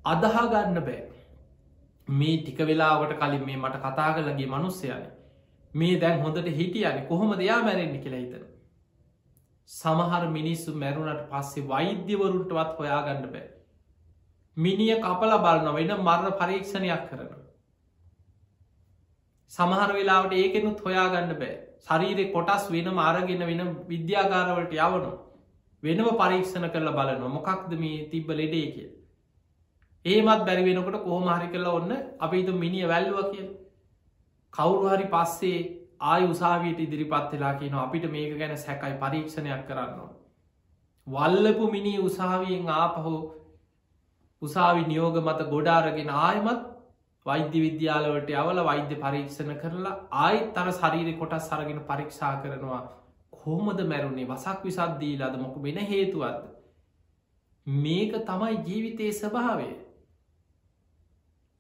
අදහාගන්න 0.05 0.80
බෑ. 0.80 1.01
මේ 2.09 2.36
ටික 2.36 2.61
වෙලාවට 2.66 3.16
කලින් 3.22 3.47
මේ 3.47 3.57
මට 3.57 3.82
කතා 3.86 4.11
කරලගේ 4.12 4.47
මනුස්සයන. 4.49 5.09
මේ 5.74 6.01
දැන් 6.01 6.22
හොඳට 6.22 6.53
හිටියන. 6.53 7.03
කොහොම 7.09 7.34
දෙයා 7.39 7.61
මැරෙන්න්නි 7.62 8.05
කියලා 8.05 8.20
හිතන? 8.20 8.47
සමහර 9.68 10.30
මිනිස්සු 10.30 10.76
මැරුණට 10.76 11.26
පස්සේ 11.32 11.68
වෛද්‍යවරුන්ටවත් 11.68 12.78
හොයාගන්න 12.78 13.26
බෑ. 13.34 13.49
මිනිිය 14.57 14.97
කපල 15.01 15.36
බලන්න 15.45 15.74
වෙන 15.74 15.99
මරණ 15.99 16.41
පරීක්ෂණයක් 16.41 17.11
කරන 17.11 17.48
සමහර 19.53 19.91
වෙලාවට 19.93 20.35
ඒකෙනුත් 20.35 20.81
හොයාගන්න 20.81 21.35
බෑ. 21.37 21.57
ශරීරෙ 21.81 22.25
කොටස් 22.33 22.69
වෙන 22.71 22.93
මාරගෙන 22.95 23.43
වෙන 23.43 23.63
විද්‍යාගාරවලට 23.87 24.77
යවනු 24.79 25.13
වෙනම 25.83 26.09
පරීක්ෂණ 26.17 26.69
කරලා 26.69 26.97
බලන 26.99 27.25
මොකක්ද 27.31 27.75
මේ 27.77 28.05
තිබ්බ 28.11 28.31
ලෙඩේ 28.33 28.69
කිය 28.71 28.89
ඒමත් 30.05 30.45
බැරි 30.45 30.65
වෙනකොට 30.65 31.01
කොහොමහරි 31.03 31.49
කරලා 31.49 31.75
ඔන්න 31.75 31.97
අපිතු 32.21 32.55
මිනිිය 32.57 32.87
වැල්ලුව 32.87 33.21
කිය 33.29 33.49
කවුරු 34.53 34.89
හරි 34.89 35.09
පස්සේ 35.09 35.59
ආය 36.05 36.23
උසාවියට 36.27 36.81
ඉදිරිපත් 36.81 37.33
වෙලා 37.33 37.55
කියන 37.55 37.77
අපිට 37.77 38.09
මේක 38.09 38.39
ගැන 38.39 38.57
සැකයි 38.59 38.95
පරීක්ෂණයක් 38.99 39.67
කරන්නවා 39.67 40.11
වල්ලපු 41.07 41.71
මිනි 41.71 41.95
උසාවියෙන් 42.01 42.69
ආපහෝ 42.71 43.21
උසාවි 44.43 44.83
නියෝග 44.85 45.17
මත 45.19 45.47
ගොඩාරගෙන 45.51 46.11
ආයමත් 46.19 46.67
වෛද්‍ය 47.27 47.61
විද්‍යාලවට 47.61 48.31
යවල 48.35 48.61
වෛද්‍ය 48.64 48.97
පරීක්ෂණ 48.99 49.59
කරලා 49.59 49.97
ආයිත් 50.21 50.53
තර 50.55 50.71
ශරීරය 50.75 51.14
කොටස් 51.14 51.49
සරගෙන 51.49 51.83
පරීක්ෂා 51.87 52.35
කරනවා. 52.43 52.83
කෝමද 53.33 53.83
මැරුණේ? 53.85 54.27
වසක් 54.27 54.64
විසද්දීලාද 54.64 55.37
මොක 55.39 55.59
වෙන 55.62 55.83
හේතුවත්ද 55.87 56.47
මේක 57.66 58.16
තමයි 58.25 58.55
ජීවිතයේ 58.62 59.12
ස්භාවය 59.14 59.69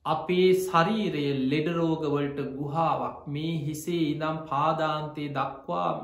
අපේ 0.04 0.50
ශරීරය 0.60 1.26
ලෙඩරෝගවලට 1.46 2.38
ගුහාාවක්. 2.52 3.26
මේ 3.28 3.54
හිසේ 3.62 4.04
ඉදම් 4.06 4.38
පාදාන්තය 4.46 5.28
දක්වාම 5.32 5.98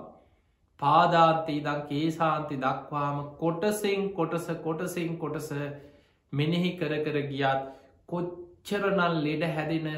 පාදාන්තය 0.82 1.52
ඉදං 1.54 1.82
කේසාන්ති 1.88 2.58
දක්වාම 2.58 3.20
කොටසෙන් 3.38 4.08
කොටස 4.12 4.48
කොටසෙන් 4.62 5.18
කොටස 5.18 5.52
මෙනෙහි 6.32 6.72
කර 6.76 6.92
කර 7.00 7.22
ගියත් 7.28 7.70
කොච්ච 8.08 8.43
කොච්චරනල් 8.64 9.16
ලෙඩ 9.18 9.42
හැදෙන 9.46 9.88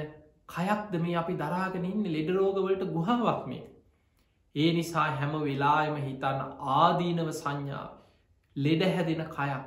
කයක්ද 0.48 0.94
මේ 0.96 1.16
අපි 1.16 1.34
දරාගෙන 1.34 1.84
ඉන්න 1.84 2.04
ලෙඩරෝගවලට 2.06 2.82
ගුහාවක් 2.88 3.46
මේ. 3.46 3.62
ඒ 4.54 4.72
නිසා 4.72 5.06
හැම 5.12 5.34
වෙලායම 5.40 5.96
හිතන්න 5.98 6.40
ආදීනව 6.76 7.30
සංඥාව 7.32 7.90
ලෙඩ 8.56 8.82
හැදෙන 8.86 9.22
කයක් 9.28 9.64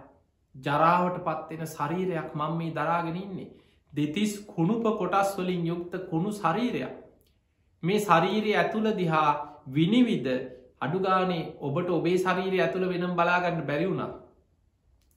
ජරාවට 0.56 1.22
පත්වෙන 1.22 1.66
ශරීරයක් 1.68 2.36
මං 2.36 2.58
මේ 2.58 2.74
දරාගෙන 2.74 3.16
ඉන්නේ. 3.18 3.50
දෙතිස් 3.94 4.34
කුණුප 4.46 4.86
කොටස් 4.94 5.32
වලින් 5.38 5.64
යුක්ත 5.66 5.94
කුණු 6.10 6.32
ශරීරයක්. 6.34 6.94
මේ 7.84 8.00
ශරීරය 8.02 8.52
ඇතුළ 8.56 8.92
දිහා 8.94 9.30
විනිවිද 9.70 10.28
අඩුගානේ 10.82 11.50
ඔබට 11.62 11.90
ඔබේ 11.92 12.18
ශරීරය 12.18 12.60
ඇතුළ 12.60 12.86
වෙනම් 12.88 13.16
බලාගන්න 13.16 13.66
බැරිවුණා. 13.66 14.12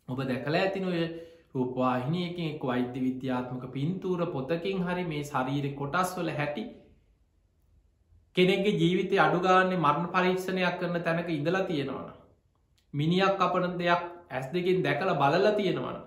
ඔබ 0.08 0.18
දැකල 0.22 0.54
ඇතිනොය 0.56 1.04
රූපවාහිනයකින් 1.54 2.46
එක් 2.46 2.62
වෛද්‍ය 2.62 3.00
විද්‍යාත්මක 3.00 3.64
පින්තූර 3.72 4.20
පොතකින් 4.28 4.86
හරි 4.86 5.04
මේ 5.04 5.24
ශරීර 5.24 5.66
කොටස් 5.74 6.14
වල 6.18 6.30
හැටි 6.38 6.64
කෙනෙක්ගේ 8.36 8.78
ජීවිතය 8.78 9.18
අඩුගාන්නේ 9.18 9.78
මරණ 9.78 10.08
පරීක්ෂණයක් 10.10 10.78
කරන 10.78 10.98
තැනක 11.02 11.28
ඉඳලා 11.30 11.66
තියෙනවන 11.66 12.08
මිනිියක් 12.94 13.40
අපන 13.40 13.68
දෙයක් 13.78 14.08
ඇස් 14.30 14.46
දෙකින් 14.50 14.82
දැකළ 14.82 15.14
බලල 15.16 15.48
තියෙනවන 15.56 16.02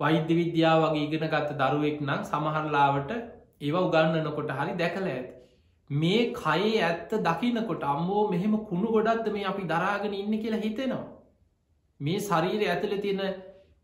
වෛද්‍ය 0.00 0.34
විද්‍යාව 0.34 0.84
වගේ 0.84 1.04
ඉගෙන 1.04 1.26
ගත්ත 1.28 1.58
දරුවෙක් 1.60 1.98
නම් 2.00 2.22
සමහරලාවට 2.24 3.10
ඒව 3.60 3.76
උගන්නනකොට 3.78 4.50
හරි 4.52 4.74
දැකල 4.76 5.06
ඇත්. 5.06 5.28
මේ 5.90 6.20
කයේ 6.34 6.82
ඇත්ත 6.82 7.12
දකිනකොට 7.20 7.84
අම්මෝ 7.84 8.22
මෙහෙම 8.30 8.54
කුණු 8.68 8.92
ගොඩක්ද 8.94 9.32
මේ 9.32 9.46
අපි 9.52 9.64
දරාගෙන 9.64 10.14
ඉන්න 10.14 10.34
කියලා 10.36 10.64
හිතෙනවා. 10.66 11.06
මේ 12.00 12.18
ශරීරය 12.20 12.66
ඇතුළ 12.66 12.96
තියෙන 13.00 13.22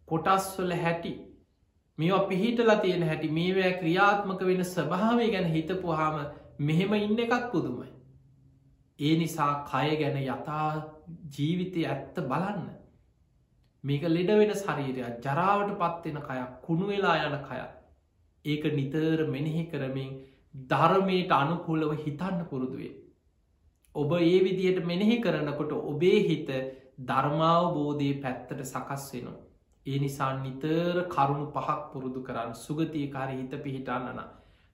කොටස්වල 0.08 0.72
හැටි 0.76 1.12
මේවා 1.98 2.26
පිහිටලා 2.26 2.76
තියෙන 2.76 3.02
හැටි 3.02 3.28
මේවෑ 3.30 3.72
ක්‍රියාත්මක 3.74 4.40
වෙන 4.46 4.64
ස්වභාවය 4.66 5.28
ගැන 5.30 5.50
හිතපුහාම 5.50 6.16
මෙහෙම 6.60 6.94
ඉන්න 6.96 7.20
එකත් 7.20 7.46
පුදුමයි. 7.52 7.90
ඒ 8.98 9.14
නිසා 9.16 9.52
කය 9.66 9.96
ගැන 9.96 10.18
යථා 10.18 10.70
ජීවිතය 11.30 11.86
ඇත්ත 11.86 12.20
බලන්න. 12.24 12.66
මේක 13.84 14.04
ලෙඩ 14.08 14.34
වෙන 14.34 14.52
ශරීරයක් 14.56 15.16
ජරාවට 15.22 15.72
පත්වෙන 15.78 16.20
කයක් 16.22 16.52
කුණු 16.62 16.86
වෙලා 16.88 17.16
යන 17.22 17.38
කය. 17.42 17.62
ඒක 18.44 18.64
නිතර 18.72 19.26
මෙනෙහි 19.28 19.64
කරමින් 19.66 20.12
ධර්මයට 20.68 21.32
අනුකූලව 21.32 21.96
හිතන්න 21.98 22.44
පුරුදුවේ. 22.44 22.94
ඔබ 23.94 24.12
ඒ 24.14 24.38
විදියට 24.40 24.84
මෙනෙහි 24.84 25.16
කරනකොට 25.20 25.72
ඔබේ 25.84 26.20
හිත 26.28 26.48
ධර්මාවබෝධය 27.02 28.14
පැත්තට 28.22 28.64
සකස් 28.64 29.04
වෙනවා. 29.12 29.40
ඒ 29.86 29.98
නිසා 29.98 30.32
නිතර 30.38 30.96
කරුණු 31.08 31.46
පහක් 31.48 31.78
පුරුදු 31.90 32.20
කරන්න 32.22 32.54
සුගතියකාරි 32.56 33.34
හිත 33.34 33.54
පිහිටන්නන. 33.58 34.20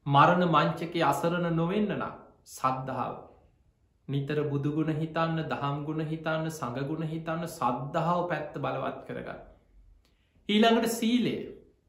මරණ 0.07 0.45
මංචක 0.49 0.95
අසරණ 1.05 1.49
නොවෙන්නන 1.55 2.05
සද්ධාව. 2.49 3.15
නිතර 4.09 4.39
බුදුගුණ 4.45 4.93
හිතන්න 4.95 5.41
දහම්ගුණ 5.49 6.03
හිතන්න 6.07 6.47
සඟගුණ 6.51 7.07
හිතන්න 7.07 7.43
සද්ධාව 7.49 8.21
පැත්ත 8.29 8.55
බලවත් 8.59 9.01
කරගන්න. 9.07 9.41
ඊළඟට 10.49 10.93
සීලේ 10.93 11.41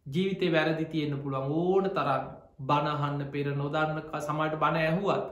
ජීවිතය 0.05 0.47
වැරදි 0.49 0.85
තියෙන්න්න 0.87 1.21
පුළුවන් 1.21 1.53
ඕන 1.59 1.89
තරම් 1.91 2.25
බණහන්න 2.63 3.21
පෙර 3.29 3.47
නොදන්න 3.55 4.01
සමට 4.19 4.55
බණ 4.57 4.81
ඇහුවත් 4.81 5.25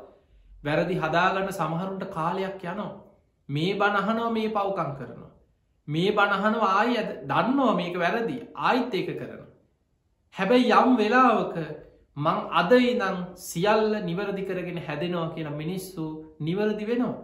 වැරදි 0.64 0.96
හදාගන්න 0.98 1.52
සමහරුන්ට 1.52 2.06
කාලයක් 2.12 2.64
යනවා 2.66 2.92
මේ 3.50 3.74
බණහනෝ 3.76 4.30
මේ 4.32 4.50
පවකං 4.50 4.92
කරනවා. 4.98 5.29
මේ 5.94 6.16
බණහනව 6.18 6.64
ආය 6.70 6.98
ඇද 6.98 7.12
දන්නවා 7.32 7.78
මේක 7.80 7.96
වැරදි 8.04 8.38
ආයිත් 8.68 8.98
ඒක 9.00 9.10
කරන. 9.20 9.46
හැබැයි 10.36 10.74
යම් 10.80 10.92
වෙලාවක 11.00 11.56
මං 12.18 12.40
අද 12.62 12.72
ඉදං 12.82 13.18
සියල්ල 13.48 13.94
නිවැරදි 14.10 14.44
කරගෙන 14.50 14.80
හැදෙනවා 14.88 15.34
කියලා 15.36 15.60
මිනිස්සු 15.62 16.06
නිවැරදි 16.48 16.90
වෙනවා. 16.92 17.18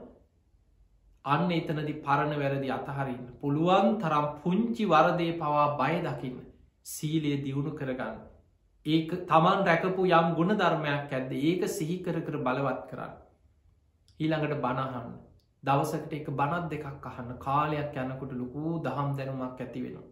අන්න 1.26 1.52
එතනදි 1.52 1.94
පරණ 2.06 2.34
වැරදි 2.42 2.70
අතහරින්න 2.78 3.26
පුළුවන් 3.42 3.92
තරම් 4.02 4.26
පුංචි 4.42 4.86
වරදේ 4.94 5.38
පවා 5.42 5.68
බය 5.80 5.94
දකින්න 6.08 6.40
සීලයේ 6.86 7.44
දියුණු 7.46 7.72
කරගන්න. 7.80 8.18
ඒක 8.86 9.12
තමන් 9.30 9.62
රැකපු 9.68 10.10
යම් 10.18 10.28
ගුණ 10.38 10.58
ධර්මයක් 10.62 11.14
ඇද්ද 11.14 11.32
ඒක 11.42 11.62
සිහිකර 11.78 12.18
කර 12.26 12.38
බලවත් 12.48 12.84
කරන්න. 12.90 13.14
ඊළඟට 14.20 14.62
බණහන්න 14.64 15.16
දවසකට 15.66 16.14
එක 16.14 16.28
බනත් 16.32 16.66
දෙකක් 16.72 17.06
අහන්න 17.06 17.32
කාලයක් 17.40 17.96
යනකොට 18.00 18.34
ලොකූ 18.34 18.74
දහම් 18.80 19.10
දැනුමක් 19.18 19.60
ඇති 19.60 19.84
වෙනවා. 19.84 20.10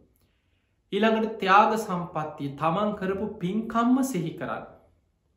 ඊළඟට 0.94 1.36
ත්‍යාග 1.40 1.74
සම්පත්තිය 1.78 2.54
තමන් 2.56 2.96
කරපු 2.96 3.28
පින්කම්ම 3.40 3.98
සිහි 4.04 4.32
කරන්න. 4.40 4.64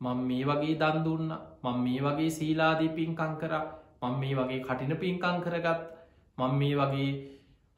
මං 0.01 0.23
මේ 0.23 0.45
වගේ 0.45 0.77
දන්දුන්න 0.77 1.29
මං 1.63 1.77
මේ 1.79 2.01
වගේ 2.01 2.31
සීලාදී 2.31 2.89
පින්කං 2.91 3.33
කර 3.41 3.53
මං 4.01 4.15
මේ 4.21 4.35
වගේ 4.35 4.61
කටින 4.61 4.95
පින්කං 4.97 5.37
කරගත් 5.43 5.83
මං 6.37 6.55
මේ 6.55 6.75
වගේ 6.75 7.11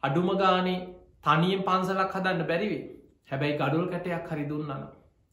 අඩුම 0.04 0.30
ගානේ 0.38 0.78
තනියෙන් 1.24 1.64
පන්සලක් 1.64 2.14
හදන්න 2.14 2.48
බැරිවේ 2.48 2.84
හැබැයි 3.30 3.58
ගඩුල් 3.58 3.86
කැටයක් 3.88 4.30
හරි 4.30 4.46
දුන්නන. 4.46 4.86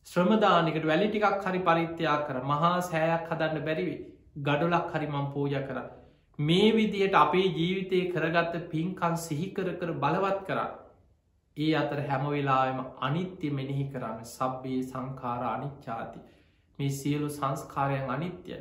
ශ්‍රමදානකට 0.07 0.87
වැලි 0.87 1.09
ටිකක් 1.09 1.45
හරි 1.45 1.61
පරිත්‍යයා 1.61 2.19
කර 2.25 2.43
මහා 2.45 2.75
සෑයක් 2.83 3.31
හදන්න 3.31 3.65
බැරිවේ 3.65 4.01
ගඩුලක් 4.43 4.93
හරි 4.93 5.09
මං 5.09 5.31
පූජ 5.33 5.57
කර 5.63 5.79
මේ 6.39 6.73
විදියට 6.73 7.15
අපේ 7.15 7.47
ජීවිතය 7.49 8.01
කරගත්ත 8.13 8.57
පින්කන් 8.71 9.17
සිහිකර 9.19 9.69
කර 9.75 9.93
බලවත් 9.95 10.41
කරන්න. 10.47 10.73
ඒ 11.57 11.75
අතර 11.75 12.01
හැමවෙලාම 12.09 12.81
අනිත්‍ය 13.01 13.51
මෙනෙහි 13.51 13.87
කරන්න 13.93 14.25
සබ්බේ 14.27 14.83
සංකාර 14.83 15.45
අනිච්චාති. 15.47 16.21
මේ 16.79 16.91
සියලු 16.91 17.29
සංස්කාරයන් 17.31 18.11
අනිත්‍යයි. 18.11 18.59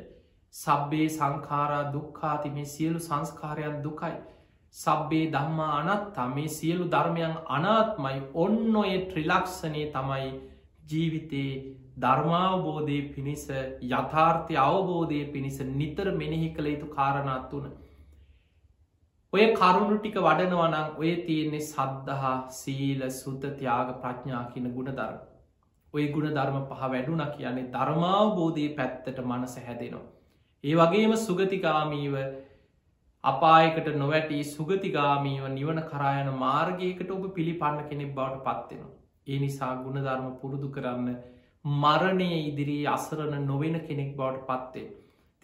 සබ්බේ 0.54 1.08
සංකාරා 1.08 1.92
දුක්කාති 1.92 2.50
මේ 2.50 2.64
සියලු 2.66 2.98
සංස්කාරයන් 3.00 3.82
දුකයි. 3.84 4.16
සබ්බේ 4.74 5.26
දම්මා 5.32 5.72
අනත්තා 5.80 6.28
මේ 6.28 6.48
සියලු 6.48 6.90
ධර්මයන් 6.90 7.34
අනාත්මයි 7.48 8.22
ඔන්න 8.34 8.76
ඔය 8.76 8.92
ත්‍රිලක්ෂණය 9.10 9.82
තමයි 9.92 10.32
ජීවිතයේ 10.90 11.75
ධර්මාවබෝධය 11.96 12.98
පිණිස 13.12 13.44
යථාර්ථය 13.90 14.56
අවබෝධය 14.62 15.20
පිණිස 15.32 15.58
නිතර 15.72 16.06
මෙනෙහි 16.14 16.48
කළ 16.54 16.66
යුතු 16.66 16.88
කාරණත් 16.90 17.52
වන. 17.54 17.70
ඔය 19.32 19.46
කරුණු 19.54 19.96
ටික 19.96 20.18
වඩනවනං 20.20 20.98
ඔය 20.98 21.12
තියෙන්නේ 21.22 21.62
සද්ධහා 21.62 22.34
සීල 22.54 23.06
සුත 23.12 23.46
තියාග 23.54 23.94
ප්‍රඥා 24.02 24.42
කියන 24.50 24.66
ගුණ 24.74 24.90
ධර්ම. 24.90 25.22
ඔය 25.94 26.04
ගුණ 26.08 26.34
ධර්ම 26.34 26.58
පහ 26.64 26.82
වැඩුන 26.86 27.22
කියන්නේ 27.30 27.70
ධර්මාවබෝධය 27.70 28.66
පැත්තට 28.76 29.22
මනස 29.24 29.56
හැදෙනවා. 29.60 30.04
ඒ 30.64 30.74
වගේම 30.74 31.14
සුගතිකාමීව 31.18 32.18
අපායකට 33.24 33.88
නොවැටී 33.94 34.42
සුගතිගාමීව 34.46 35.48
නිවන 35.50 35.80
කරායන 35.86 36.28
මාර්ගයකට 36.36 37.10
ඔබ 37.10 37.24
පිළිපන්න 37.34 37.80
කෙනෙක් 37.88 38.12
බවට 38.14 38.44
පත්වෙනවා. 38.44 38.92
ඒ 39.26 39.38
නිසා 39.38 39.72
ගුණධර්ම 39.78 40.28
පුරුදු 40.40 40.70
කරන්න 40.70 41.16
මරණය 41.66 42.30
ඉදිරී 42.40 42.86
අසරණ 42.88 43.46
නොවෙන 43.46 43.78
කෙනෙක් 43.82 44.10
බවට 44.16 44.46
පත්තේ. 44.48 44.90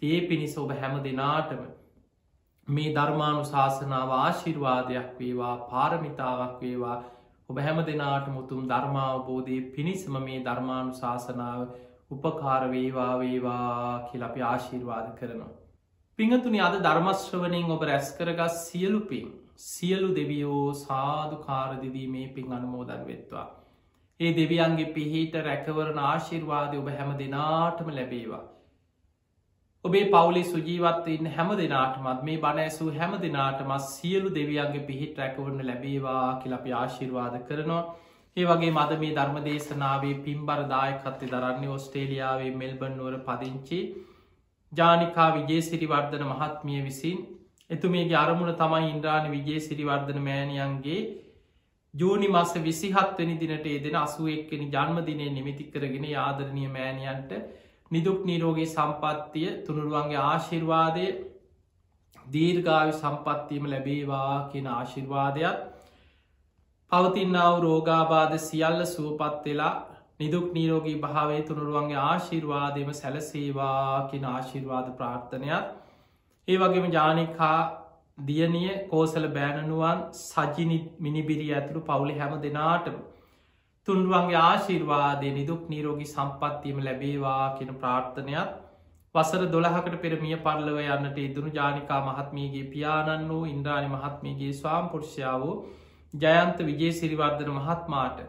තිය 0.01 0.27
පිණිස 0.27 0.57
ඔබ 0.57 0.69
හැම 0.73 0.99
දෙනාටම 1.01 1.63
මේ 2.67 2.93
ධර්මානු 2.93 3.41
ශාසනාව 3.45 4.13
ආශිර්වාදයක් 4.13 5.09
වේවා 5.17 5.55
පාරමිතාවක් 5.67 6.61
වේවා 6.61 6.99
ඔබ 7.49 7.57
හැම 7.59 7.81
දෙනාට 7.83 8.29
මුතුම් 8.29 8.67
ධර්මාවබෝධය 8.67 9.57
පිණිසම 9.71 10.19
මේ 10.19 10.39
ධර්මානු 10.41 10.93
ශාසනාව 10.93 11.65
උපකාර 12.11 12.61
වේවා 12.69 13.11
වේවා 13.19 14.07
කියලපි 14.07 14.41
ආශිර්වාද 14.43 15.09
කරනවා. 15.17 15.51
පිංහතුනි 16.19 16.61
අද 16.61 16.77
ධර්මශ්‍රවනයෙන් 16.79 17.71
ඔබ 17.71 17.83
රැස් 17.83 18.13
කරගස් 18.13 18.55
සියලු 18.67 19.01
පින් 19.03 19.27
සියලු 19.57 20.15
දෙවියෝ 20.15 20.73
සාධු 20.75 21.41
කාරදිවීමේ 21.41 22.27
පින් 22.29 22.53
අනුමෝදන් 22.53 23.03
වෙත්වා. 23.05 23.45
ඒ 24.23 24.31
දෙවියන්ගේ 24.33 24.89
පිහිට 24.91 25.37
රැකවරණ 25.41 26.01
ආශිර්වාදය 26.03 26.77
ඔබ 26.77 26.89
හැම 26.91 27.13
දෙනාටම 27.17 27.89
ලැබේවා. 27.91 28.43
ඔබේ 29.85 30.03
පවුලි 30.09 30.43
සුජීවත්වන්න 30.45 31.31
හැම 31.31 31.49
දෙනාටමත් 31.57 32.21
මේ 32.23 32.37
බණඇසූ 32.39 32.89
හැම 32.93 33.15
දෙනාටමත් 33.21 33.87
සියලු 33.87 34.29
දෙවියන්ගේ 34.31 34.83
පිහිට 34.83 35.17
රැකවරණ 35.17 35.65
ලැබේවා 35.65 36.29
කියලපි 36.37 36.75
ආශිර්වාද 36.75 37.35
කරනවා. 37.43 37.83
ඒ 38.37 38.45
වගේ 38.45 38.71
මද 38.71 38.99
මේ 38.99 39.13
ධර්ම 39.13 39.35
දේශනාවේ 39.43 40.13
පින්බරදායකත්ති 40.21 41.27
දරන්නේ 41.29 41.71
ඔස්ට්‍රේලියාවේ 41.71 42.53
මෙල්බන් 42.55 42.95
නුවර 42.97 43.17
පදිංචි 43.25 43.79
ජානිකා 44.73 45.27
විජේ 45.33 45.61
සිරිවර්ධන 45.63 46.23
මහත්මිය 46.27 46.79
විසින් 46.83 47.19
එතුමේගේ 47.69 48.17
අරමුණ 48.17 48.55
තමයි 48.55 48.87
ඉන්ද්‍රාණ 48.87 49.29
විජේ 49.31 49.59
සිරිවර්ධන 49.61 50.19
මෑණියන්ගේ 50.21 51.01
ජූනි 51.93 52.27
මස 52.27 52.53
විසිහත්වනි 52.59 53.35
දිනට 53.39 53.67
ඒදෙන 53.67 53.97
අසුව 53.97 54.29
එක්කෙන 54.29 54.63
ජන්මදිනය 54.67 55.27
නිමිති 55.31 55.65
කරගෙන 55.67 56.07
ආදරණය 56.19 56.65
මෑණියන්ට 56.69 57.35
නිදුක් 57.91 58.23
නීරෝගේ 58.23 58.65
සම්පත්තිය 58.67 59.51
තුනුරුවන්ගේ 59.63 60.21
ආශිර්වාදය 60.21 61.05
දීර්ගාවි 62.25 62.93
සම්පත්තියම 62.93 63.67
ලැබේවා 63.67 64.33
කියන 64.49 64.69
ආශිර්වාදයක් 64.69 65.61
පවතින්නාව 66.91 67.55
රෝගාබාධ 67.59 68.35
සියල්ල 68.39 68.81
සුවපත් 68.87 69.45
වෙලා 69.45 69.73
නිදුක් 70.19 70.49
නීරෝගී 70.53 70.97
භාවේ 70.99 71.41
තුනුරුවන්ගේ 71.43 72.01
ආශිර්වාදයම 72.01 72.91
සැලසේවා 72.93 74.07
කියෙන 74.07 74.27
ආශිර්වාද 74.27 74.91
ප්‍රාර්ථනයක් 74.93 75.71
ඒ 76.47 76.57
වගේම 76.57 76.91
ජානිකා 76.91 77.57
දියනිය 78.17 78.73
කෝසල 78.89 79.25
බෑනනුවන් 79.29 80.01
සජිනි 80.15 80.77
මිනිබිරි 80.99 81.47
ඇතුළු 81.51 81.81
පවුලි 81.83 82.17
හැම 82.17 82.33
දෙනාටම 82.41 82.97
තුන්රුවන්ගේ 83.87 84.41
ආශිර්වාදය 84.41 85.31
නිදුක් 85.31 85.63
නීරෝගී 85.67 86.09
සම්පත්තියම 86.09 86.77
ලැබේවා 86.79 87.47
කියෙන 87.55 87.73
ප්‍රාර්ථනයක් 87.75 88.51
වසර 89.15 89.43
දොළහකට 89.47 89.97
පෙරමිය 90.03 90.37
පරලව 90.39 90.77
යන්නට 90.83 91.17
ඉදුණු 91.19 91.51
ජානිකා 91.51 91.99
මහත්මීගේ 92.03 92.69
පියාණන් 92.69 93.25
වූ 93.29 93.41
ඉන්ද්‍රාණි 93.45 93.89
මහත්මීගේ 93.89 94.53
ස්වාම් 94.53 94.87
පුරුෂාව 94.89 95.43
ජයන්ත 96.13 96.63
විජේ 96.63 96.93
සිරිවර්ධන 96.93 97.51
මහත්මාට 97.53 98.21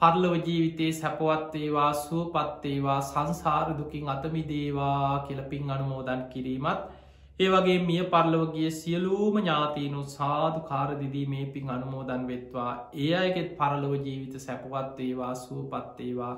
පරලව 0.00 0.38
ජීවිතයේ 0.40 0.92
සැපවත්වේවා 0.94 1.90
සුවපත්තේවා 1.96 3.00
සංසාරදුකින් 3.02 4.08
අතමිදේවා 4.08 5.12
කියලපින් 5.20 5.70
අනුමෝදන් 5.70 6.24
කිරීමත් 6.30 6.97
ඒ 7.40 7.48
වගේ 7.48 7.78
මිය 7.80 8.04
පරලවගේ 8.06 8.70
සියලූම 8.72 9.36
ඥාතීනු 9.36 10.00
සාධු 10.08 10.60
කාරදිදී 10.62 11.26
මේ 11.26 11.44
පින් 11.48 11.68
අනුමෝදන් 11.70 12.24
වෙත්වා 12.26 12.70
ඒ 12.98 13.10
අයගෙත් 13.16 13.50
පරලොව 13.56 13.92
ජීවිත 13.98 14.34
සැපවත්වේවා 14.40 15.34
සුවපත්තේවා 15.36 16.32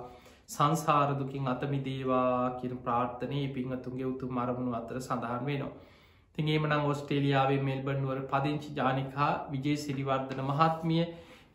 සංසාරදුකින් 0.48 1.48
අතමිදේවා 1.48 2.50
කියන 2.52 2.74
ප්‍රාර්ථනය 2.78 3.40
පිංහතුන්ගේ 3.50 4.06
උතු 4.06 4.28
මරමුණු 4.30 4.74
අතර 4.74 5.00
සඳහන් 5.00 5.46
වෙනවා. 5.46 5.72
තිගේමනං 6.36 6.76
ඔස්ට්‍රේලියාවේ 6.84 7.60
මෙල්බන්ුවර 7.62 8.20
පදිංචි 8.26 8.76
ජානිකා 8.76 9.32
විජේ 9.48 9.76
සිරිවර්ධන 9.78 10.42
මහත්මිය 10.44 11.04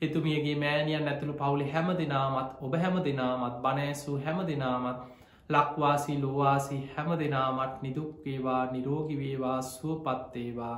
එතුමියගේ 0.01 0.55
මෑනියන් 0.57 1.07
ඇතුළු 1.07 1.35
පවුලි 1.35 1.69
හැම 1.69 1.91
දෙනාමත් 1.95 2.57
ඔබ 2.61 2.73
හැම 2.77 2.97
දෙනාමත් 3.03 3.61
බනෑසූ 3.61 4.17
හැම 4.19 4.41
දෙනාමත් 4.45 5.05
ලක්වාසී 5.49 6.19
ලෝවාසි 6.21 6.77
හැම 6.91 7.09
දෙනාමත් 7.19 7.81
නිදුක්වේවා 7.81 8.61
නිරෝගිවේවා 8.71 9.57
සුවපත්තේවා 9.67 10.75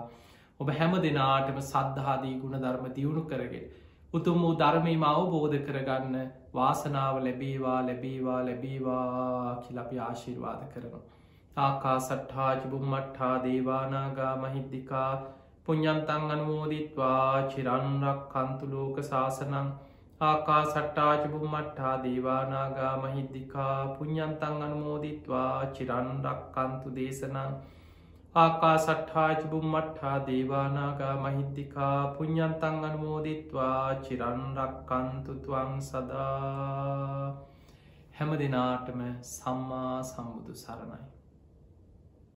ඔබ 0.60 0.72
හැම 0.74 0.96
දෙනාටම 1.02 1.60
සද්ධාදී 1.64 2.34
ගුණ 2.38 2.58
ධර්ම 2.58 2.88
දියුණු 2.94 3.24
කරගෙන 3.26 3.68
උතුම් 4.14 4.42
වූ 4.42 4.54
ධර්මීම 4.56 5.04
අවබෝධ 5.06 5.58
කරගන්න 5.62 6.16
වාසනාව 6.54 7.16
ලැබේවා 7.22 7.80
ලැබේවා 7.84 8.42
ලැබේවා 8.42 9.56
කිලපි 9.62 10.00
ආශිර්වාද 10.02 10.62
කරනවා. 10.70 11.04
ආකා 11.58 11.98
සට්හාජිබුම්මට්හා 12.02 13.36
දේවානාගා 13.44 14.34
මහිද්දිකා 14.38 15.12
පුඤ්ඥන්තන් 15.66 16.32
අනුමෝදිත්වා. 16.32 17.44
චිරන්රක් 17.50 18.22
කන්තුලෝක 18.32 19.04
ශාසනං 19.06 19.70
ආකා 20.22 20.62
සට්ටාචිබුම් 20.66 21.44
මට්හා 21.48 21.98
දේවානාගා 22.04 22.94
මහිද්දිකා 22.98 23.74
පුඤ්ඥන්තන් 23.90 24.64
අනුමෝදිත්වා 24.68 25.66
චිරන්රක් 25.76 26.40
කන්තු 26.56 26.94
දේශනං 26.96 27.52
ආකා 28.36 28.78
සට්හාචිබුම් 28.78 29.68
මට්හා 29.72 30.16
දේවානාගා 30.28 31.14
මහිද්දිකා 31.18 32.00
පුඤ්ඥන්තන් 32.16 32.80
අනුමෝදිත්වා 32.84 33.84
චිරන්රක් 34.02 34.80
කන්තුතුවන් 34.88 35.78
සදා 35.82 37.30
හැම 38.14 38.34
දෙනාටම 38.40 39.06
සම්මා 39.28 39.96
සම්බුදු 40.04 40.56
සරණයි. 40.56 41.17